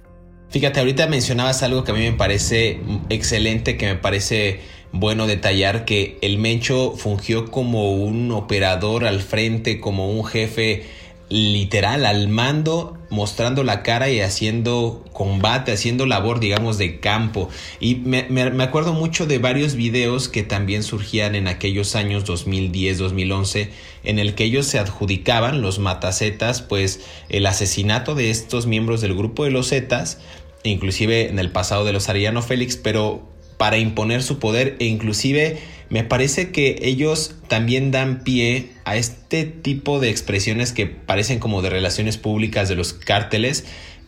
Fíjate, 0.50 0.80
ahorita 0.80 1.06
mencionabas 1.06 1.62
algo 1.62 1.82
que 1.82 1.92
a 1.92 1.94
mí 1.94 2.00
me 2.00 2.16
parece 2.16 2.80
excelente, 3.08 3.76
que 3.76 3.86
me 3.86 3.96
parece 3.96 4.60
bueno 4.92 5.26
detallar, 5.26 5.84
que 5.84 6.18
el 6.20 6.38
Mencho 6.38 6.94
fungió 6.96 7.50
como 7.50 7.94
un 7.94 8.30
operador 8.30 9.04
al 9.04 9.20
frente, 9.20 9.80
como 9.80 10.10
un 10.10 10.24
jefe 10.24 10.84
literal 11.28 12.06
al 12.06 12.28
mando, 12.28 12.98
mostrando 13.14 13.62
la 13.64 13.82
cara 13.82 14.10
y 14.10 14.20
haciendo 14.20 15.04
combate, 15.12 15.72
haciendo 15.72 16.04
labor, 16.04 16.40
digamos, 16.40 16.76
de 16.76 17.00
campo. 17.00 17.48
Y 17.80 17.94
me, 17.94 18.42
acuerdo 18.62 18.92
mucho 18.92 19.26
de 19.26 19.38
varios 19.38 19.74
videos 19.74 20.28
que 20.28 20.42
también 20.42 20.82
surgían 20.82 21.34
en 21.34 21.48
aquellos 21.48 21.94
años 21.94 22.24
2010, 22.24 22.98
2011, 22.98 23.70
en 24.02 24.18
el 24.18 24.34
que 24.34 24.44
ellos 24.44 24.66
se 24.66 24.78
adjudicaban, 24.78 25.62
los 25.62 25.78
matacetas, 25.78 26.60
pues 26.60 27.00
el 27.28 27.46
asesinato 27.46 28.14
de 28.14 28.30
estos 28.30 28.66
miembros 28.66 29.00
del 29.00 29.14
grupo 29.14 29.44
de 29.44 29.50
los 29.50 29.70
Zetas, 29.70 30.18
inclusive 30.64 31.28
en 31.28 31.38
el 31.38 31.50
pasado 31.50 31.84
de 31.84 31.92
los 31.92 32.08
Ariano 32.08 32.42
Félix, 32.42 32.76
pero 32.76 33.33
para 33.56 33.78
imponer 33.78 34.22
su 34.22 34.38
poder 34.38 34.76
e 34.78 34.86
inclusive 34.86 35.58
me 35.90 36.02
parece 36.02 36.50
que 36.50 36.76
ellos 36.82 37.36
también 37.48 37.90
dan 37.90 38.24
pie 38.24 38.70
a 38.84 38.96
este 38.96 39.44
tipo 39.44 40.00
de 40.00 40.10
expresiones 40.10 40.72
que 40.72 40.86
parecen 40.86 41.38
como 41.38 41.62
de 41.62 41.70
relaciones 41.70 42.16
públicas 42.16 42.68
de 42.68 42.74
los 42.74 42.92
cárteles. 42.92 43.64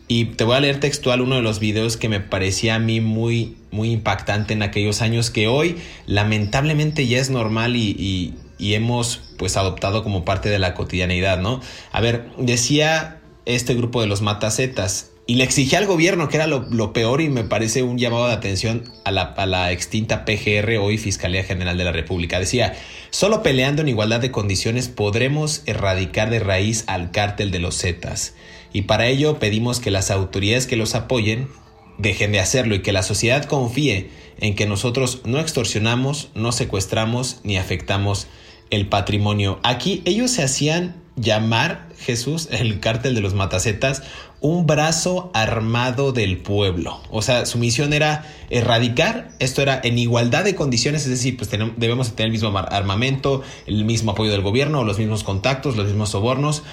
Y 0.09 0.25
te 0.25 0.43
voy 0.43 0.55
a 0.55 0.59
leer 0.59 0.79
textual 0.79 1.21
uno 1.21 1.35
de 1.35 1.41
los 1.41 1.59
videos 1.59 1.97
que 1.97 2.09
me 2.09 2.19
parecía 2.19 2.75
a 2.75 2.79
mí 2.79 3.01
muy, 3.01 3.57
muy 3.71 3.91
impactante 3.91 4.53
en 4.53 4.63
aquellos 4.63 5.01
años 5.01 5.29
que 5.29 5.47
hoy 5.47 5.77
lamentablemente 6.07 7.07
ya 7.07 7.19
es 7.19 7.29
normal 7.29 7.75
y, 7.75 8.33
y 8.57 8.73
hemos 8.73 9.21
pues 9.37 9.57
adoptado 9.57 10.03
como 10.03 10.25
parte 10.25 10.49
de 10.49 10.59
la 10.59 10.73
cotidianidad, 10.73 11.39
¿no? 11.39 11.61
A 11.91 12.01
ver, 12.01 12.29
decía 12.37 13.19
este 13.45 13.75
grupo 13.75 14.01
de 14.01 14.07
los 14.07 14.21
matacetas, 14.21 15.11
y 15.27 15.35
le 15.35 15.43
exigía 15.43 15.79
al 15.79 15.85
gobierno, 15.85 16.29
que 16.29 16.37
era 16.37 16.47
lo, 16.47 16.93
peor 16.93 17.19
y 17.19 17.27
me 17.27 17.43
parece 17.43 17.83
un 17.83 17.97
llamado 17.97 18.27
de 18.27 18.33
atención 18.33 18.85
a 19.03 19.11
la, 19.11 19.23
a 19.23 19.45
la, 19.45 19.73
extinta 19.73 20.23
PGR, 20.23 20.77
hoy 20.77 20.97
Fiscalía 20.97 21.43
General 21.43 21.77
de 21.77 21.83
la 21.83 21.91
República. 21.91 22.39
Decía, 22.39 22.77
solo 23.09 23.43
peleando 23.43 23.81
en 23.81 23.89
igualdad 23.89 24.21
de 24.21 24.31
condiciones 24.31 24.87
podremos 24.87 25.63
erradicar 25.65 26.29
de 26.29 26.39
raíz 26.39 26.85
al 26.87 27.11
cártel 27.11 27.51
de 27.51 27.59
los 27.59 27.77
Zetas. 27.77 28.35
Y 28.71 28.83
para 28.83 29.07
ello 29.07 29.37
pedimos 29.37 29.81
que 29.81 29.91
las 29.91 30.11
autoridades 30.11 30.65
que 30.65 30.77
los 30.77 30.95
apoyen 30.95 31.49
dejen 31.97 32.31
de 32.31 32.39
hacerlo 32.39 32.75
y 32.75 32.81
que 32.81 32.93
la 32.93 33.03
sociedad 33.03 33.43
confíe 33.43 34.09
en 34.39 34.55
que 34.55 34.65
nosotros 34.65 35.21
no 35.25 35.39
extorsionamos, 35.39 36.29
no 36.35 36.53
secuestramos 36.53 37.41
ni 37.43 37.57
afectamos 37.57 38.27
el 38.69 38.87
patrimonio. 38.87 39.59
Aquí 39.63 40.01
ellos 40.05 40.31
se 40.31 40.43
hacían 40.43 41.03
llamar 41.17 41.89
Jesús, 41.97 42.47
el 42.51 42.79
cártel 42.79 43.15
de 43.15 43.21
los 43.21 43.33
matacetas, 43.33 44.03
un 44.39 44.67
brazo 44.67 45.31
armado 45.33 46.11
del 46.11 46.37
pueblo. 46.37 47.01
O 47.09 47.21
sea, 47.21 47.45
su 47.45 47.57
misión 47.57 47.93
era 47.93 48.25
erradicar, 48.49 49.31
esto 49.39 49.61
era 49.61 49.79
en 49.83 49.97
igualdad 49.97 50.43
de 50.43 50.55
condiciones, 50.55 51.03
es 51.03 51.09
decir, 51.09 51.37
pues 51.37 51.49
debemos 51.49 52.11
tener 52.13 52.27
el 52.27 52.31
mismo 52.31 52.55
armamento, 52.57 53.41
el 53.65 53.85
mismo 53.85 54.11
apoyo 54.11 54.31
del 54.31 54.41
gobierno, 54.41 54.83
los 54.83 54.99
mismos 54.99 55.23
contactos, 55.23 55.75
los 55.75 55.87
mismos 55.87 56.09
sobornos, 56.09 56.63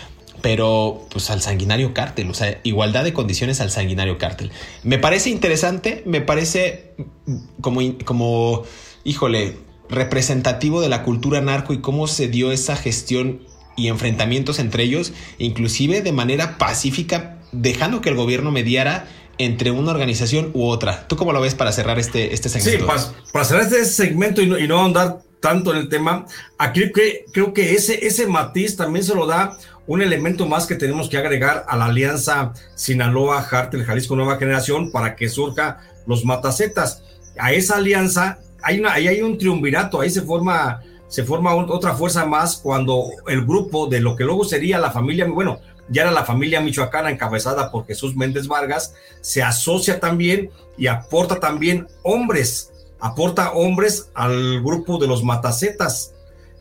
pero 0.43 1.07
pues 1.11 1.31
al 1.31 1.41
sanguinario 1.41 1.95
cártel, 1.95 2.29
o 2.31 2.35
sea, 2.35 2.61
igualdad 2.65 3.03
de 3.05 3.15
condiciones 3.15 3.63
al 3.63 3.71
sanguinario 3.71 4.19
cártel. 4.19 4.51
Me 4.83 4.99
parece 4.99 5.31
interesante, 5.31 6.03
me 6.05 6.21
parece 6.21 6.93
como, 7.63 7.81
como 8.05 8.63
híjole, 9.05 9.57
representativo 9.89 10.83
de 10.83 10.91
la 10.91 11.03
cultura 11.03 11.41
narco 11.41 11.73
y 11.73 11.81
cómo 11.81 12.07
se 12.07 12.29
dio 12.29 12.53
esa 12.53 12.77
gestión 12.77 13.41
y 13.77 13.89
enfrentamientos 13.89 14.59
entre 14.59 14.85
ellos, 14.85 15.13
inclusive 15.39 16.01
de 16.03 16.13
manera 16.13 16.59
pacífica, 16.59 17.34
dejando 17.61 18.01
que 18.01 18.11
el 18.11 18.17
gobierno 18.17 18.51
mediara 18.51 19.07
entre 19.39 19.71
una 19.71 19.91
organización 19.91 20.51
u 20.55 20.67
otra. 20.67 21.07
¿Tú 21.09 21.17
cómo 21.17 21.33
lo 21.33 21.41
ves 21.41 21.55
para 21.55 21.73
cerrar 21.73 21.99
este, 21.99 22.35
este 22.35 22.49
segmento? 22.49 22.87
Sí, 22.97 23.13
para, 23.33 23.45
cerrar 23.45 23.65
este 23.65 23.85
segmento 23.85 24.43
y 24.43 24.47
no, 24.47 24.59
y 24.59 24.69
no 24.69 24.79
ahondar 24.81 25.19
tanto 25.41 25.73
en 25.73 25.79
el 25.79 25.89
tema, 25.91 26.25
aquí 26.57 26.91
que, 26.91 27.27
creo 27.31 27.53
que 27.53 27.75
ese, 27.75 28.07
ese 28.07 28.27
matiz 28.27 28.77
también 28.77 29.05
se 29.05 29.15
lo 29.15 29.27
da 29.27 29.59
un 29.87 30.01
elemento 30.01 30.47
más 30.47 30.67
que 30.67 30.75
tenemos 30.75 31.11
que 31.11 31.19
agregar 31.19 31.67
a 31.69 31.77
la 31.77 31.85
alianza 31.87 32.55
Sinaloa, 32.75 33.41
Hartel, 33.41 33.85
Jalisco 33.85 34.17
Nueva 34.17 34.39
Generación 34.39 34.91
para 34.91 35.17
que 35.17 35.29
surja 35.29 35.81
los 36.07 36.25
matacetas. 36.25 37.03
A 37.39 37.53
esa 37.53 37.77
alianza, 37.77 38.39
hay 38.63 38.81
una, 38.81 38.95
ahí 38.95 39.07
hay 39.07 39.21
un 39.21 39.37
triunvirato, 39.37 40.01
ahí 40.01 40.09
se 40.09 40.23
forma 40.23 40.81
se 41.09 41.23
forma 41.23 41.55
otra 41.55 41.95
fuerza 41.95 42.27
más 42.27 42.57
cuando 42.57 43.05
el 43.29 43.45
grupo 43.45 43.87
de 43.87 44.01
lo 44.01 44.17
que 44.17 44.25
luego 44.25 44.45
sería 44.45 44.81
la 44.81 44.91
familia, 44.91 45.27
bueno, 45.27 45.61
ya 45.89 46.03
era 46.03 46.11
la 46.11 46.25
familia 46.25 46.61
michoacana 46.61 47.11
encabezada 47.11 47.71
por 47.71 47.87
Jesús 47.87 48.17
Méndez 48.17 48.49
Vargas, 48.49 48.95
se 49.21 49.43
asocia 49.43 50.01
también 50.01 50.51
y 50.77 50.87
aporta 50.87 51.41
también 51.41 51.87
hombres, 52.03 52.73
aporta 53.01 53.53
hombres 53.53 54.11
al 54.15 54.63
grupo 54.63 54.99
de 54.99 55.07
los 55.07 55.23
matacetas. 55.23 56.15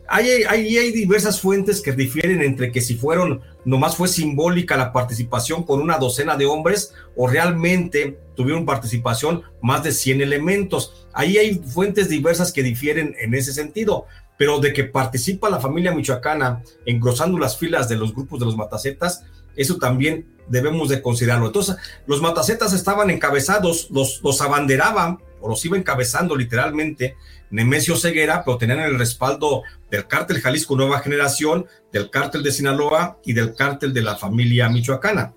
Hay, 0.06 0.28
hay, 0.28 0.76
hay 0.76 0.92
diversas 0.92 1.40
fuentes 1.40 1.80
que 1.80 1.92
difieren 1.92 2.42
entre 2.42 2.70
que 2.70 2.82
si 2.82 2.94
fueron, 2.94 3.40
nomás 3.64 3.96
fue 3.96 4.06
simbólica 4.06 4.76
la 4.76 4.92
participación 4.92 5.64
con 5.64 5.80
una 5.80 5.96
docena 5.96 6.36
de 6.36 6.44
hombres 6.44 6.92
o 7.16 7.26
realmente 7.26 8.18
tuvieron 8.36 8.66
participación 8.66 9.42
más 9.62 9.82
de 9.82 9.92
100 9.92 10.20
elementos. 10.20 11.06
Ahí 11.14 11.38
hay 11.38 11.54
fuentes 11.54 12.10
diversas 12.10 12.52
que 12.52 12.62
difieren 12.62 13.16
en 13.18 13.32
ese 13.32 13.54
sentido 13.54 14.06
pero 14.36 14.60
de 14.60 14.72
que 14.72 14.84
participa 14.84 15.50
la 15.50 15.60
familia 15.60 15.94
michoacana 15.94 16.62
engrosando 16.86 17.38
las 17.38 17.56
filas 17.56 17.88
de 17.88 17.96
los 17.96 18.14
grupos 18.14 18.40
de 18.40 18.46
los 18.46 18.56
matacetas, 18.56 19.24
eso 19.56 19.78
también 19.78 20.26
debemos 20.48 20.88
de 20.88 21.00
considerarlo. 21.00 21.46
Entonces, 21.46 21.76
los 22.06 22.20
matacetas 22.20 22.72
estaban 22.72 23.10
encabezados, 23.10 23.88
los, 23.90 24.20
los 24.22 24.40
abanderaban 24.40 25.18
o 25.40 25.48
los 25.48 25.64
iba 25.64 25.76
encabezando 25.76 26.36
literalmente 26.36 27.16
Nemesio 27.50 27.96
Ceguera, 27.96 28.42
pero 28.44 28.58
tenían 28.58 28.80
el 28.80 28.98
respaldo 28.98 29.62
del 29.90 30.06
cártel 30.06 30.40
Jalisco 30.40 30.76
Nueva 30.76 31.00
Generación, 31.00 31.66
del 31.92 32.10
cártel 32.10 32.42
de 32.42 32.50
Sinaloa 32.50 33.18
y 33.24 33.32
del 33.32 33.54
cártel 33.54 33.92
de 33.92 34.02
la 34.02 34.16
familia 34.16 34.68
michoacana. 34.68 35.34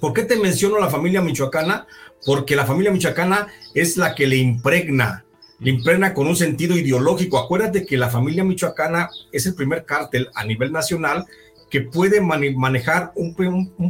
¿Por 0.00 0.12
qué 0.12 0.22
te 0.22 0.36
menciono 0.36 0.78
la 0.78 0.88
familia 0.88 1.20
michoacana? 1.20 1.86
Porque 2.24 2.56
la 2.56 2.64
familia 2.64 2.90
michoacana 2.90 3.48
es 3.74 3.96
la 3.96 4.14
que 4.14 4.26
le 4.26 4.36
impregna 4.36 5.23
le 5.60 5.70
impregna 5.70 6.14
con 6.14 6.26
un 6.26 6.36
sentido 6.36 6.76
ideológico. 6.76 7.38
Acuérdate 7.38 7.86
que 7.86 7.96
la 7.96 8.10
familia 8.10 8.44
michoacana 8.44 9.10
es 9.32 9.46
el 9.46 9.54
primer 9.54 9.84
cártel 9.84 10.28
a 10.34 10.44
nivel 10.44 10.72
nacional 10.72 11.26
que 11.70 11.80
puede 11.80 12.20
manejar 12.20 13.12
un, 13.16 13.34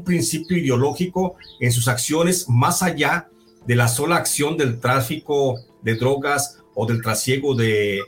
principio 0.04 0.56
ideológico 0.56 1.36
en 1.60 1.70
sus 1.72 1.88
acciones 1.88 2.48
más 2.48 2.82
allá 2.82 3.28
de 3.66 3.76
la 3.76 3.88
sola 3.88 4.16
acción 4.16 4.56
del 4.56 4.80
tráfico 4.80 5.58
de 5.82 5.96
drogas 5.96 6.58
o 6.74 6.86
del 6.86 7.02
trasiego 7.02 7.54
de, 7.54 7.98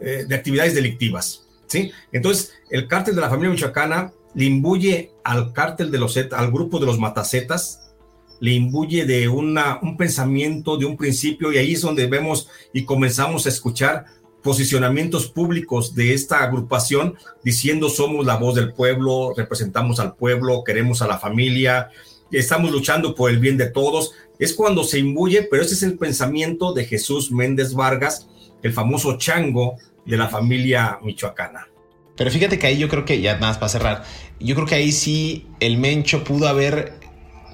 eh, 0.00 0.24
de 0.28 0.34
actividades 0.34 0.74
delictivas. 0.74 1.48
¿sí? 1.66 1.92
Entonces, 2.12 2.52
el 2.70 2.88
cártel 2.88 3.14
de 3.14 3.20
la 3.20 3.30
familia 3.30 3.52
michoacana 3.52 4.12
le 4.34 4.44
imbuye 4.44 5.12
al 5.24 5.52
cártel 5.52 5.90
de 5.90 5.98
los 5.98 6.16
al 6.16 6.50
grupo 6.50 6.78
de 6.78 6.86
los 6.86 6.98
matacetas, 6.98 7.81
le 8.42 8.54
imbuye 8.54 9.04
de 9.06 9.28
una, 9.28 9.78
un 9.82 9.96
pensamiento, 9.96 10.76
de 10.76 10.84
un 10.84 10.96
principio, 10.96 11.52
y 11.52 11.58
ahí 11.58 11.74
es 11.74 11.82
donde 11.82 12.08
vemos 12.08 12.48
y 12.72 12.84
comenzamos 12.84 13.46
a 13.46 13.50
escuchar 13.50 14.06
posicionamientos 14.42 15.28
públicos 15.28 15.94
de 15.94 16.12
esta 16.12 16.42
agrupación 16.42 17.14
diciendo 17.44 17.88
somos 17.88 18.26
la 18.26 18.34
voz 18.34 18.56
del 18.56 18.72
pueblo, 18.72 19.32
representamos 19.36 20.00
al 20.00 20.16
pueblo, 20.16 20.64
queremos 20.64 21.02
a 21.02 21.06
la 21.06 21.20
familia, 21.20 21.90
estamos 22.32 22.72
luchando 22.72 23.14
por 23.14 23.30
el 23.30 23.38
bien 23.38 23.56
de 23.56 23.70
todos. 23.70 24.10
Es 24.40 24.54
cuando 24.54 24.82
se 24.82 24.98
imbuye, 24.98 25.44
pero 25.44 25.62
ese 25.62 25.74
es 25.74 25.84
el 25.84 25.96
pensamiento 25.96 26.72
de 26.72 26.84
Jesús 26.84 27.30
Méndez 27.30 27.74
Vargas, 27.74 28.26
el 28.64 28.72
famoso 28.72 29.18
chango 29.18 29.76
de 30.04 30.16
la 30.16 30.26
familia 30.26 30.98
michoacana. 31.00 31.68
Pero 32.16 32.28
fíjate 32.28 32.58
que 32.58 32.66
ahí 32.66 32.78
yo 32.78 32.88
creo 32.88 33.04
que, 33.04 33.20
ya 33.20 33.36
más 33.38 33.56
para 33.58 33.68
cerrar, 33.68 34.04
yo 34.40 34.56
creo 34.56 34.66
que 34.66 34.74
ahí 34.74 34.90
sí 34.90 35.46
el 35.60 35.78
Mencho 35.78 36.24
pudo 36.24 36.48
haber 36.48 37.01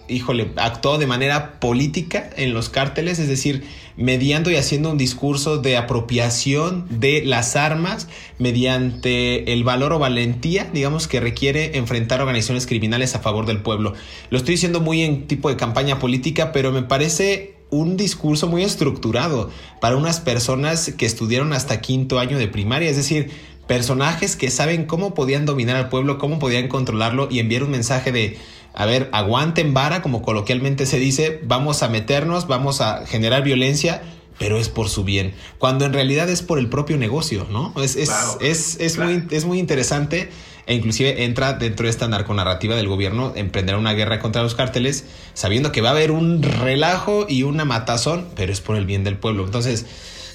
híjole, 0.09 0.53
actuó 0.57 0.99
de 0.99 1.07
manera 1.07 1.61
política 1.61 2.31
en 2.37 2.55
los 2.55 2.69
cárteles, 2.69 3.19
es 3.19 3.29
decir, 3.29 3.65
mediando 3.97 4.51
y 4.51 4.57
haciendo 4.57 4.91
un 4.91 4.99
discurso 4.99 5.59
de 5.59 5.77
apropiación 5.77 6.87
de 6.89 7.25
las 7.25 7.57
armas 7.57 8.09
mediante 8.39 9.53
el 9.53 9.65
valor 9.65 9.93
o 9.93 9.99
valentía, 9.99 10.69
digamos, 10.73 11.09
que 11.09 11.21
requiere 11.21 11.77
enfrentar 11.79 12.21
organizaciones 12.21 12.67
criminales 12.67 13.15
a 13.15 13.21
favor 13.21 13.47
del 13.47 13.63
pueblo. 13.63 13.95
Lo 14.31 14.39
estoy 14.39 14.55
diciendo 14.55 14.81
muy 14.81 15.03
en 15.03 15.27
tipo 15.27 15.49
de 15.49 15.57
campaña 15.57 15.99
política, 15.99 16.53
pero 16.53 16.73
me 16.73 16.83
parece 16.83 17.55
un 17.71 17.97
discurso 17.97 18.47
muy 18.47 18.63
estructurado 18.63 19.51
para 19.81 19.97
unas 19.97 20.21
personas 20.21 20.93
que 20.97 21.07
estudiaron 21.07 21.53
hasta 21.53 21.81
quinto 21.81 22.19
año 22.19 22.39
de 22.39 22.49
primaria, 22.49 22.89
es 22.89 22.97
decir, 22.97 23.31
personajes 23.67 24.35
que 24.35 24.51
saben 24.51 24.87
cómo 24.87 25.15
podían 25.15 25.45
dominar 25.45 25.77
al 25.77 25.91
pueblo, 25.91 26.19
cómo 26.19 26.39
podían 26.39 26.69
controlarlo 26.69 27.29
y 27.31 27.39
enviar 27.39 27.63
un 27.63 27.71
mensaje 27.71 28.11
de 28.11 28.39
a 28.75 28.87
ver, 28.87 29.09
aguanten 29.13 29.75
vara, 29.75 30.03
como 30.03 30.23
coloquialmente 30.23 30.87
se 30.87 30.99
dice, 30.99 31.41
vamos 31.45 31.83
a 31.83 31.89
meternos, 31.89 32.47
vamos 32.47 32.81
a 32.81 33.07
generar 33.07 33.43
violencia, 33.43 34.03
pero 34.39 34.59
es 34.59 34.69
por 34.69 34.89
su 34.89 35.05
bien, 35.05 35.35
cuando 35.59 35.85
en 35.85 35.93
realidad 35.93 36.29
es 36.29 36.43
por 36.43 36.59
el 36.59 36.69
propio 36.69 36.97
negocio, 36.97 37.47
¿no? 37.51 37.75
Es, 37.83 37.97
es, 37.97 38.11
es, 38.41 38.77
es 38.81 38.99
muy, 38.99 39.27
es 39.31 39.45
muy 39.45 39.59
interesante 39.59 40.31
e 40.69 40.75
inclusive 40.75 41.25
entra 41.25 41.55
dentro 41.55 41.85
de 41.85 41.91
esta 41.91 42.09
narconarrativa 42.09 42.77
del 42.77 42.89
gobierno 42.89 43.33
emprender 43.35 43.75
una 43.77 43.95
guerra 43.95 44.21
contra 44.21 44.43
los 44.43 44.55
cárteles, 44.55 45.07
sabiendo 45.33 45.73
que 45.73 45.81
va 45.81 45.89
a 45.89 45.93
haber 45.93 46.11
un 46.11 46.43
relajo 46.43 47.25
y 47.27 47.43
una 47.43 47.65
matazón, 47.65 48.29
pero 48.37 48.53
es 48.53 48.61
por 48.61 48.77
el 48.77 48.85
bien 48.85 49.03
del 49.03 49.17
pueblo. 49.17 49.45
Entonces... 49.45 49.87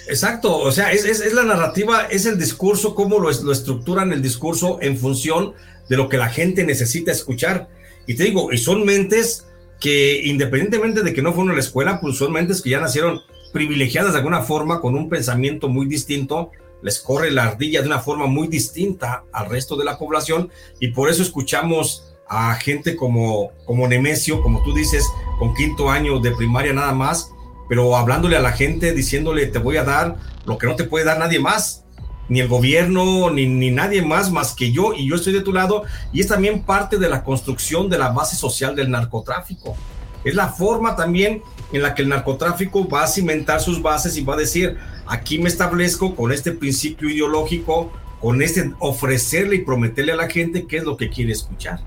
Exacto, 0.09 0.57
o 0.57 0.71
sea, 0.71 0.91
es, 0.91 1.05
es 1.05 1.33
la 1.33 1.43
narrativa, 1.43 2.07
es 2.09 2.25
el 2.25 2.37
discurso, 2.37 2.93
cómo 2.95 3.19
lo, 3.19 3.31
lo 3.31 3.51
estructuran 3.51 4.11
el 4.11 4.21
discurso 4.21 4.79
en 4.81 4.97
función 4.97 5.53
de 5.87 5.97
lo 5.97 6.09
que 6.09 6.17
la 6.17 6.29
gente 6.29 6.65
necesita 6.65 7.11
escuchar. 7.11 7.69
Y 8.07 8.15
te 8.15 8.23
digo, 8.23 8.51
y 8.51 8.57
son 8.57 8.85
mentes 8.85 9.47
que 9.79 10.21
independientemente 10.25 11.01
de 11.01 11.13
que 11.13 11.21
no 11.21 11.33
fueron 11.33 11.51
a 11.51 11.55
la 11.55 11.59
escuela, 11.59 11.99
pues 11.99 12.17
son 12.17 12.31
mentes 12.31 12.61
que 12.61 12.69
ya 12.69 12.79
nacieron 12.79 13.21
privilegiadas 13.51 14.13
de 14.13 14.19
alguna 14.19 14.41
forma, 14.41 14.81
con 14.81 14.95
un 14.95 15.09
pensamiento 15.09 15.69
muy 15.69 15.85
distinto, 15.85 16.51
les 16.81 16.99
corre 16.99 17.31
la 17.31 17.43
ardilla 17.43 17.81
de 17.81 17.87
una 17.87 17.99
forma 17.99 18.25
muy 18.25 18.47
distinta 18.47 19.23
al 19.31 19.49
resto 19.49 19.75
de 19.77 19.85
la 19.85 19.97
población 19.97 20.49
y 20.79 20.89
por 20.89 21.09
eso 21.09 21.23
escuchamos 21.23 22.13
a 22.27 22.55
gente 22.55 22.95
como, 22.95 23.51
como 23.65 23.87
Nemesio, 23.87 24.41
como 24.41 24.63
tú 24.63 24.73
dices, 24.73 25.05
con 25.39 25.53
quinto 25.53 25.89
año 25.89 26.19
de 26.19 26.31
primaria 26.31 26.73
nada 26.73 26.93
más, 26.93 27.31
pero 27.69 27.95
hablándole 27.95 28.35
a 28.35 28.41
la 28.41 28.51
gente, 28.51 28.93
diciéndole 28.93 29.47
te 29.47 29.59
voy 29.59 29.77
a 29.77 29.83
dar 29.83 30.17
lo 30.45 30.57
que 30.57 30.67
no 30.67 30.75
te 30.75 30.83
puede 30.83 31.05
dar 31.05 31.19
nadie 31.19 31.39
más, 31.39 31.82
ni 32.29 32.39
el 32.39 32.47
gobierno, 32.47 33.29
ni, 33.29 33.45
ni, 33.45 33.71
nadie 33.71 34.01
más 34.01 34.31
más 34.31 34.53
que 34.53 34.71
yo, 34.71 34.93
y 34.93 35.09
yo 35.09 35.15
estoy 35.15 35.33
de 35.33 35.41
tu 35.41 35.53
lado, 35.53 35.83
y 36.11 36.21
es 36.21 36.27
también 36.27 36.63
parte 36.63 36.97
de 36.97 37.09
la 37.09 37.23
construcción 37.23 37.89
de 37.89 37.97
la 37.97 38.09
base 38.09 38.35
social 38.35 38.75
del 38.75 38.89
narcotráfico. 38.89 39.75
Es 40.23 40.35
la 40.35 40.47
forma 40.47 40.95
también 40.95 41.43
en 41.73 41.81
la 41.81 41.95
que 41.95 42.03
el 42.03 42.09
narcotráfico 42.09 42.87
va 42.87 43.03
a 43.03 43.07
cimentar 43.07 43.59
sus 43.59 43.81
bases 43.81 44.15
y 44.15 44.23
va 44.23 44.35
a 44.35 44.37
decir, 44.37 44.77
aquí 45.05 45.39
me 45.39 45.49
establezco 45.49 46.15
con 46.15 46.31
este 46.31 46.51
principio 46.51 47.09
ideológico, 47.09 47.91
con 48.21 48.41
este 48.41 48.71
ofrecerle 48.79 49.57
y 49.57 49.59
prometerle 49.59 50.13
a 50.13 50.15
la 50.15 50.29
gente 50.29 50.65
qué 50.65 50.77
es 50.77 50.83
lo 50.83 50.95
que 50.95 51.09
quiere 51.09 51.33
escuchar. 51.33 51.81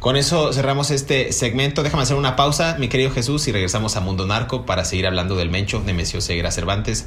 Con 0.00 0.16
eso 0.16 0.52
cerramos 0.52 0.90
este 0.90 1.32
segmento. 1.32 1.82
Déjame 1.82 2.02
hacer 2.02 2.18
una 2.18 2.36
pausa, 2.36 2.76
mi 2.78 2.88
querido 2.88 3.10
Jesús, 3.10 3.48
y 3.48 3.52
regresamos 3.52 3.96
a 3.96 4.00
Mundo 4.00 4.26
Narco 4.26 4.66
para 4.66 4.84
seguir 4.84 5.06
hablando 5.06 5.34
del 5.34 5.48
Mencho 5.48 5.80
Nemesio 5.80 6.20
Segura 6.20 6.50
Cervantes, 6.50 7.06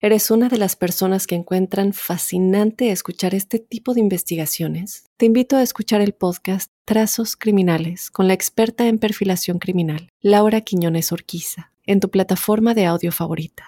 eres 0.00 0.30
una 0.30 0.48
de 0.48 0.58
las 0.58 0.76
personas 0.76 1.26
que 1.26 1.34
encuentran 1.34 1.92
fascinante 1.92 2.90
escuchar 2.90 3.34
este 3.34 3.58
tipo 3.58 3.94
de 3.94 4.00
investigaciones, 4.00 5.04
te 5.16 5.26
invito 5.26 5.56
a 5.56 5.62
escuchar 5.62 6.00
el 6.00 6.12
podcast 6.12 6.70
Trazos 6.84 7.36
Criminales 7.36 8.10
con 8.10 8.28
la 8.28 8.34
experta 8.34 8.86
en 8.86 8.98
perfilación 8.98 9.58
criminal, 9.58 10.08
Laura 10.20 10.60
Quiñones 10.60 11.12
Orquiza, 11.12 11.72
en 11.86 12.00
tu 12.00 12.10
plataforma 12.10 12.74
de 12.74 12.86
audio 12.86 13.10
favorita. 13.10 13.64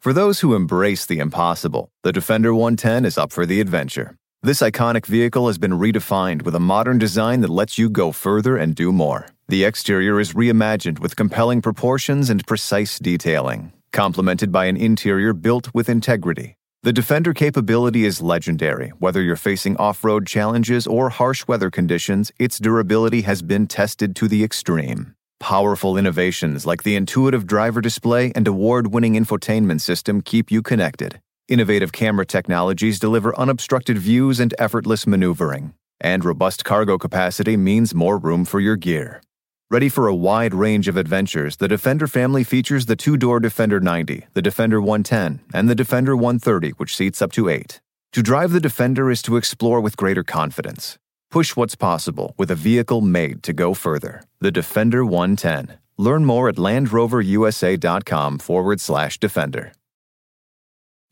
For 0.00 0.12
those 0.14 0.44
who 0.44 0.54
embrace 0.54 1.06
the 1.06 1.18
impossible, 1.18 1.88
the 2.02 2.12
Defender 2.12 2.52
110 2.52 3.06
is 3.06 3.18
up 3.18 3.32
for 3.32 3.46
the 3.46 3.60
adventure. 3.60 4.16
This 4.42 4.60
iconic 4.60 5.06
vehicle 5.06 5.46
has 5.46 5.56
been 5.58 5.78
redefined 5.78 6.42
with 6.42 6.54
a 6.54 6.60
modern 6.60 6.98
design 6.98 7.40
that 7.40 7.50
lets 7.50 7.78
you 7.78 7.88
go 7.88 8.12
further 8.12 8.58
and 8.58 8.74
do 8.74 8.92
more. 8.92 9.26
The 9.48 9.64
exterior 9.64 10.20
is 10.20 10.34
reimagined 10.34 10.98
with 10.98 11.16
compelling 11.16 11.62
proportions 11.62 12.28
and 12.28 12.46
precise 12.46 12.98
detailing 12.98 13.72
complemented 13.94 14.52
by 14.52 14.66
an 14.66 14.76
interior 14.76 15.32
built 15.32 15.72
with 15.72 15.88
integrity. 15.88 16.56
The 16.82 16.92
Defender 16.92 17.32
capability 17.32 18.04
is 18.04 18.20
legendary. 18.20 18.90
Whether 18.98 19.22
you're 19.22 19.36
facing 19.36 19.78
off 19.78 20.04
road 20.04 20.26
challenges 20.26 20.86
or 20.86 21.08
harsh 21.08 21.46
weather 21.48 21.70
conditions, 21.70 22.30
its 22.38 22.58
durability 22.58 23.22
has 23.22 23.40
been 23.40 23.66
tested 23.66 24.14
to 24.16 24.28
the 24.28 24.44
extreme. 24.44 25.14
Powerful 25.40 25.96
innovations 25.96 26.66
like 26.66 26.82
the 26.82 26.94
intuitive 26.94 27.46
driver 27.46 27.80
display 27.80 28.32
and 28.34 28.46
award 28.46 28.92
winning 28.92 29.14
infotainment 29.14 29.80
system 29.80 30.20
keep 30.20 30.50
you 30.50 30.60
connected. 30.60 31.20
Innovative 31.48 31.92
camera 31.92 32.26
technologies 32.26 32.98
deliver 32.98 33.38
unobstructed 33.38 33.96
views 33.96 34.40
and 34.40 34.52
effortless 34.58 35.06
maneuvering. 35.06 35.72
And 36.00 36.24
robust 36.24 36.64
cargo 36.64 36.98
capacity 36.98 37.56
means 37.56 37.94
more 37.94 38.18
room 38.18 38.44
for 38.44 38.60
your 38.60 38.76
gear. 38.76 39.22
Ready 39.70 39.88
for 39.88 40.06
a 40.08 40.14
wide 40.14 40.52
range 40.52 40.88
of 40.88 40.96
adventures, 40.98 41.56
the 41.56 41.68
Defender 41.68 42.06
family 42.06 42.44
features 42.44 42.84
the 42.84 42.94
two 42.94 43.16
door 43.16 43.40
Defender 43.40 43.80
90, 43.80 44.26
the 44.34 44.42
Defender 44.42 44.78
110, 44.78 45.40
and 45.54 45.70
the 45.70 45.74
Defender 45.74 46.14
130, 46.14 46.72
which 46.72 46.94
seats 46.94 47.22
up 47.22 47.32
to 47.32 47.48
eight. 47.48 47.80
To 48.12 48.22
drive 48.22 48.52
the 48.52 48.60
Defender 48.60 49.10
is 49.10 49.22
to 49.22 49.38
explore 49.38 49.80
with 49.80 49.96
greater 49.96 50.22
confidence. 50.22 50.98
Push 51.30 51.56
what's 51.56 51.76
possible 51.76 52.34
with 52.36 52.50
a 52.50 52.54
vehicle 52.54 53.00
made 53.00 53.42
to 53.42 53.54
go 53.54 53.72
further. 53.72 54.22
The 54.38 54.52
Defender 54.52 55.02
110. 55.02 55.78
Learn 55.96 56.26
more 56.26 56.50
at 56.50 56.56
LandRoverUSA.com 56.56 58.40
forward 58.40 58.80
slash 58.82 59.18
Defender. 59.18 59.72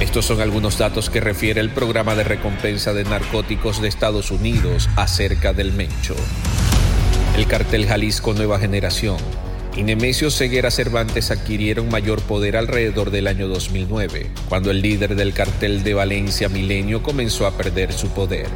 Estos 0.00 0.26
son 0.26 0.40
algunos 0.40 0.78
datos 0.78 1.10
que 1.10 1.20
refiere 1.20 1.60
el 1.60 1.70
programa 1.70 2.14
de 2.14 2.24
recompensa 2.24 2.92
de 2.92 3.04
narcóticos 3.04 3.80
de 3.80 3.88
Estados 3.88 4.30
Unidos 4.30 4.88
acerca 4.96 5.52
del 5.52 5.72
Mencho. 5.72 6.16
El 7.36 7.46
cartel 7.46 7.86
Jalisco 7.86 8.34
Nueva 8.34 8.58
Generación 8.58 9.16
y 9.76 9.84
Nemesio 9.84 10.30
Ceguera 10.30 10.70
Cervantes 10.70 11.30
adquirieron 11.30 11.88
mayor 11.88 12.20
poder 12.20 12.56
alrededor 12.56 13.10
del 13.10 13.26
año 13.26 13.48
2009, 13.48 14.30
cuando 14.48 14.70
el 14.70 14.82
líder 14.82 15.14
del 15.14 15.32
cartel 15.32 15.82
de 15.82 15.94
Valencia 15.94 16.48
Milenio 16.48 17.02
comenzó 17.02 17.46
a 17.46 17.56
perder 17.56 17.92
su 17.92 18.08
poder. 18.08 18.48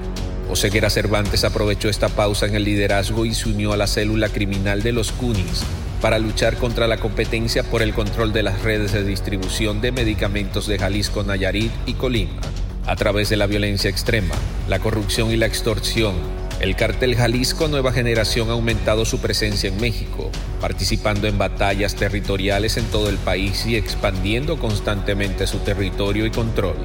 Oseguera 0.49 0.91
Cervantes 0.91 1.45
aprovechó 1.45 1.89
esta 1.89 2.09
pausa 2.09 2.47
en 2.47 2.55
el 2.55 2.65
liderazgo 2.65 3.27
y 3.27 3.35
se 3.35 3.49
unió 3.49 3.73
a 3.73 3.77
la 3.77 3.87
célula 3.87 4.29
criminal 4.29 4.83
de 4.83 4.93
los 4.93 5.11
Cunis 5.13 5.65
para 6.01 6.19
luchar 6.19 6.57
contra 6.57 6.87
la 6.87 6.99
competencia 6.99 7.65
por 7.65 7.83
el 7.83 7.93
control 7.93 8.33
de 8.33 8.43
las 8.43 8.63
redes 8.63 8.93
de 8.93 9.03
distribución 9.03 9.81
de 9.81 9.93
medicamentos 9.93 10.67
de 10.67 10.79
Jalisco, 10.79 11.25
Nayarit 11.25 11.73
y 11.87 11.95
Colima. 11.95 12.41
A 12.87 12.95
través 12.95 13.29
de 13.29 13.37
la 13.37 13.49
violencia 13.49 13.91
extrema, 13.91 14.37
la 14.69 14.79
corrupción 14.79 15.33
y 15.33 15.37
la 15.37 15.47
extorsión, 15.47 16.15
el 16.61 16.77
cartel 16.77 17.17
Jalisco 17.17 17.67
Nueva 17.67 17.93
Generación 17.93 18.49
ha 18.49 18.53
aumentado 18.53 19.05
su 19.05 19.19
presencia 19.19 19.69
en 19.69 19.81
México, 19.81 20.31
participando 20.61 21.27
en 21.27 21.37
batallas 21.37 21.97
territoriales 21.97 22.77
en 22.77 22.85
todo 22.87 23.09
el 23.09 23.19
país 23.19 23.67
y 23.67 23.77
expandiendo 23.77 24.59
constantemente 24.59 25.47
su 25.47 25.59
territorio 25.59 26.25
y 26.25 26.31
control. 26.31 26.77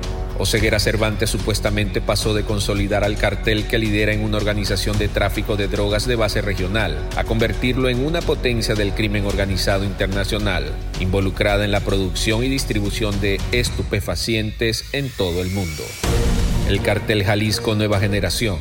Oseguera 0.41 0.79
Cervantes 0.79 1.29
supuestamente 1.29 2.01
pasó 2.01 2.33
de 2.33 2.41
consolidar 2.43 3.03
al 3.03 3.15
cartel 3.15 3.67
que 3.67 3.77
lidera 3.77 4.11
en 4.11 4.23
una 4.23 4.37
organización 4.37 4.97
de 4.97 5.07
tráfico 5.07 5.55
de 5.55 5.67
drogas 5.67 6.07
de 6.07 6.15
base 6.15 6.41
regional 6.41 6.97
a 7.15 7.23
convertirlo 7.25 7.89
en 7.89 8.03
una 8.03 8.21
potencia 8.21 8.73
del 8.73 8.95
crimen 8.95 9.27
organizado 9.27 9.83
internacional, 9.83 10.65
involucrada 10.99 11.63
en 11.63 11.69
la 11.69 11.81
producción 11.81 12.43
y 12.43 12.49
distribución 12.49 13.21
de 13.21 13.39
estupefacientes 13.51 14.85
en 14.93 15.11
todo 15.11 15.43
el 15.43 15.51
mundo. 15.51 15.83
El 16.67 16.81
cartel 16.81 17.23
Jalisco 17.23 17.75
Nueva 17.75 17.99
Generación 17.99 18.57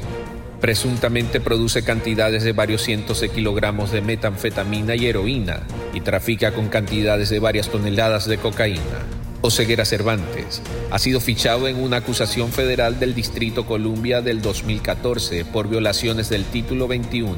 presuntamente 0.60 1.40
produce 1.40 1.82
cantidades 1.82 2.44
de 2.44 2.52
varios 2.52 2.82
cientos 2.82 3.22
de 3.22 3.30
kilogramos 3.30 3.90
de 3.90 4.02
metanfetamina 4.02 4.96
y 4.96 5.06
heroína 5.06 5.62
y 5.94 6.02
trafica 6.02 6.52
con 6.52 6.68
cantidades 6.68 7.30
de 7.30 7.40
varias 7.40 7.70
toneladas 7.70 8.28
de 8.28 8.36
cocaína. 8.36 9.09
Oseguera 9.42 9.86
Cervantes 9.86 10.60
ha 10.90 10.98
sido 10.98 11.18
fichado 11.18 11.66
en 11.66 11.76
una 11.82 11.98
acusación 11.98 12.52
federal 12.52 13.00
del 13.00 13.14
Distrito 13.14 13.64
Columbia 13.64 14.20
del 14.20 14.42
2014 14.42 15.46
por 15.46 15.68
violaciones 15.68 16.28
del 16.28 16.44
título 16.44 16.86
21, 16.88 17.36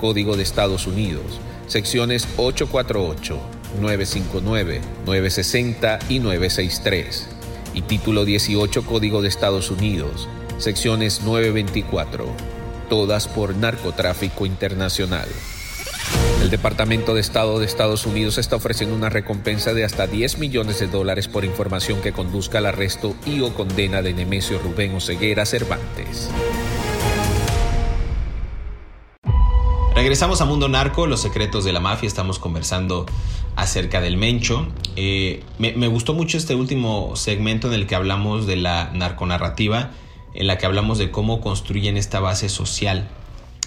Código 0.00 0.36
de 0.36 0.44
Estados 0.44 0.86
Unidos, 0.86 1.40
secciones 1.66 2.26
848, 2.38 3.38
959, 3.80 4.80
960 5.04 5.98
y 6.08 6.20
963, 6.20 7.28
y 7.74 7.82
título 7.82 8.24
18, 8.24 8.86
Código 8.86 9.20
de 9.20 9.28
Estados 9.28 9.70
Unidos, 9.70 10.28
secciones 10.56 11.20
924, 11.22 12.26
todas 12.88 13.28
por 13.28 13.54
narcotráfico 13.56 14.46
internacional. 14.46 15.28
El 16.42 16.50
Departamento 16.50 17.14
de 17.14 17.20
Estado 17.20 17.60
de 17.60 17.66
Estados 17.66 18.04
Unidos 18.04 18.36
está 18.36 18.56
ofreciendo 18.56 18.96
una 18.96 19.08
recompensa 19.08 19.74
de 19.74 19.84
hasta 19.84 20.08
10 20.08 20.38
millones 20.38 20.80
de 20.80 20.88
dólares 20.88 21.28
por 21.28 21.44
información 21.44 22.00
que 22.02 22.12
conduzca 22.12 22.58
al 22.58 22.66
arresto 22.66 23.14
y 23.24 23.42
o 23.42 23.54
condena 23.54 24.02
de 24.02 24.12
Nemesio 24.12 24.58
Rubén 24.58 24.92
Oseguera 24.96 25.46
Cervantes. 25.46 26.30
Regresamos 29.94 30.40
a 30.40 30.44
Mundo 30.44 30.68
Narco, 30.68 31.06
los 31.06 31.20
secretos 31.20 31.64
de 31.64 31.72
la 31.72 31.78
mafia. 31.78 32.08
Estamos 32.08 32.40
conversando 32.40 33.06
acerca 33.54 34.00
del 34.00 34.16
Mencho. 34.16 34.66
Eh, 34.96 35.44
me, 35.58 35.74
me 35.74 35.86
gustó 35.86 36.12
mucho 36.12 36.38
este 36.38 36.56
último 36.56 37.14
segmento 37.14 37.68
en 37.68 37.74
el 37.74 37.86
que 37.86 37.94
hablamos 37.94 38.48
de 38.48 38.56
la 38.56 38.90
narconarrativa, 38.92 39.92
en 40.34 40.48
la 40.48 40.58
que 40.58 40.66
hablamos 40.66 40.98
de 40.98 41.12
cómo 41.12 41.40
construyen 41.40 41.96
esta 41.96 42.18
base 42.18 42.48
social 42.48 43.08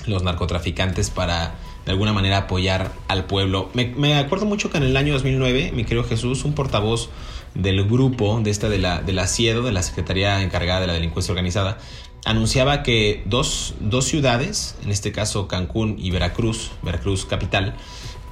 los 0.08 0.24
narcotraficantes 0.24 1.10
para 1.10 1.56
de 1.86 1.91
alguna 1.91 2.13
manera 2.13 2.38
apoyar 2.38 2.91
al 3.08 3.26
pueblo. 3.26 3.69
Me, 3.74 4.15
acuerdo 4.15 4.45
mucho 4.45 4.71
que 4.71 4.78
en 4.78 4.84
el 4.84 4.98
año 4.98 5.13
2009, 5.13 5.71
mi 5.74 5.84
querido 5.84 6.04
Jesús, 6.04 6.43
un 6.43 6.54
portavoz 6.54 7.10
del 7.54 7.86
grupo 7.86 8.39
de 8.41 8.50
esta 8.50 8.69
de 8.69 8.80
la, 8.80 9.02
de 9.02 9.13
la 9.13 9.28
CIEDO, 9.28 9.62
de 9.62 9.71
la 9.71 9.84
Secretaría 9.84 10.41
Encargada 10.41 10.82
de 10.82 10.88
la 10.88 10.93
Delincuencia 10.93 11.32
Organizada, 11.32 11.78
anunciaba 12.26 12.84
que 12.84 13.24
dos, 13.26 13.76
dos 13.80 14.06
ciudades, 14.06 14.76
en 14.84 14.91
este 14.91 15.12
caso 15.12 15.48
Cancún 15.48 15.95
y 16.00 16.10
Veracruz, 16.10 16.71
Veracruz 16.82 17.26
capital, 17.26 17.76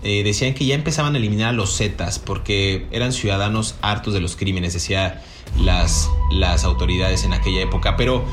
eh, 0.02 0.24
decían 0.24 0.54
que 0.54 0.66
ya 0.66 0.76
empezaban 0.76 1.16
a 1.16 1.18
eliminar 1.18 1.50
a 1.50 1.54
los 1.54 1.78
Zetas 1.78 2.20
porque 2.20 2.88
eran 2.92 3.14
ciudadanos 3.14 3.76
hartos 3.82 4.14
de 4.14 4.20
los 4.20 4.36
crímenes, 4.36 4.74
decía 4.74 5.22
las, 5.60 6.10
las 6.32 6.66
autoridades 6.66 7.24
en 7.24 7.32
aquella 7.32 7.62
época. 7.62 7.96
Pero 7.96 8.26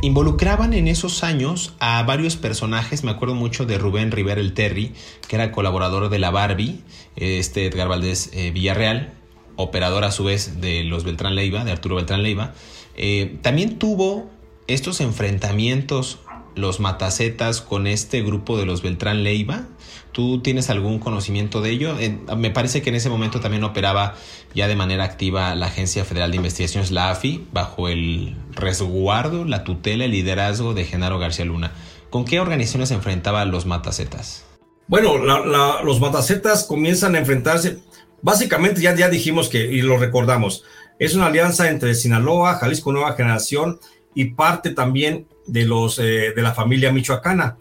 involucraban 0.00 0.74
en 0.74 0.88
esos 0.88 1.24
años 1.24 1.74
a 1.80 2.02
varios 2.04 2.36
personajes. 2.36 3.04
Me 3.04 3.10
acuerdo 3.10 3.34
mucho 3.34 3.66
de 3.66 3.78
Rubén 3.78 4.12
Rivera 4.12 4.40
el 4.40 4.54
Terry, 4.54 4.92
que 5.26 5.36
era 5.36 5.52
colaborador 5.52 6.08
de 6.08 6.18
la 6.18 6.30
Barbie, 6.30 6.80
este 7.16 7.66
Edgar 7.66 7.88
Valdés 7.88 8.30
eh, 8.32 8.50
Villarreal, 8.50 9.12
operador 9.56 10.04
a 10.04 10.12
su 10.12 10.24
vez 10.24 10.60
de 10.60 10.84
los 10.84 11.04
Beltrán 11.04 11.34
Leiva, 11.34 11.64
de 11.64 11.72
Arturo 11.72 11.96
Beltrán 11.96 12.22
Leiva. 12.22 12.54
Eh, 12.96 13.38
también 13.42 13.78
tuvo 13.78 14.30
estos 14.68 15.00
enfrentamientos 15.00 16.18
los 16.54 16.80
matacetas 16.80 17.60
con 17.60 17.86
este 17.86 18.22
grupo 18.22 18.58
de 18.58 18.66
los 18.66 18.82
Beltrán 18.82 19.22
Leiva. 19.24 19.64
¿Tú 20.12 20.40
tienes 20.40 20.70
algún 20.70 20.98
conocimiento 20.98 21.60
de 21.60 21.70
ello? 21.70 21.96
me 22.36 22.50
parece 22.50 22.82
que 22.82 22.90
en 22.90 22.96
ese 22.96 23.08
momento 23.08 23.40
también 23.40 23.62
operaba 23.62 24.14
ya 24.54 24.66
de 24.66 24.74
manera 24.74 25.04
activa 25.04 25.54
la 25.54 25.66
Agencia 25.66 26.04
Federal 26.04 26.30
de 26.30 26.38
Investigaciones, 26.38 26.90
la 26.90 27.10
AFI, 27.10 27.46
bajo 27.52 27.88
el 27.88 28.36
resguardo, 28.52 29.44
la 29.44 29.64
tutela, 29.64 30.04
el 30.06 30.10
liderazgo 30.10 30.74
de 30.74 30.84
Genaro 30.84 31.18
García 31.18 31.44
Luna. 31.44 31.72
¿Con 32.10 32.24
qué 32.24 32.40
organizaciones 32.40 32.88
se 32.88 32.94
enfrentaban 32.94 33.50
los 33.50 33.66
matacetas? 33.66 34.44
Bueno, 34.88 35.18
los 35.18 36.00
matacetas 36.00 36.64
comienzan 36.64 37.14
a 37.14 37.18
enfrentarse, 37.18 37.78
básicamente 38.22 38.80
ya, 38.80 38.96
ya 38.96 39.10
dijimos 39.10 39.48
que, 39.50 39.66
y 39.66 39.82
lo 39.82 39.98
recordamos, 39.98 40.64
es 40.98 41.14
una 41.14 41.26
alianza 41.26 41.68
entre 41.68 41.94
Sinaloa, 41.94 42.54
Jalisco 42.54 42.92
Nueva 42.92 43.12
Generación 43.12 43.78
y 44.14 44.30
parte 44.30 44.70
también 44.70 45.28
de, 45.48 45.64
los, 45.64 45.98
eh, 45.98 46.32
de 46.34 46.42
la 46.42 46.54
familia 46.54 46.92
michoacana. 46.92 47.58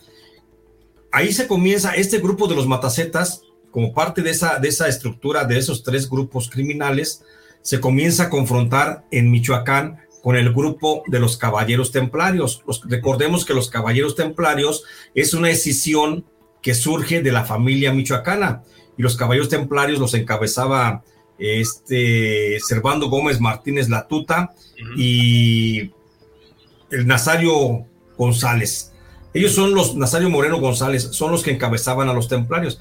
Ahí 1.11 1.33
se 1.33 1.47
comienza 1.47 1.95
este 1.95 2.19
grupo 2.19 2.47
de 2.47 2.55
los 2.55 2.67
matacetas, 2.67 3.43
como 3.71 3.93
parte 3.93 4.21
de 4.21 4.31
esa, 4.31 4.59
de 4.59 4.69
esa 4.69 4.87
estructura 4.87 5.45
de 5.45 5.57
esos 5.57 5.83
tres 5.83 6.09
grupos 6.09 6.49
criminales, 6.49 7.23
se 7.61 7.79
comienza 7.79 8.23
a 8.23 8.29
confrontar 8.29 9.05
en 9.11 9.29
Michoacán 9.29 9.99
con 10.21 10.35
el 10.35 10.53
grupo 10.53 11.03
de 11.07 11.19
los 11.19 11.37
caballeros 11.37 11.91
templarios. 11.91 12.63
recordemos 12.85 13.45
que 13.45 13.53
los 13.53 13.69
caballeros 13.69 14.15
templarios 14.15 14.83
es 15.13 15.33
una 15.33 15.49
decisión 15.49 16.25
que 16.61 16.75
surge 16.75 17.21
de 17.21 17.31
la 17.31 17.45
familia 17.45 17.93
michoacana 17.93 18.63
y 18.97 19.03
los 19.03 19.15
caballeros 19.15 19.49
templarios 19.49 19.99
los 19.99 20.13
encabezaba 20.13 21.03
este 21.37 22.59
Servando 22.59 23.09
Gómez 23.09 23.39
Martínez 23.39 23.89
Latuta 23.89 24.53
y 24.97 25.91
el 26.91 27.07
Nazario 27.07 27.85
González. 28.17 28.93
Ellos 29.33 29.53
son 29.53 29.73
los, 29.73 29.95
Nazario 29.95 30.29
Moreno 30.29 30.59
González, 30.59 31.09
son 31.11 31.31
los 31.31 31.43
que 31.43 31.51
encabezaban 31.51 32.09
a 32.09 32.13
los 32.13 32.27
templarios. 32.27 32.79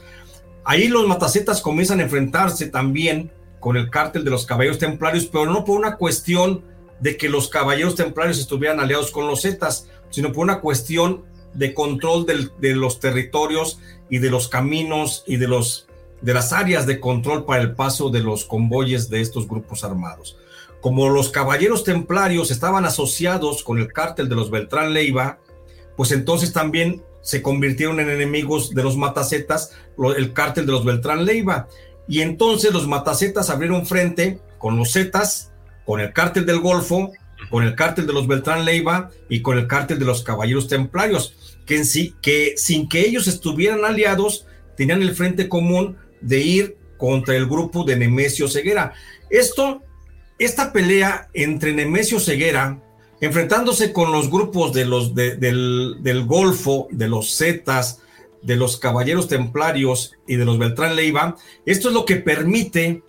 Ahí 0.65 0.89
los 0.89 1.07
matacetas 1.07 1.61
comienzan 1.61 2.01
a 2.01 2.05
enfrentarse 2.05 2.69
también 2.69 3.31
con 3.61 3.77
el 3.77 3.91
cártel 3.91 4.25
de 4.25 4.31
los 4.31 4.47
caballeros 4.47 4.79
templarios, 4.79 5.27
pero 5.27 5.47
no 5.47 5.65
por 5.65 5.79
una 5.79 5.97
cuestión 5.97 6.65
de 7.01 7.17
que 7.17 7.29
los 7.29 7.49
caballeros 7.49 7.95
templarios 7.95 8.39
estuvieran 8.39 8.81
aliados 8.81 9.11
con 9.11 9.27
los 9.27 9.43
zetas, 9.43 9.89
sino 10.11 10.33
por 10.33 10.45
una 10.45 10.61
cuestión 10.61 11.25
de 11.53 11.75
control 11.75 12.27
de 12.27 12.75
los 12.75 13.01
territorios 13.01 13.81
y 14.09 14.19
de 14.19 14.31
los 14.31 14.49
caminos 14.49 15.25
y 15.27 15.37
de, 15.37 15.49
los, 15.49 15.89
de 16.21 16.35
las 16.35 16.53
áreas 16.53 16.87
de 16.87 17.01
control 17.01 17.45
para 17.45 17.63
el 17.63 17.75
paso 17.75 18.11
de 18.11 18.21
los 18.21 18.45
convoyes 18.45 19.09
de 19.09 19.21
estos 19.21 19.49
grupos 19.49 19.85
armados 19.85 20.37
como 20.81 21.09
los 21.09 21.31
caballeros 21.31 21.85
templarios 21.85 22.51
estaban 22.51 22.85
asociados 22.85 23.62
con 23.62 23.79
el 23.79 23.93
cártel 23.93 24.29
de 24.29 24.35
los 24.35 24.51
Beltrán 24.51 24.93
Leiva, 24.93 25.39
pues 25.97 26.12
entonces 26.12 26.53
también 26.53 27.03
se 27.22 27.43
convirtieron 27.43 27.99
en 27.99 28.09
enemigos 28.09 28.74
de 28.74 28.85
los 28.85 28.97
matacetas, 28.97 29.72
el 30.16 30.33
cártel 30.33 30.66
de 30.66 30.72
los 30.72 30.85
Beltrán 30.85 31.24
Leiva. 31.24 31.68
Y 32.07 32.20
entonces 32.20 32.72
los 32.72 32.87
matacetas 32.87 33.51
abrieron 33.51 33.85
frente 33.85 34.39
con 34.59 34.77
los 34.77 34.93
zetas, 34.93 35.53
con 35.85 36.01
el 36.01 36.12
cártel 36.12 36.47
del 36.47 36.61
Golfo, 36.61 37.11
con 37.51 37.64
el 37.64 37.74
cártel 37.74 38.07
de 38.07 38.12
los 38.12 38.29
Beltrán 38.29 38.64
Leiva 38.64 39.11
y 39.29 39.43
con 39.43 39.59
el 39.59 39.66
cártel 39.66 39.99
de 39.99 40.05
los 40.05 40.22
caballeros 40.22 40.68
templarios, 40.68 41.59
que, 41.66 41.83
que 42.22 42.55
sin 42.57 42.89
que 42.89 43.01
ellos 43.01 43.27
estuvieran 43.27 43.85
aliados, 43.85 44.47
tenían 44.77 45.03
el 45.03 45.14
frente 45.14 45.49
común 45.49 45.97
de 46.20 46.41
ir 46.41 46.77
contra 46.97 47.35
el 47.37 47.47
grupo 47.47 47.85
de 47.85 47.97
Nemesio 47.97 48.49
Ceguera. 48.49 48.93
Esto 49.31 49.83
esta 50.39 50.72
pelea 50.72 51.28
entre 51.32 51.72
Nemesio 51.72 52.20
Ceguera, 52.20 52.82
enfrentándose 53.20 53.93
con 53.93 54.12
los 54.12 54.30
grupos 54.30 54.72
de 54.72 54.84
los 54.84 55.14
del, 55.14 56.24
Golfo, 56.26 56.89
de 56.91 57.09
los 57.09 57.37
Zetas, 57.37 58.03
de 58.43 58.57
los 58.57 58.76
Caballeros 58.76 59.28
Templarios 59.28 60.12
y 60.26 60.37
de 60.37 60.45
los 60.45 60.59
Beltrán 60.59 60.95
Leiva, 60.95 61.37
esto 61.64 61.89
es 61.89 61.95
lo 61.95 62.05
que 62.05 62.16
permite 62.16 63.03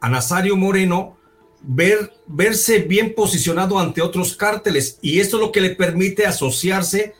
a 0.00 0.10
Nazario 0.10 0.56
Moreno 0.56 1.16
ver, 1.62 2.12
verse 2.26 2.80
bien 2.80 3.14
posicionado 3.14 3.78
ante 3.78 4.02
otros 4.02 4.36
cárteles 4.36 4.98
y 5.00 5.20
esto 5.20 5.38
es 5.38 5.42
lo 5.42 5.52
que 5.52 5.62
le 5.62 5.70
permite 5.70 6.26
asociarse 6.26 7.14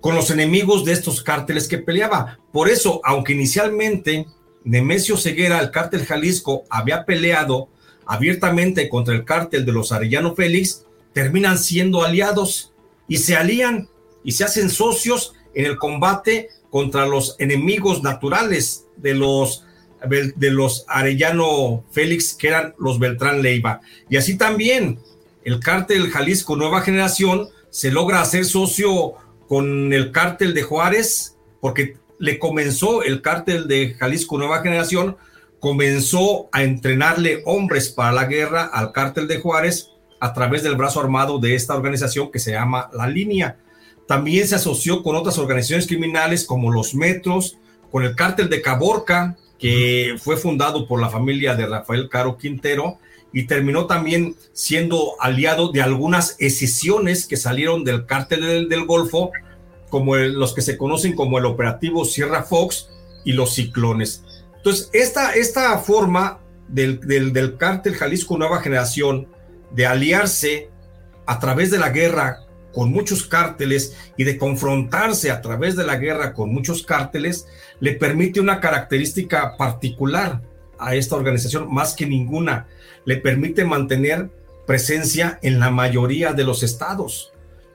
con 0.00 0.16
los 0.16 0.30
enemigos 0.30 0.84
de 0.84 0.92
estos 0.92 1.22
cárteles 1.22 1.68
que 1.68 1.78
peleaba. 1.78 2.40
Por 2.50 2.68
eso, 2.68 3.00
aunque 3.04 3.34
inicialmente 3.34 4.26
Nemesio 4.64 5.16
Ceguera, 5.16 5.60
el 5.60 5.70
cártel 5.70 6.04
Jalisco, 6.04 6.64
había 6.70 7.04
peleado 7.04 7.68
abiertamente 8.06 8.88
contra 8.88 9.14
el 9.14 9.24
cártel 9.24 9.64
de 9.64 9.72
los 9.72 9.92
Arellano 9.92 10.34
Félix, 10.34 10.84
terminan 11.12 11.58
siendo 11.58 12.02
aliados 12.02 12.72
y 13.08 13.18
se 13.18 13.36
alían 13.36 13.88
y 14.24 14.32
se 14.32 14.44
hacen 14.44 14.70
socios 14.70 15.34
en 15.54 15.66
el 15.66 15.78
combate 15.78 16.48
contra 16.70 17.06
los 17.06 17.36
enemigos 17.38 18.02
naturales 18.02 18.86
de 18.96 19.14
los 19.14 19.66
de 20.08 20.50
los 20.50 20.84
Arellano 20.88 21.84
Félix, 21.92 22.34
que 22.34 22.48
eran 22.48 22.74
los 22.78 22.98
Beltrán 22.98 23.40
Leiva. 23.40 23.80
Y 24.10 24.16
así 24.16 24.36
también 24.36 24.98
el 25.44 25.60
cártel 25.60 26.10
Jalisco 26.10 26.56
Nueva 26.56 26.80
Generación 26.80 27.48
se 27.70 27.92
logra 27.92 28.20
hacer 28.20 28.44
socio 28.44 29.14
con 29.46 29.92
el 29.92 30.10
cártel 30.10 30.54
de 30.54 30.62
Juárez, 30.62 31.36
porque 31.60 31.96
le 32.18 32.38
comenzó 32.38 33.02
el 33.02 33.22
cártel 33.22 33.68
de 33.68 33.94
Jalisco 33.94 34.38
Nueva 34.38 34.62
Generación 34.62 35.16
comenzó 35.62 36.48
a 36.50 36.64
entrenarle 36.64 37.40
hombres 37.46 37.88
para 37.88 38.10
la 38.10 38.24
guerra 38.24 38.64
al 38.64 38.90
cártel 38.90 39.28
de 39.28 39.38
Juárez 39.38 39.90
a 40.18 40.34
través 40.34 40.64
del 40.64 40.74
brazo 40.74 40.98
armado 40.98 41.38
de 41.38 41.54
esta 41.54 41.76
organización 41.76 42.32
que 42.32 42.40
se 42.40 42.50
llama 42.50 42.90
La 42.92 43.06
Línea. 43.06 43.58
También 44.08 44.48
se 44.48 44.56
asoció 44.56 45.04
con 45.04 45.14
otras 45.14 45.38
organizaciones 45.38 45.86
criminales 45.86 46.44
como 46.46 46.72
los 46.72 46.96
Metros, 46.96 47.58
con 47.92 48.02
el 48.02 48.16
cártel 48.16 48.48
de 48.48 48.60
Caborca, 48.60 49.36
que 49.60 50.16
fue 50.18 50.36
fundado 50.36 50.88
por 50.88 51.00
la 51.00 51.10
familia 51.10 51.54
de 51.54 51.66
Rafael 51.66 52.08
Caro 52.08 52.38
Quintero, 52.38 52.98
y 53.32 53.46
terminó 53.46 53.86
también 53.86 54.34
siendo 54.52 55.12
aliado 55.20 55.70
de 55.70 55.80
algunas 55.80 56.34
escisiones 56.40 57.24
que 57.28 57.36
salieron 57.36 57.84
del 57.84 58.04
cártel 58.06 58.68
del, 58.68 58.84
Golfo, 58.84 59.30
como 59.90 60.16
los 60.16 60.54
que 60.54 60.62
se 60.62 60.76
conocen 60.76 61.14
como 61.14 61.38
el 61.38 61.46
operativo 61.46 62.04
Sierra 62.04 62.42
Fox 62.42 62.88
y 63.24 63.34
los 63.34 63.54
Ciclones. 63.54 64.24
Entonces, 64.62 64.90
esta, 64.92 65.34
esta 65.34 65.76
forma 65.78 66.38
del, 66.68 67.00
del, 67.00 67.56
cártel 67.56 67.96
Jalisco 67.96 68.38
Nueva 68.38 68.60
Generación 68.60 69.26
de 69.72 69.86
aliarse 69.86 70.70
a 71.26 71.40
través 71.40 71.72
de 71.72 71.78
la 71.78 71.90
guerra 71.90 72.44
con 72.72 72.92
muchos 72.92 73.26
cárteles 73.26 73.96
y 74.16 74.22
de 74.22 74.38
confrontarse 74.38 75.32
a 75.32 75.40
través 75.40 75.74
de 75.74 75.84
la 75.84 75.96
guerra 75.96 76.32
con 76.32 76.54
muchos 76.54 76.84
cárteles, 76.84 77.48
le 77.80 77.94
permite 77.94 78.38
una 78.38 78.60
característica 78.60 79.56
particular 79.56 80.42
a 80.78 80.94
esta 80.94 81.16
organización, 81.16 81.66
más 81.74 81.94
que 81.94 82.06
ninguna, 82.06 82.68
le 83.04 83.16
permite 83.16 83.64
mantener 83.64 84.30
presencia 84.64 85.40
en 85.42 85.58
la 85.58 85.70
mayoría 85.72 86.34
de 86.34 86.44
los 86.44 86.62
estados, 86.62 87.32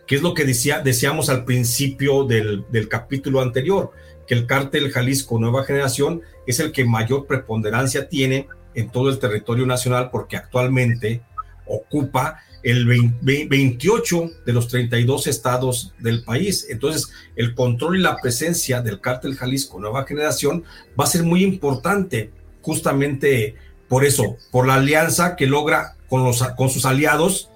que 0.07 0.15
es 0.15 0.21
lo 0.21 0.33
que 0.33 0.45
decía, 0.45 0.79
decíamos 0.79 1.29
al 1.29 1.43
principio 1.43 2.23
del, 2.23 2.63
del 2.71 2.87
capítulo 2.87 3.41
anterior 3.41 3.91
que 4.25 4.35
el 4.35 4.45
cártel 4.45 4.91
Jalisco 4.91 5.39
Nueva 5.39 5.63
Generación 5.63 6.21
es 6.47 6.59
el 6.59 6.71
que 6.71 6.85
mayor 6.85 7.27
preponderancia 7.27 8.09
tiene 8.09 8.47
en 8.73 8.89
todo 8.89 9.09
el 9.09 9.19
territorio 9.19 9.65
nacional 9.65 10.09
porque 10.11 10.37
actualmente 10.37 11.21
ocupa 11.65 12.39
el 12.63 12.85
28 13.21 14.31
de 14.45 14.53
los 14.53 14.67
32 14.67 15.27
estados 15.27 15.93
del 15.99 16.23
país. 16.23 16.67
Entonces, 16.69 17.09
el 17.35 17.53
control 17.53 17.97
y 17.97 18.01
la 18.01 18.17
presencia 18.17 18.81
del 18.81 18.99
cártel 18.99 19.35
Jalisco 19.35 19.79
Nueva 19.79 20.05
Generación 20.05 20.63
va 20.99 21.03
a 21.03 21.07
ser 21.07 21.23
muy 21.23 21.43
importante 21.43 22.31
justamente 22.61 23.55
por 23.87 24.03
eso, 24.03 24.37
por 24.51 24.67
la 24.67 24.75
alianza 24.75 25.35
que 25.35 25.47
logra 25.47 25.95
con, 26.09 26.23
los, 26.23 26.43
con 26.57 26.69
sus 26.69 26.85
aliados 26.85 27.49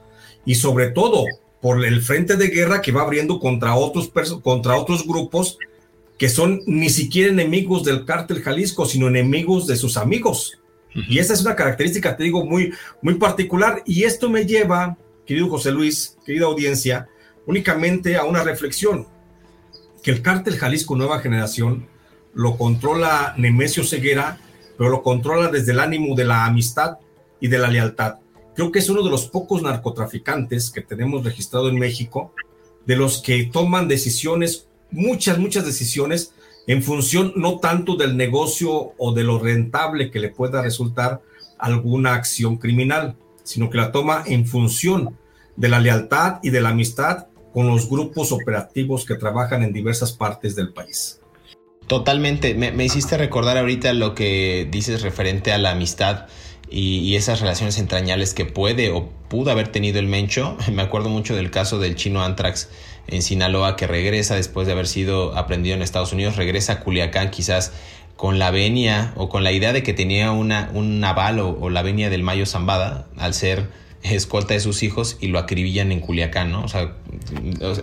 y 0.46 0.56
sobre 0.56 0.92
todo 0.92 1.26
por 1.62 1.84
el 1.86 2.02
frente 2.02 2.38
de 2.38 2.48
guerra 2.48 2.82
que 2.82 2.92
va 2.92 3.02
abriendo 3.02 3.40
contra 3.40 3.76
otros, 3.76 4.12
contra 4.42 4.78
otros 4.78 5.06
grupos 5.06 5.58
que 6.22 6.30
son 6.30 6.62
ni 6.68 6.92
siquiera 6.92 7.32
enemigos 7.32 7.84
del 7.84 8.06
cártel 8.06 8.44
Jalisco, 8.44 8.86
sino 8.86 9.08
enemigos 9.08 9.66
de 9.66 9.76
sus 9.76 9.98
amigos. 9.98 10.60
Y 10.94 11.18
esa 11.18 11.34
es 11.34 11.42
una 11.42 11.56
característica, 11.56 12.16
te 12.16 12.26
digo, 12.26 12.46
muy, 12.46 12.76
muy 13.02 13.16
particular. 13.16 13.82
Y 13.88 14.04
esto 14.04 14.30
me 14.30 14.46
lleva, 14.46 15.00
querido 15.26 15.50
José 15.50 15.72
Luis, 15.72 16.20
querida 16.24 16.46
audiencia, 16.46 17.08
únicamente 17.48 18.18
a 18.18 18.26
una 18.26 18.44
reflexión, 18.44 19.08
que 20.04 20.12
el 20.12 20.22
cártel 20.22 20.58
Jalisco 20.58 20.96
Nueva 20.96 21.22
Generación 21.22 21.88
lo 22.36 22.56
controla 22.56 23.34
Nemesio 23.36 23.84
Ceguera, 23.84 24.38
pero 24.78 24.92
lo 24.92 25.02
controla 25.02 25.48
desde 25.48 25.72
el 25.72 25.80
ánimo 25.80 26.14
de 26.16 26.26
la 26.26 26.46
amistad 26.46 27.00
y 27.40 27.48
de 27.48 27.58
la 27.58 27.68
lealtad. 27.68 28.18
Creo 28.56 28.72
que 28.72 28.78
es 28.78 28.90
uno 28.90 29.02
de 29.02 29.10
los 29.10 29.26
pocos 29.26 29.64
narcotraficantes 29.64 30.70
que 30.70 30.82
tenemos 30.82 31.24
registrado 31.24 31.68
en 31.68 31.80
México 31.80 32.32
de 32.86 32.96
los 32.96 33.24
que 33.24 33.46
toman 33.46 33.88
decisiones, 33.88 34.68
muchas, 34.92 35.38
muchas 35.38 35.66
decisiones 35.66 36.34
en 36.68 36.84
función 36.84 37.34
no 37.36 37.60
tanto 37.60 37.96
del 37.96 38.16
negocio 38.16 38.94
o 38.98 39.14
de 39.14 39.24
lo 39.24 39.40
rentable 39.40 40.12
que 40.12 40.20
le 40.20 40.30
pueda 40.30 40.62
resultar 40.62 41.22
alguna 41.58 42.14
acción 42.14 42.58
criminal, 42.58 43.16
sino 43.44 43.70
que 43.70 43.78
la 43.78 43.92
toma 43.92 44.24
en 44.26 44.46
función 44.46 45.18
de 45.56 45.70
la 45.70 45.80
lealtad 45.80 46.40
y 46.44 46.50
de 46.50 46.62
la 46.62 46.70
amistad 46.70 47.28
con 47.54 47.68
los 47.68 47.90
grupos 47.90 48.32
operativos 48.32 49.06
que 49.06 49.16
trabajan 49.16 49.64
en 49.64 49.74
diversas 49.74 50.14
partes 50.14 50.56
del 50.56 50.72
país. 50.74 51.20
Totalmente, 51.88 52.54
me, 52.54 52.86
hiciste 52.86 53.18
recordar 53.18 53.58
ahorita 53.58 53.92
lo 53.92 54.16
que 54.16 54.68
dices 54.72 55.02
referente 55.02 55.52
a 55.52 55.58
la 55.58 55.72
amistad 55.72 56.28
y, 56.70 57.16
esas 57.16 57.42
relaciones 57.42 57.78
entrañables 57.80 58.34
que 58.34 58.46
puede 58.46 58.92
o 58.92 59.10
pudo 59.28 59.52
haber 59.52 59.68
tenido 59.68 60.00
el 60.00 60.08
Mencho. 60.08 60.56
Me 60.72 60.82
acuerdo 60.84 61.10
mucho 61.10 61.36
del 61.36 61.52
caso 61.52 61.80
del 61.80 61.96
chino 61.96 62.24
Antrax 62.24 62.70
en 63.08 63.22
Sinaloa 63.22 63.76
que 63.76 63.88
regresa 63.88 64.36
después 64.36 64.68
de 64.68 64.74
haber 64.74 64.88
sido 64.88 65.38
aprendido 65.38 65.76
en 65.76 65.82
Estados 65.82 66.14
Unidos, 66.14 66.36
regresa 66.36 66.74
a 66.74 66.80
Culiacán 66.80 67.32
quizás 67.32 67.74
con 68.16 68.38
la 68.38 68.52
venia 68.52 69.14
o 69.16 69.30
con 69.30 69.44
la 69.44 69.52
idea 69.52 69.74
de 69.74 69.82
que 69.84 69.94
tenía 69.94 70.32
una, 70.32 70.70
un 70.74 71.00
naval 71.00 71.40
o, 71.40 71.70
la 71.70 71.82
venia 71.82 72.10
del 72.10 72.22
Mayo 72.24 72.46
Zambada 72.46 73.08
al 73.18 73.34
ser 73.34 73.70
escolta 74.04 74.54
de 74.54 74.60
sus 74.60 74.84
hijos 74.84 75.18
y 75.20 75.28
lo 75.28 75.40
acribillan 75.40 75.92
en 75.92 76.00
Culiacán, 76.02 76.52
¿no? 76.52 76.64
O 76.64 76.68
sea, 76.68 76.94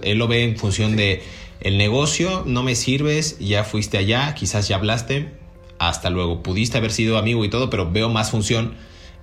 él 0.03 0.19
lo 0.19 0.29
ve 0.29 0.45
en 0.45 0.57
función 0.57 0.97
de 0.97 1.23
el 1.61 1.77
negocio, 1.77 2.45
no 2.47 2.63
me 2.63 2.77
sirves, 2.77 3.39
ya 3.41 3.65
fuiste 3.65 3.99
allá, 3.99 4.35
quizás 4.35 4.69
ya 4.69 4.77
hablaste, 4.77 5.29
hasta 5.79 6.11
luego, 6.11 6.43
pudiste 6.43 6.79
haber 6.79 6.93
sido 6.93 7.19
amigo 7.19 7.45
y 7.45 7.51
todo, 7.51 7.69
pero 7.69 7.91
veo 7.91 8.09
más 8.09 8.31
función 8.31 8.75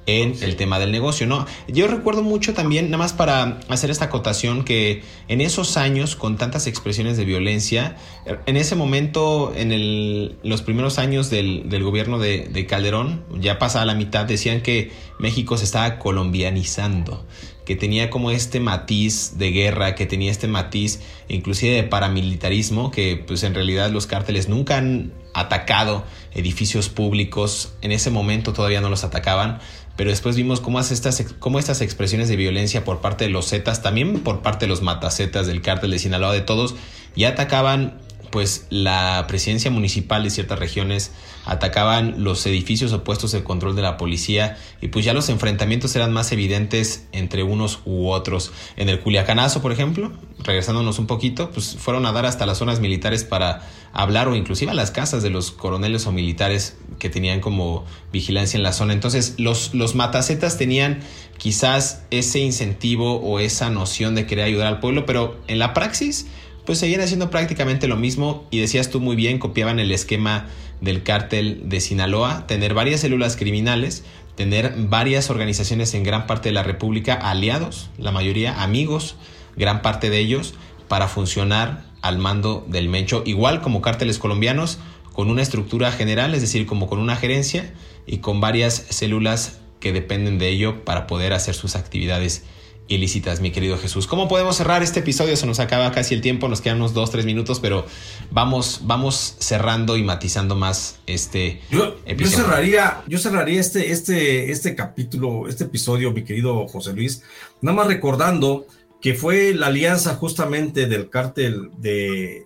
en 0.06 0.36
el 0.42 0.56
tema 0.56 0.80
del 0.80 0.92
negocio, 0.92 1.26
¿no? 1.28 1.46
Yo 1.68 1.88
recuerdo 1.88 2.22
mucho 2.22 2.54
también, 2.54 2.86
nada 2.86 2.98
más 2.98 3.14
para 3.14 3.60
hacer 3.70 3.90
esta 3.90 4.06
acotación, 4.06 4.64
que 4.64 5.04
en 5.28 5.42
esos 5.42 5.78
años, 5.78 6.16
con 6.16 6.38
tantas 6.38 6.68
expresiones 6.68 7.18
de 7.18 7.26
violencia, 7.26 7.98
en 8.46 8.58
ese 8.58 8.76
momento, 8.76 9.54
en 9.56 10.38
los 10.44 10.62
primeros 10.62 11.00
años 11.00 11.30
del, 11.30 11.84
gobierno 11.84 12.20
de, 12.20 12.48
de, 12.48 12.66
Calderón, 12.66 13.24
ya 13.40 13.60
pasada 13.60 13.86
la 13.86 13.96
mitad, 13.96 14.26
decían 14.26 14.62
que 14.62 14.92
México 15.20 15.58
se 15.58 15.66
estaba 15.66 15.98
colombianizando, 15.98 17.26
que 17.66 17.76
tenía 17.76 18.10
como 18.10 18.32
este 18.32 18.60
matiz 18.60 19.38
de 19.38 19.52
guerra, 19.52 19.96
que 19.96 20.06
tenía 20.06 20.32
este 20.32 20.48
matiz 20.48 21.02
inclusive 21.28 21.76
de 21.76 21.84
paramilitarismo, 21.84 22.92
que 22.92 23.24
pues 23.26 23.44
en 23.44 23.56
realidad 23.56 23.90
los 23.90 24.08
cárteles 24.08 24.50
nunca 24.50 24.78
han 24.78 25.14
atacado 25.34 26.06
edificios 26.36 26.90
públicos, 26.90 27.74
en 27.82 27.92
ese 27.92 28.12
momento 28.12 28.54
todavía 28.54 28.82
no 28.82 28.90
los 28.90 29.04
atacaban, 29.04 29.60
pero 29.96 30.10
después 30.10 30.36
vimos 30.36 30.60
cómo, 30.60 30.80
estas, 30.80 31.24
cómo 31.40 31.58
estas 31.58 31.82
expresiones 31.82 32.28
de 32.28 32.36
violencia 32.36 32.84
por 32.84 33.00
parte 33.00 33.24
de 33.24 33.30
los 33.32 33.50
Zetas, 33.50 33.82
también 33.82 34.20
por 34.20 34.42
parte 34.42 34.66
de 34.66 34.70
los 34.70 34.82
Matacetas 34.82 35.48
del 35.48 35.62
cártel 35.62 35.92
de 35.92 36.00
Sinaloa, 36.00 36.34
de 36.34 36.42
todos, 36.42 36.76
ya 37.16 37.30
atacaban 37.30 38.00
pues 38.32 38.68
la 38.70 39.26
presidencia 39.28 39.72
municipal 39.72 40.24
de 40.24 40.30
ciertas 40.30 40.60
regiones, 40.60 41.12
atacaban 41.46 42.24
los 42.24 42.46
edificios 42.46 42.92
opuestos 42.92 43.32
del 43.32 43.44
control 43.44 43.76
de 43.76 43.84
la 43.84 43.98
policía 43.98 44.58
y 44.82 44.88
pues 44.88 45.06
ya 45.06 45.14
los 45.14 45.30
enfrentamientos 45.30 45.96
eran 45.96 46.12
más 46.12 46.32
evidentes 46.32 47.06
entre 47.12 47.44
unos 47.44 47.80
u 47.86 48.10
otros. 48.10 48.52
En 48.76 48.90
el 48.90 49.00
Culiacanazo, 49.00 49.62
por 49.62 49.72
ejemplo, 49.72 50.12
regresándonos 50.40 51.00
un 51.00 51.08
poquito, 51.08 51.52
pues 51.52 51.76
fueron 51.78 52.06
a 52.06 52.12
dar 52.12 52.26
hasta 52.26 52.46
las 52.46 52.58
zonas 52.58 52.80
militares 52.80 53.24
para 53.24 53.62
hablar 53.94 54.28
o 54.28 54.36
inclusive 54.36 54.72
a 54.72 54.74
las 54.74 54.92
casas 54.92 55.24
de 55.24 55.30
los 55.30 55.52
coroneles 55.52 56.08
o 56.08 56.12
militares 56.12 56.78
que 57.00 57.10
tenían 57.10 57.40
como 57.40 57.86
vigilancia 58.12 58.58
en 58.58 58.64
la 58.64 58.74
zona. 58.74 58.94
Entonces 58.94 59.36
los, 59.38 59.74
los 59.74 59.96
matacetas 59.96 60.58
tenían 60.58 61.00
quizás 61.38 62.04
ese 62.12 62.40
incentivo 62.40 63.20
o 63.20 63.40
esa 63.40 63.70
noción 63.70 64.16
de 64.16 64.26
querer 64.26 64.46
ayudar 64.46 64.68
al 64.68 64.80
pueblo, 64.80 65.06
pero 65.06 65.40
en 65.48 65.60
la 65.60 65.74
praxis 65.74 66.28
pues 66.66 66.80
seguían 66.80 67.02
haciendo 67.02 67.30
prácticamente 67.30 67.88
lo 67.88 67.96
mismo 67.96 68.48
y 68.52 68.60
decías 68.60 68.90
tú 68.90 69.00
muy 69.00 69.16
bien, 69.16 69.40
copiaban 69.40 69.80
el 69.80 69.92
esquema 69.92 70.48
del 70.82 71.04
cártel 71.04 71.62
de 71.70 71.80
Sinaloa, 71.80 72.48
tener 72.48 72.74
varias 72.74 73.02
células 73.02 73.38
criminales, 73.38 74.04
tener 74.36 74.74
varias 74.78 75.30
organizaciones 75.30 75.94
en 75.94 76.04
gran 76.04 76.28
parte 76.28 76.50
de 76.50 76.54
la 76.54 76.64
República, 76.64 77.14
aliados, 77.14 77.90
la 77.98 78.12
mayoría 78.12 78.62
amigos, 78.62 79.16
gran 79.56 79.82
parte 79.82 80.10
de 80.10 80.20
ellos, 80.20 80.56
para 80.88 81.08
funcionar 81.08 81.86
al 82.02 82.18
mando 82.18 82.66
del 82.68 82.90
Mencho, 82.90 83.24
igual 83.26 83.62
como 83.62 83.82
cárteles 83.82 84.20
colombianos, 84.20 84.80
con 85.14 85.30
una 85.30 85.42
estructura 85.42 85.92
general, 85.92 86.36
es 86.36 86.42
decir, 86.42 86.66
como 86.66 86.88
con 86.88 87.00
una 87.00 87.16
gerencia 87.16 87.74
y 88.06 88.18
con 88.18 88.42
varias 88.42 88.86
células 88.90 89.60
que 89.80 89.94
dependen 89.94 90.38
de 90.38 90.50
ello 90.50 90.84
para 90.84 91.08
poder 91.08 91.34
hacer 91.34 91.56
sus 91.56 91.76
actividades 91.76 92.44
ilícitas, 92.88 93.42
mi 93.42 93.52
querido 93.52 93.78
Jesús. 93.78 94.08
¿Cómo 94.08 94.28
podemos 94.28 94.58
cerrar 94.58 94.84
este 94.84 95.00
episodio? 95.00 95.36
Se 95.36 95.46
nos 95.46 95.60
acaba 95.60 95.92
casi 95.92 96.14
el 96.14 96.22
tiempo, 96.22 96.48
nos 96.48 96.62
quedan 96.62 96.78
unos 96.78 96.94
dos, 96.94 97.12
tres 97.12 97.26
minutos, 97.26 97.60
pero 97.60 97.86
vamos, 98.32 98.82
vamos 98.84 99.36
cerrando 99.40 99.98
y 99.98 100.04
matizando 100.04 100.56
más 100.56 101.00
este 101.08 101.62
yo, 101.72 101.98
episodio. 102.06 102.38
Yo 102.38 102.44
cerraría, 102.44 103.04
yo 103.08 103.18
cerraría 103.18 103.60
este, 103.60 103.92
este, 103.92 104.52
este 104.52 104.76
capítulo, 104.76 105.48
este 105.48 105.64
episodio, 105.64 106.12
mi 106.12 106.24
querido 106.24 106.68
José 106.68 106.94
Luis, 106.94 107.24
nada 107.62 107.78
más 107.78 107.88
recordando 107.88 108.68
que 109.02 109.14
fue 109.14 109.54
la 109.54 109.68
alianza 109.68 110.16
justamente 110.16 110.88
del 110.88 111.10
cártel 111.10 111.72
de 111.78 112.46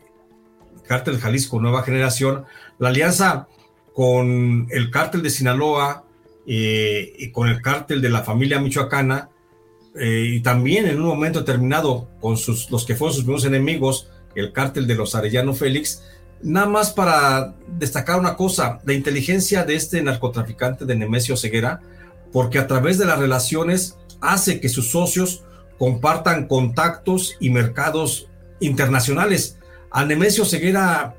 cártel 0.87 1.19
Jalisco 1.19 1.59
Nueva 1.61 1.83
Generación, 1.83 2.45
la 2.79 2.89
alianza 2.89 3.47
con 3.93 4.67
el 4.71 4.89
cártel 4.89 5.21
de 5.21 5.29
Sinaloa 5.29 6.03
eh, 6.47 7.13
y 7.17 7.31
con 7.31 7.47
el 7.47 7.61
cártel 7.61 8.01
de 8.01 8.09
la 8.09 8.23
familia 8.23 8.59
michoacana, 8.59 9.29
eh, 9.95 10.25
y 10.35 10.41
también 10.41 10.87
en 10.87 11.01
un 11.01 11.07
momento 11.07 11.39
determinado 11.39 12.09
con 12.19 12.37
sus, 12.37 12.69
los 12.69 12.85
que 12.85 12.95
fueron 12.95 13.13
sus 13.13 13.23
primeros 13.23 13.45
enemigos, 13.45 14.09
el 14.35 14.53
cártel 14.53 14.87
de 14.87 14.95
los 14.95 15.15
Arellano 15.15 15.53
Félix, 15.53 16.03
nada 16.41 16.67
más 16.67 16.91
para 16.91 17.55
destacar 17.77 18.19
una 18.19 18.35
cosa, 18.35 18.79
la 18.85 18.93
inteligencia 18.93 19.65
de 19.65 19.75
este 19.75 20.01
narcotraficante 20.01 20.85
de 20.85 20.95
Nemesio 20.95 21.35
Ceguera, 21.35 21.81
porque 22.31 22.59
a 22.59 22.67
través 22.67 22.97
de 22.97 23.05
las 23.05 23.19
relaciones 23.19 23.97
hace 24.21 24.59
que 24.59 24.69
sus 24.69 24.91
socios 24.91 25.43
compartan 25.77 26.47
contactos 26.47 27.35
y 27.39 27.49
mercados 27.49 28.27
internacionales. 28.59 29.57
A 29.91 30.05
Nemesio 30.05 30.45
Ceguera 30.45 31.15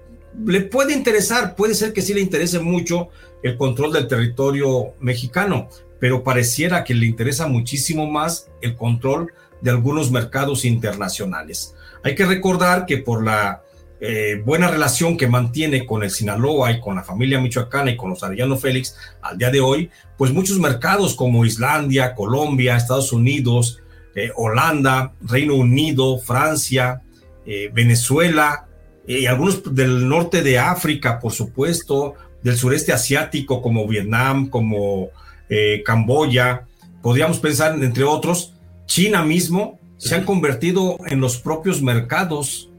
le 0.47 0.61
puede 0.61 0.93
interesar, 0.93 1.57
puede 1.57 1.75
ser 1.75 1.93
que 1.93 2.03
sí 2.03 2.15
le 2.15 2.21
interese 2.21 2.61
mucho 2.61 3.09
el 3.43 3.57
control 3.57 3.93
del 3.93 4.07
territorio 4.07 4.95
mexicano, 5.01 5.69
pero 6.01 6.25
pareciera 6.25 6.83
que 6.83 6.95
le 6.95 7.07
interesa 7.07 7.47
muchísimo 7.47 8.11
más 8.11 8.49
el 8.63 8.75
control 8.75 9.33
de 9.61 9.71
algunos 9.71 10.11
mercados 10.11 10.65
internacionales. 10.65 11.75
Hay 12.03 12.15
que 12.15 12.25
recordar 12.25 12.87
que 12.87 12.99
por 12.99 13.23
la 13.23 13.63
eh, 14.01 14.41
buena 14.43 14.69
relación 14.69 15.19
que 15.19 15.29
mantiene 15.29 15.85
con 15.85 16.03
el 16.03 16.11
Sinaloa 16.11 16.73
y 16.73 16.81
con 16.81 16.97
la 16.97 17.03
familia 17.03 17.39
michoacana 17.39 17.91
y 17.91 17.97
con 17.99 18.09
los 18.09 18.23
Arellano 18.23 18.57
Félix 18.57 18.97
al 19.21 19.37
día 19.37 19.51
de 19.51 19.61
hoy, 19.61 19.91
pues 20.17 20.33
muchos 20.33 20.59
mercados 20.59 21.15
como 21.15 21.45
Islandia, 21.45 22.15
Colombia, 22.15 22.77
Estados 22.77 23.13
Unidos, 23.13 23.83
eh, 24.15 24.31
Holanda, 24.35 25.13
Reino 25.21 25.55
Unido, 25.55 26.19
Francia, 26.19 27.03
eh, 27.45 27.71
Venezuela 27.75 28.67
y 29.07 29.27
algunos 29.27 29.75
del 29.75 30.09
norte 30.09 30.43
de 30.43 30.59
África, 30.59 31.19
por 31.19 31.33
supuesto, 31.33 32.15
del 32.43 32.57
sureste 32.57 32.93
asiático 32.93 33.61
como 33.61 33.87
Vietnam, 33.87 34.49
como 34.49 35.11
eh, 35.51 35.83
Camboya, 35.85 36.67
podríamos 37.03 37.39
pensar, 37.39 37.75
entre 37.83 38.05
otros, 38.05 38.55
China 38.87 39.23
mismo, 39.23 39.79
se 39.99 40.15
han 40.15 40.25
convertido 40.25 40.97
en 41.07 41.21
los 41.21 41.39
propios 41.39 41.83
mercados 41.83 42.71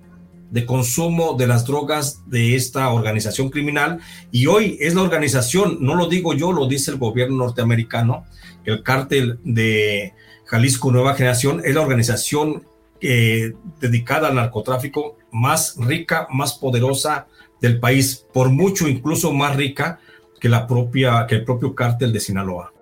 de 0.50 0.66
consumo 0.66 1.36
de 1.38 1.48
las 1.48 1.66
drogas 1.66 2.24
de 2.28 2.56
esta 2.56 2.90
organización 2.90 3.50
criminal. 3.50 4.00
Y 4.32 4.48
hoy 4.48 4.78
es 4.82 4.96
la 4.96 5.02
organización, 5.02 5.78
no 5.82 5.96
lo 5.96 6.08
digo 6.08 6.34
yo, 6.34 6.52
lo 6.52 6.68
dice 6.68 6.92
el 6.92 6.98
gobierno 6.98 7.38
norteamericano, 7.38 8.26
el 8.66 8.84
cártel 8.84 9.40
de 9.44 10.14
Jalisco 10.46 10.92
Nueva 10.92 11.16
Generación 11.16 11.62
es 11.64 11.74
la 11.76 11.82
organización 11.82 12.64
eh, 13.00 13.54
dedicada 13.80 14.28
al 14.28 14.36
narcotráfico 14.36 15.18
más 15.32 15.76
rica, 15.78 16.28
más 16.32 16.54
poderosa 16.54 17.28
del 17.62 17.80
país, 17.80 18.26
por 18.34 18.50
mucho 18.50 18.88
incluso 18.88 19.32
más 19.32 19.56
rica 19.56 20.00
que, 20.42 20.50
la 20.50 20.68
propia, 20.68 21.26
que 21.30 21.36
el 21.36 21.46
propio 21.46 21.76
cártel 21.76 22.12
de 22.12 22.20
Sinaloa. 22.20 22.74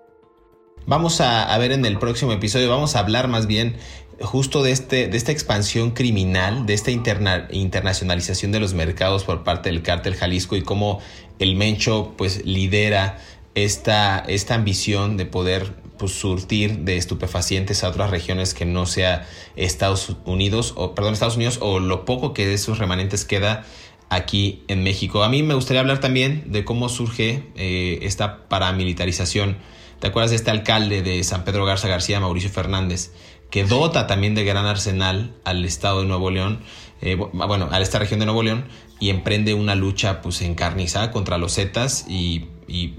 Vamos 0.88 1.22
a, 1.22 1.55
ver 1.60 1.72
en 1.72 1.86
el 1.86 1.99
próximo 1.99 2.32
episodio, 2.32 2.70
vamos 2.70 2.95
a 2.95 2.99
hablar 2.99 3.28
más 3.28 3.45
bien 3.45 3.76
justo 4.22 4.64
de, 4.64 4.72
este, 4.72 5.07
de 5.07 5.18
esta 5.18 5.32
expansión 5.32 5.91
criminal, 5.91 6.66
de 6.66 6.74
esta 6.74 6.89
internacionalización 6.89 8.51
de 8.51 8.60
los 8.60 8.74
mercados 8.74 9.24
por 9.24 9.43
parte 9.43 9.70
del 9.70 9.84
cártel 9.84 10.16
Jalisco 10.16 10.55
y 10.55 10.64
cómo 10.64 10.99
el 11.38 11.55
Mencho 11.55 12.14
pues 12.18 12.43
lidera 12.45 13.20
esta, 13.55 14.20
esta 14.28 14.55
ambición 14.55 15.18
de 15.18 15.26
poder 15.26 15.74
pues, 15.97 16.14
surtir 16.14 16.80
de 16.80 16.97
estupefacientes 16.97 17.84
a 17.84 17.89
otras 17.89 18.10
regiones 18.10 18.53
que 18.53 18.66
no 18.66 18.86
sea 18.86 19.28
Estados 19.55 20.16
Unidos 20.26 20.74
o 20.76 20.95
perdón 20.95 21.14
Estados 21.14 21.36
Unidos 21.36 21.60
o 21.62 21.80
lo 21.80 22.05
poco 22.05 22.34
que 22.34 22.47
de 22.47 22.55
esos 22.55 22.80
remanentes 22.80 23.26
queda 23.26 23.66
aquí 24.10 24.64
en 24.68 24.84
México. 24.84 25.24
A 25.24 25.30
mí 25.30 25.43
me 25.43 25.53
gustaría 25.53 25.82
hablar 25.82 25.99
también 25.99 26.45
de 26.47 26.66
cómo 26.66 26.89
surge 26.89 27.43
eh, 27.55 27.99
esta 28.01 28.47
paramilitarización. 28.49 29.57
¿Te 29.99 30.07
acuerdas 30.07 30.32
de 30.32 30.38
este 30.38 30.51
alcalde 30.51 31.01
de 31.01 31.24
San 31.24 31.43
Pedro 31.43 31.66
Garza 31.66 31.88
García, 31.88 32.20
Mauricio 32.20 32.49
Fernández, 32.49 33.12
que 33.49 33.64
dota 33.64 34.07
también 34.07 34.36
de 34.36 34.43
gran 34.43 34.66
arsenal 34.66 35.36
al 35.43 35.66
estado 35.66 36.01
de 36.01 36.07
Nuevo 36.07 36.32
León, 36.32 36.62
eh, 37.01 37.16
bueno, 37.16 37.70
a 37.72 37.80
esta 37.80 37.99
región 37.99 38.20
de 38.20 38.26
Nuevo 38.26 38.43
León, 38.43 38.66
y 38.99 39.10
emprende 39.10 39.53
una 39.53 39.76
lucha 39.76 40.22
pues 40.22 40.41
encarnizada 40.41 41.12
contra 41.12 41.38
los 41.38 41.55
Zetas 41.55 42.05
y, 42.10 42.47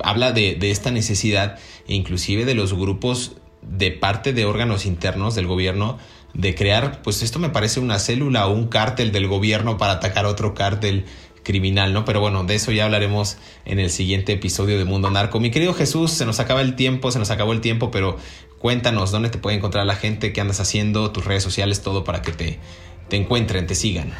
habla 0.02 0.32
de, 0.32 0.56
de, 0.56 0.72
esta 0.72 0.90
necesidad 0.90 1.58
inclusive 1.86 2.44
de 2.44 2.54
los 2.54 2.74
grupos 2.74 3.36
de 3.62 3.92
parte 3.92 4.32
de 4.32 4.44
órganos 4.44 4.84
internos 4.84 5.36
del 5.36 5.46
gobierno 5.46 5.98
de 6.34 6.54
crear, 6.54 7.02
pues 7.02 7.22
esto 7.22 7.38
me 7.38 7.50
parece 7.50 7.80
una 7.80 7.98
célula 7.98 8.46
o 8.46 8.54
un 8.54 8.68
cártel 8.68 9.12
del 9.12 9.26
gobierno 9.26 9.78
para 9.78 9.94
atacar 9.94 10.26
otro 10.26 10.54
cártel 10.54 11.04
criminal, 11.42 11.92
¿no? 11.92 12.04
Pero 12.04 12.20
bueno, 12.20 12.44
de 12.44 12.54
eso 12.54 12.72
ya 12.72 12.84
hablaremos 12.84 13.38
en 13.64 13.78
el 13.78 13.90
siguiente 13.90 14.32
episodio 14.32 14.78
de 14.78 14.84
Mundo 14.84 15.10
Narco. 15.10 15.40
Mi 15.40 15.50
querido 15.50 15.74
Jesús, 15.74 16.12
se 16.12 16.26
nos 16.26 16.40
acaba 16.40 16.60
el 16.60 16.76
tiempo, 16.76 17.10
se 17.10 17.18
nos 17.18 17.30
acabó 17.30 17.52
el 17.52 17.60
tiempo, 17.60 17.90
pero 17.90 18.16
cuéntanos 18.58 19.10
dónde 19.10 19.30
te 19.30 19.38
puede 19.38 19.56
encontrar 19.56 19.86
la 19.86 19.96
gente, 19.96 20.32
qué 20.32 20.40
andas 20.40 20.60
haciendo, 20.60 21.10
tus 21.10 21.24
redes 21.24 21.42
sociales, 21.42 21.82
todo 21.82 22.04
para 22.04 22.22
que 22.22 22.32
te, 22.32 22.58
te 23.08 23.16
encuentren, 23.16 23.66
te 23.66 23.74
sigan. 23.74 24.12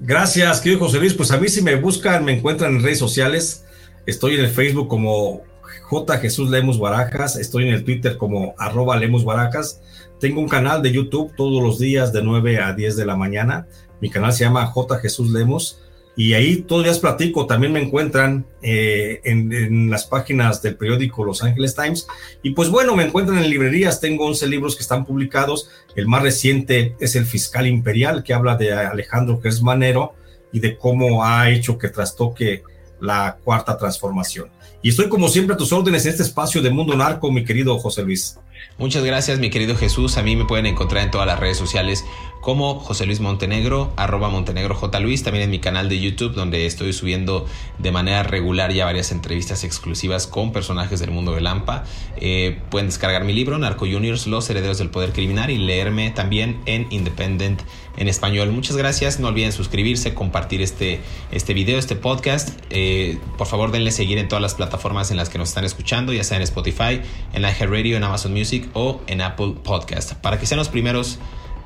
Gracias, 0.00 0.60
querido 0.60 0.80
José 0.80 0.98
Luis. 0.98 1.14
Pues 1.14 1.30
a 1.32 1.38
mí 1.38 1.48
si 1.48 1.62
me 1.62 1.74
buscan, 1.74 2.24
me 2.24 2.32
encuentran 2.32 2.76
en 2.76 2.82
redes 2.82 2.98
sociales. 2.98 3.64
Estoy 4.06 4.34
en 4.34 4.40
el 4.40 4.50
Facebook 4.50 4.88
como 4.88 5.42
J. 5.82 6.18
Jesús 6.18 6.50
Lemos 6.50 6.78
Barajas. 6.78 7.36
Estoy 7.36 7.66
en 7.66 7.74
el 7.74 7.84
Twitter 7.84 8.16
como 8.16 8.54
arroba 8.58 8.96
Lemos 8.96 9.24
Barajas. 9.24 9.80
Tengo 10.20 10.40
un 10.40 10.48
canal 10.48 10.82
de 10.82 10.92
YouTube 10.92 11.32
todos 11.36 11.62
los 11.62 11.78
días 11.78 12.12
de 12.12 12.22
9 12.22 12.60
a 12.60 12.72
10 12.72 12.96
de 12.96 13.06
la 13.06 13.16
mañana. 13.16 13.66
Mi 14.00 14.10
canal 14.10 14.32
se 14.32 14.44
llama 14.44 14.66
J. 14.66 14.98
Jesús 14.98 15.30
Lemos. 15.30 15.80
Y 16.16 16.34
ahí 16.34 16.56
todos 16.56 16.80
los 16.80 16.86
días 16.86 16.98
platico. 16.98 17.46
También 17.46 17.72
me 17.72 17.80
encuentran 17.80 18.44
eh, 18.60 19.20
en, 19.22 19.88
las 19.88 20.04
páginas 20.06 20.60
del 20.60 20.74
periódico 20.74 21.24
Los 21.24 21.44
Angeles 21.44 21.76
Times. 21.76 22.08
Y 22.42 22.50
pues 22.50 22.68
bueno, 22.70 22.96
me 22.96 23.04
encuentran 23.04 23.38
en 23.38 23.48
librerías. 23.48 24.00
Tengo 24.00 24.26
11 24.26 24.48
libros 24.48 24.74
que 24.74 24.82
están 24.82 25.06
publicados. 25.06 25.70
El 25.94 26.08
más 26.08 26.22
reciente 26.22 26.96
es 26.98 27.14
El 27.14 27.24
Fiscal 27.24 27.68
Imperial, 27.68 28.24
que 28.24 28.34
habla 28.34 28.56
de 28.56 28.72
Alejandro 28.72 29.40
Gersmanero 29.40 30.14
y 30.50 30.58
de 30.58 30.76
cómo 30.76 31.24
ha 31.24 31.50
hecho 31.50 31.78
que 31.78 31.88
trastoque 31.88 32.64
la 33.00 33.38
cuarta 33.44 33.78
transformación. 33.78 34.50
Y 34.82 34.90
estoy 34.90 35.08
como 35.08 35.28
siempre 35.28 35.54
a 35.54 35.56
tus 35.56 35.72
órdenes 35.72 36.04
en 36.04 36.10
este 36.10 36.24
espacio 36.24 36.60
de 36.60 36.70
Mundo 36.70 36.96
Narco, 36.96 37.30
mi 37.30 37.44
querido 37.44 37.78
José 37.78 38.02
Luis. 38.02 38.38
Muchas 38.78 39.04
gracias, 39.04 39.38
mi 39.38 39.50
querido 39.50 39.76
Jesús. 39.76 40.16
A 40.18 40.22
mí 40.22 40.36
me 40.36 40.44
pueden 40.44 40.66
encontrar 40.66 41.04
en 41.04 41.10
todas 41.10 41.26
las 41.26 41.38
redes 41.38 41.56
sociales 41.56 42.04
como 42.40 42.78
José 42.80 43.06
Luis 43.06 43.20
Montenegro, 43.20 43.92
arroba 43.96 44.28
Montenegro 44.28 44.74
J. 44.74 45.00
Luis, 45.00 45.22
también 45.22 45.44
en 45.44 45.50
mi 45.50 45.58
canal 45.58 45.88
de 45.88 46.00
YouTube, 46.00 46.34
donde 46.34 46.66
estoy 46.66 46.92
subiendo 46.92 47.46
de 47.78 47.92
manera 47.92 48.22
regular 48.22 48.72
ya 48.72 48.84
varias 48.84 49.12
entrevistas 49.12 49.64
exclusivas 49.64 50.26
con 50.26 50.52
personajes 50.52 51.00
del 51.00 51.10
mundo 51.10 51.34
de 51.34 51.40
Lampa. 51.40 51.84
Eh, 52.16 52.60
pueden 52.70 52.88
descargar 52.88 53.24
mi 53.24 53.32
libro, 53.32 53.58
Narco 53.58 53.86
Juniors, 53.86 54.26
Los 54.26 54.48
Herederos 54.50 54.78
del 54.78 54.90
Poder 54.90 55.12
Criminal, 55.12 55.50
y 55.50 55.58
leerme 55.58 56.10
también 56.10 56.60
en 56.66 56.86
Independent 56.90 57.60
en 57.96 58.08
español. 58.08 58.50
Muchas 58.52 58.76
gracias, 58.76 59.18
no 59.18 59.28
olviden 59.28 59.52
suscribirse, 59.52 60.14
compartir 60.14 60.62
este, 60.62 61.00
este 61.32 61.52
video, 61.52 61.78
este 61.78 61.96
podcast. 61.96 62.50
Eh, 62.70 63.18
por 63.36 63.46
favor, 63.46 63.72
denle 63.72 63.90
seguir 63.90 64.18
en 64.18 64.28
todas 64.28 64.42
las 64.42 64.54
plataformas 64.54 65.10
en 65.10 65.16
las 65.16 65.28
que 65.28 65.38
nos 65.38 65.48
están 65.48 65.64
escuchando, 65.64 66.12
ya 66.12 66.22
sea 66.22 66.36
en 66.36 66.44
Spotify, 66.44 67.00
en 67.32 67.42
iHeartRadio, 67.42 67.96
en 67.96 68.04
Amazon 68.04 68.32
Music 68.32 68.68
o 68.72 69.00
en 69.08 69.20
Apple 69.20 69.54
Podcast, 69.64 70.14
para 70.14 70.38
que 70.38 70.46
sean 70.46 70.58
los 70.58 70.68
primeros 70.68 71.18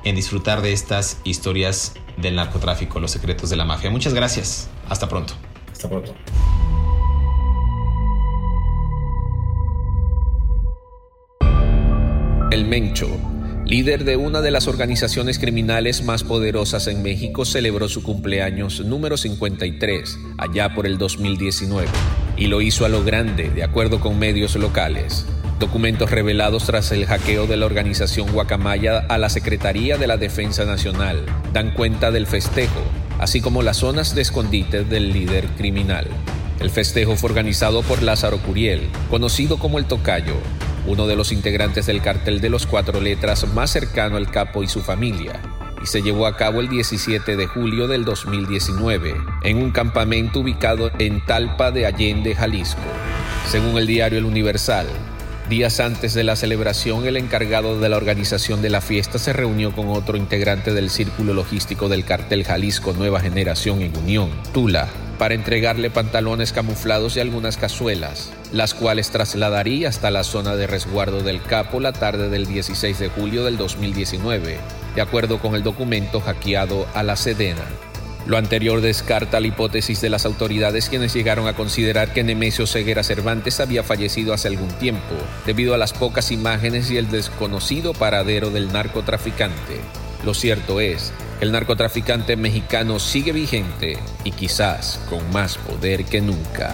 en 0.03 0.15
disfrutar 0.15 0.61
de 0.61 0.73
estas 0.73 1.19
historias 1.23 1.93
del 2.17 2.35
narcotráfico, 2.35 2.99
los 2.99 3.11
secretos 3.11 3.49
de 3.49 3.55
la 3.55 3.65
mafia. 3.65 3.89
Muchas 3.89 4.13
gracias. 4.13 4.69
Hasta 4.89 5.07
pronto. 5.07 5.33
Hasta 5.71 5.89
pronto. 5.89 6.13
El 12.51 12.65
Mencho, 12.65 13.07
líder 13.65 14.03
de 14.03 14.15
una 14.15 14.41
de 14.41 14.51
las 14.51 14.67
organizaciones 14.67 15.39
criminales 15.39 16.03
más 16.03 16.23
poderosas 16.23 16.85
en 16.85 17.01
México, 17.01 17.45
celebró 17.45 17.89
su 17.89 18.03
cumpleaños 18.03 18.81
número 18.85 19.17
53 19.17 20.19
allá 20.37 20.75
por 20.75 20.85
el 20.85 20.99
2019 20.99 21.87
y 22.37 22.47
lo 22.47 22.61
hizo 22.61 22.85
a 22.85 22.89
lo 22.89 23.03
grande, 23.03 23.49
de 23.49 23.63
acuerdo 23.63 23.99
con 23.99 24.19
medios 24.19 24.55
locales. 24.55 25.25
Documentos 25.63 26.11
revelados 26.11 26.65
tras 26.65 26.91
el 26.91 27.05
hackeo 27.05 27.47
de 27.47 27.55
la 27.55 27.65
organización 27.65 28.29
Guacamaya 28.33 29.05
a 29.07 29.17
la 29.17 29.29
Secretaría 29.29 29.97
de 29.97 30.07
la 30.07 30.17
Defensa 30.17 30.65
Nacional 30.65 31.25
dan 31.53 31.71
cuenta 31.71 32.11
del 32.11 32.27
festejo, 32.27 32.81
así 33.17 33.39
como 33.39 33.63
las 33.63 33.77
zonas 33.77 34.13
de 34.13 34.23
escondite 34.23 34.83
del 34.83 35.13
líder 35.13 35.47
criminal. 35.55 36.05
El 36.59 36.69
festejo 36.69 37.15
fue 37.15 37.29
organizado 37.29 37.81
por 37.81 38.03
Lázaro 38.03 38.39
Curiel, 38.39 38.89
conocido 39.09 39.57
como 39.57 39.79
el 39.79 39.85
Tocayo, 39.85 40.35
uno 40.85 41.07
de 41.07 41.15
los 41.15 41.31
integrantes 41.31 41.85
del 41.85 42.01
cartel 42.01 42.41
de 42.41 42.49
los 42.49 42.67
cuatro 42.67 42.99
letras 42.99 43.47
más 43.53 43.69
cercano 43.69 44.17
al 44.17 44.29
capo 44.29 44.63
y 44.63 44.67
su 44.67 44.81
familia, 44.81 45.39
y 45.81 45.85
se 45.85 46.01
llevó 46.01 46.27
a 46.27 46.35
cabo 46.35 46.59
el 46.59 46.67
17 46.67 47.37
de 47.37 47.47
julio 47.47 47.87
del 47.87 48.03
2019 48.03 49.15
en 49.43 49.57
un 49.63 49.71
campamento 49.71 50.41
ubicado 50.41 50.91
en 50.99 51.25
Talpa 51.25 51.71
de 51.71 51.85
Allende, 51.85 52.35
Jalisco. 52.35 52.81
Según 53.47 53.77
el 53.77 53.87
diario 53.87 54.19
El 54.19 54.25
Universal, 54.25 54.87
Días 55.49 55.81
antes 55.81 56.13
de 56.13 56.23
la 56.23 56.37
celebración, 56.37 57.05
el 57.05 57.17
encargado 57.17 57.77
de 57.77 57.89
la 57.89 57.97
organización 57.97 58.61
de 58.61 58.69
la 58.69 58.79
fiesta 58.79 59.19
se 59.19 59.33
reunió 59.33 59.75
con 59.75 59.89
otro 59.89 60.15
integrante 60.15 60.73
del 60.73 60.89
círculo 60.89 61.33
logístico 61.33 61.89
del 61.89 62.05
cartel 62.05 62.45
Jalisco 62.45 62.93
Nueva 62.93 63.19
Generación 63.19 63.81
en 63.81 63.95
Unión, 63.97 64.29
Tula, 64.53 64.87
para 65.19 65.35
entregarle 65.35 65.89
pantalones 65.89 66.53
camuflados 66.53 67.17
y 67.17 67.19
algunas 67.19 67.57
cazuelas, 67.57 68.31
las 68.53 68.73
cuales 68.73 69.09
trasladaría 69.09 69.89
hasta 69.89 70.11
la 70.11 70.23
zona 70.23 70.55
de 70.55 70.65
resguardo 70.65 71.21
del 71.23 71.41
capo 71.41 71.81
la 71.81 71.91
tarde 71.91 72.29
del 72.29 72.47
16 72.47 72.97
de 72.97 73.09
julio 73.09 73.43
del 73.43 73.57
2019, 73.57 74.57
de 74.95 75.01
acuerdo 75.01 75.39
con 75.39 75.55
el 75.55 75.63
documento 75.63 76.21
hackeado 76.21 76.87
a 76.93 77.03
la 77.03 77.17
Sedena. 77.17 77.65
Lo 78.25 78.37
anterior 78.37 78.79
descarta 78.79 79.39
la 79.41 79.47
hipótesis 79.47 79.99
de 79.99 80.09
las 80.09 80.25
autoridades 80.25 80.87
quienes 80.87 81.13
llegaron 81.13 81.47
a 81.47 81.55
considerar 81.55 82.13
que 82.13 82.23
Nemesio 82.23 82.65
Ceguera 82.65 83.03
Cervantes 83.03 83.59
había 83.59 83.83
fallecido 83.83 84.33
hace 84.33 84.47
algún 84.47 84.69
tiempo, 84.79 85.15
debido 85.45 85.73
a 85.73 85.77
las 85.77 85.91
pocas 85.91 86.31
imágenes 86.31 86.89
y 86.89 86.97
el 86.97 87.09
desconocido 87.11 87.93
paradero 87.93 88.49
del 88.49 88.71
narcotraficante. 88.71 89.81
Lo 90.23 90.33
cierto 90.33 90.79
es 90.79 91.11
el 91.41 91.51
narcotraficante 91.51 92.37
mexicano 92.37 92.99
sigue 92.99 93.33
vigente 93.33 93.97
y 94.23 94.31
quizás 94.31 95.01
con 95.09 95.29
más 95.33 95.57
poder 95.57 96.05
que 96.05 96.21
nunca. 96.21 96.73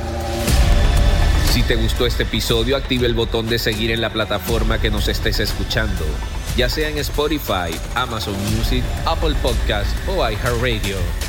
Si 1.51 1.63
te 1.63 1.75
gustó 1.75 2.05
este 2.05 2.23
episodio, 2.23 2.77
active 2.77 3.07
el 3.07 3.15
botón 3.15 3.49
de 3.49 3.57
seguir 3.57 3.89
en 3.89 4.01
la 4.01 4.13
plataforma 4.13 4.79
que 4.79 4.91
nos 4.91 5.07
estés 5.07 5.39
escuchando, 5.39 6.05
ya 6.55 6.69
sea 6.69 6.89
en 6.89 6.99
Spotify, 6.99 7.75
Amazon 7.95 8.35
Music, 8.55 8.83
Apple 9.07 9.35
Podcast 9.41 9.89
o 10.07 10.29
iHeartRadio. 10.29 11.28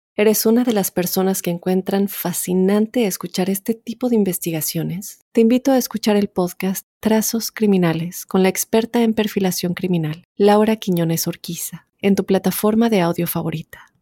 ¿Eres 0.17 0.45
una 0.45 0.65
de 0.65 0.73
las 0.73 0.91
personas 0.91 1.41
que 1.41 1.51
encuentran 1.51 2.09
fascinante 2.09 3.07
escuchar 3.07 3.49
este 3.49 3.73
tipo 3.73 4.09
de 4.09 4.17
investigaciones? 4.17 5.19
Te 5.31 5.39
invito 5.39 5.71
a 5.71 5.77
escuchar 5.77 6.17
el 6.17 6.27
podcast 6.27 6.85
Trazos 6.99 7.49
Criminales 7.49 8.25
con 8.25 8.43
la 8.43 8.49
experta 8.49 9.03
en 9.03 9.13
perfilación 9.13 9.73
criminal, 9.73 10.25
Laura 10.35 10.75
Quiñones 10.75 11.27
Orquiza, 11.27 11.87
en 12.01 12.15
tu 12.15 12.25
plataforma 12.25 12.89
de 12.89 12.99
audio 12.99 13.25
favorita. 13.25 13.93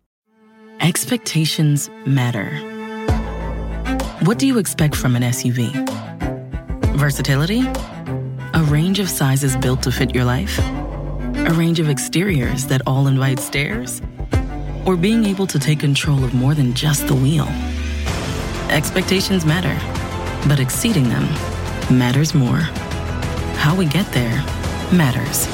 Expectations 0.80 1.92
matter. 2.08 2.60
What 4.26 4.40
do 4.40 4.48
you 4.48 4.58
expect 4.58 4.96
from 4.96 5.16
an 5.16 5.22
SUV? 5.22 5.72
Versatility? 6.98 7.62
A 8.56 8.64
range 8.64 9.00
of 9.00 9.10
sizes 9.10 9.56
built 9.58 9.84
to 9.84 9.92
fit 9.92 10.16
your 10.16 10.26
life? 10.26 10.60
A 11.46 11.54
range 11.54 11.80
of 11.80 11.88
exteriors 11.88 12.66
that 12.66 12.82
all 12.88 13.08
invite 13.08 13.40
stares? 13.40 14.02
Or 14.86 14.96
being 14.96 15.26
able 15.26 15.48
to 15.48 15.60
take 15.60 15.80
control 15.80 16.24
of 16.24 16.34
more 16.34 16.54
than 16.54 16.74
just 16.74 17.08
the 17.08 17.16
wheel. 17.16 17.48
Expectations 18.70 19.46
matter, 19.46 19.78
but 20.48 20.60
exceeding 20.60 21.10
them 21.10 21.24
matters 21.90 22.34
more. 22.34 22.62
How 23.58 23.76
we 23.76 23.86
get 23.86 24.06
there 24.14 24.44
matters. 24.92 25.48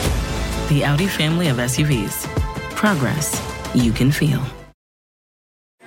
The 0.70 0.84
Audi 0.86 1.08
family 1.08 1.48
of 1.48 1.58
SUVs. 1.58 2.28
Progress 2.76 3.42
you 3.74 3.92
can 3.92 4.12
feel. 4.12 4.42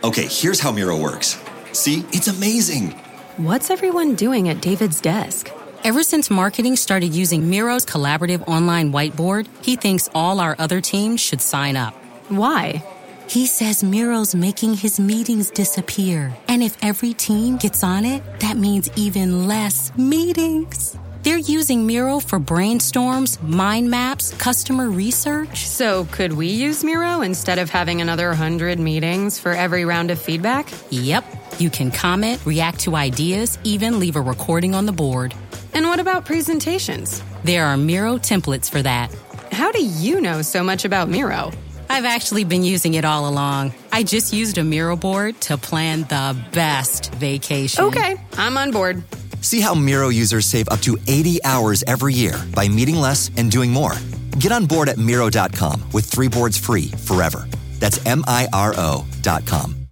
Okay, 0.05 0.26
here's 0.30 0.61
how 0.61 0.70
Miro 0.70 0.97
works. 0.97 1.41
See, 1.72 2.05
it's 2.12 2.28
amazing. 2.28 2.91
What's 3.36 3.70
everyone 3.70 4.14
doing 4.14 4.49
at 4.49 4.61
David's 4.61 5.01
desk? 5.01 5.51
Ever 5.84 6.03
since 6.03 6.30
marketing 6.30 6.76
started 6.76 7.14
using 7.14 7.49
Miro's 7.49 7.86
collaborative 7.86 8.47
online 8.49 8.93
whiteboard, 8.93 9.47
he 9.64 9.76
thinks 9.76 10.09
all 10.14 10.41
our 10.41 10.57
other 10.59 10.80
teams 10.80 11.20
should 11.20 11.41
sign 11.41 11.76
up. 11.76 11.95
Why? 12.28 12.82
He 13.29 13.45
says 13.45 13.85
Miro's 13.85 14.35
making 14.35 14.72
his 14.72 14.99
meetings 14.99 15.51
disappear. 15.51 16.35
And 16.49 16.62
if 16.62 16.79
every 16.81 17.12
team 17.12 17.59
gets 17.59 17.85
on 17.85 18.07
it, 18.07 18.22
that 18.41 18.57
means 18.57 18.89
even 18.97 19.47
less 19.47 19.93
meetings. 19.99 20.97
They're 21.24 21.37
using 21.37 21.87
Miro 21.87 22.20
for 22.20 22.41
brainstorms, 22.41 23.39
mind 23.43 23.91
maps, 23.91 24.33
customer 24.39 24.89
research. 24.89 25.66
So, 25.66 26.07
could 26.07 26.33
we 26.33 26.47
use 26.47 26.83
Miro 26.83 27.20
instead 27.20 27.59
of 27.59 27.68
having 27.68 28.01
another 28.01 28.29
100 28.29 28.79
meetings 28.79 29.39
for 29.39 29.53
every 29.53 29.85
round 29.85 30.11
of 30.11 30.18
feedback? 30.18 30.70
Yep. 30.89 31.24
You 31.59 31.68
can 31.68 31.91
comment, 31.91 32.41
react 32.47 32.81
to 32.81 32.97
ideas, 32.97 33.59
even 33.62 33.99
leave 33.99 34.16
a 34.16 34.22
recording 34.22 34.74
on 34.74 34.87
the 34.87 34.93
board. 34.93 35.35
And 35.74 35.87
what 35.87 36.01
about 36.01 36.24
presentations? 36.24 37.22
There 37.45 37.66
are 37.66 37.76
Miro 37.76 38.16
templates 38.16 38.70
for 38.70 38.81
that. 38.81 39.14
How 39.53 39.70
do 39.70 39.85
you 39.85 40.22
know 40.22 40.41
so 40.41 40.64
much 40.64 40.87
about 40.87 41.11
Miro? 41.11 41.53
I've 41.89 42.05
actually 42.05 42.45
been 42.45 42.62
using 42.62 42.95
it 42.95 43.05
all 43.05 43.28
along. 43.28 43.74
I 43.93 44.03
just 44.03 44.32
used 44.32 44.59
a 44.59 44.64
Miro 44.64 44.97
board 44.97 45.41
to 45.43 45.57
plan 45.57 46.03
the 46.03 46.36
best 46.53 47.14
vacation. 47.14 47.84
Okay, 47.84 48.16
I'm 48.34 48.57
on 48.57 48.70
board. 48.70 49.03
See 49.41 49.61
how 49.61 49.74
Miro 49.74 50.09
users 50.09 50.47
save 50.47 50.68
up 50.68 50.80
to 50.80 50.99
80 51.07 51.45
hours 51.45 51.84
every 51.86 52.14
year 52.14 52.34
by 52.55 52.68
meeting 52.68 52.97
less 52.97 53.30
and 53.36 53.51
doing 53.51 53.70
more. 53.70 53.93
Get 54.39 54.53
on 54.53 54.66
board 54.66 54.89
at 54.89 54.99
Miro.com 54.99 55.82
with 55.93 56.05
three 56.05 56.28
boards 56.28 56.59
free 56.59 56.89
forever. 57.07 57.49
That's 57.78 58.05
M 58.07 58.24
I 58.26 58.49
R 58.53 58.74
O.com. 58.76 59.78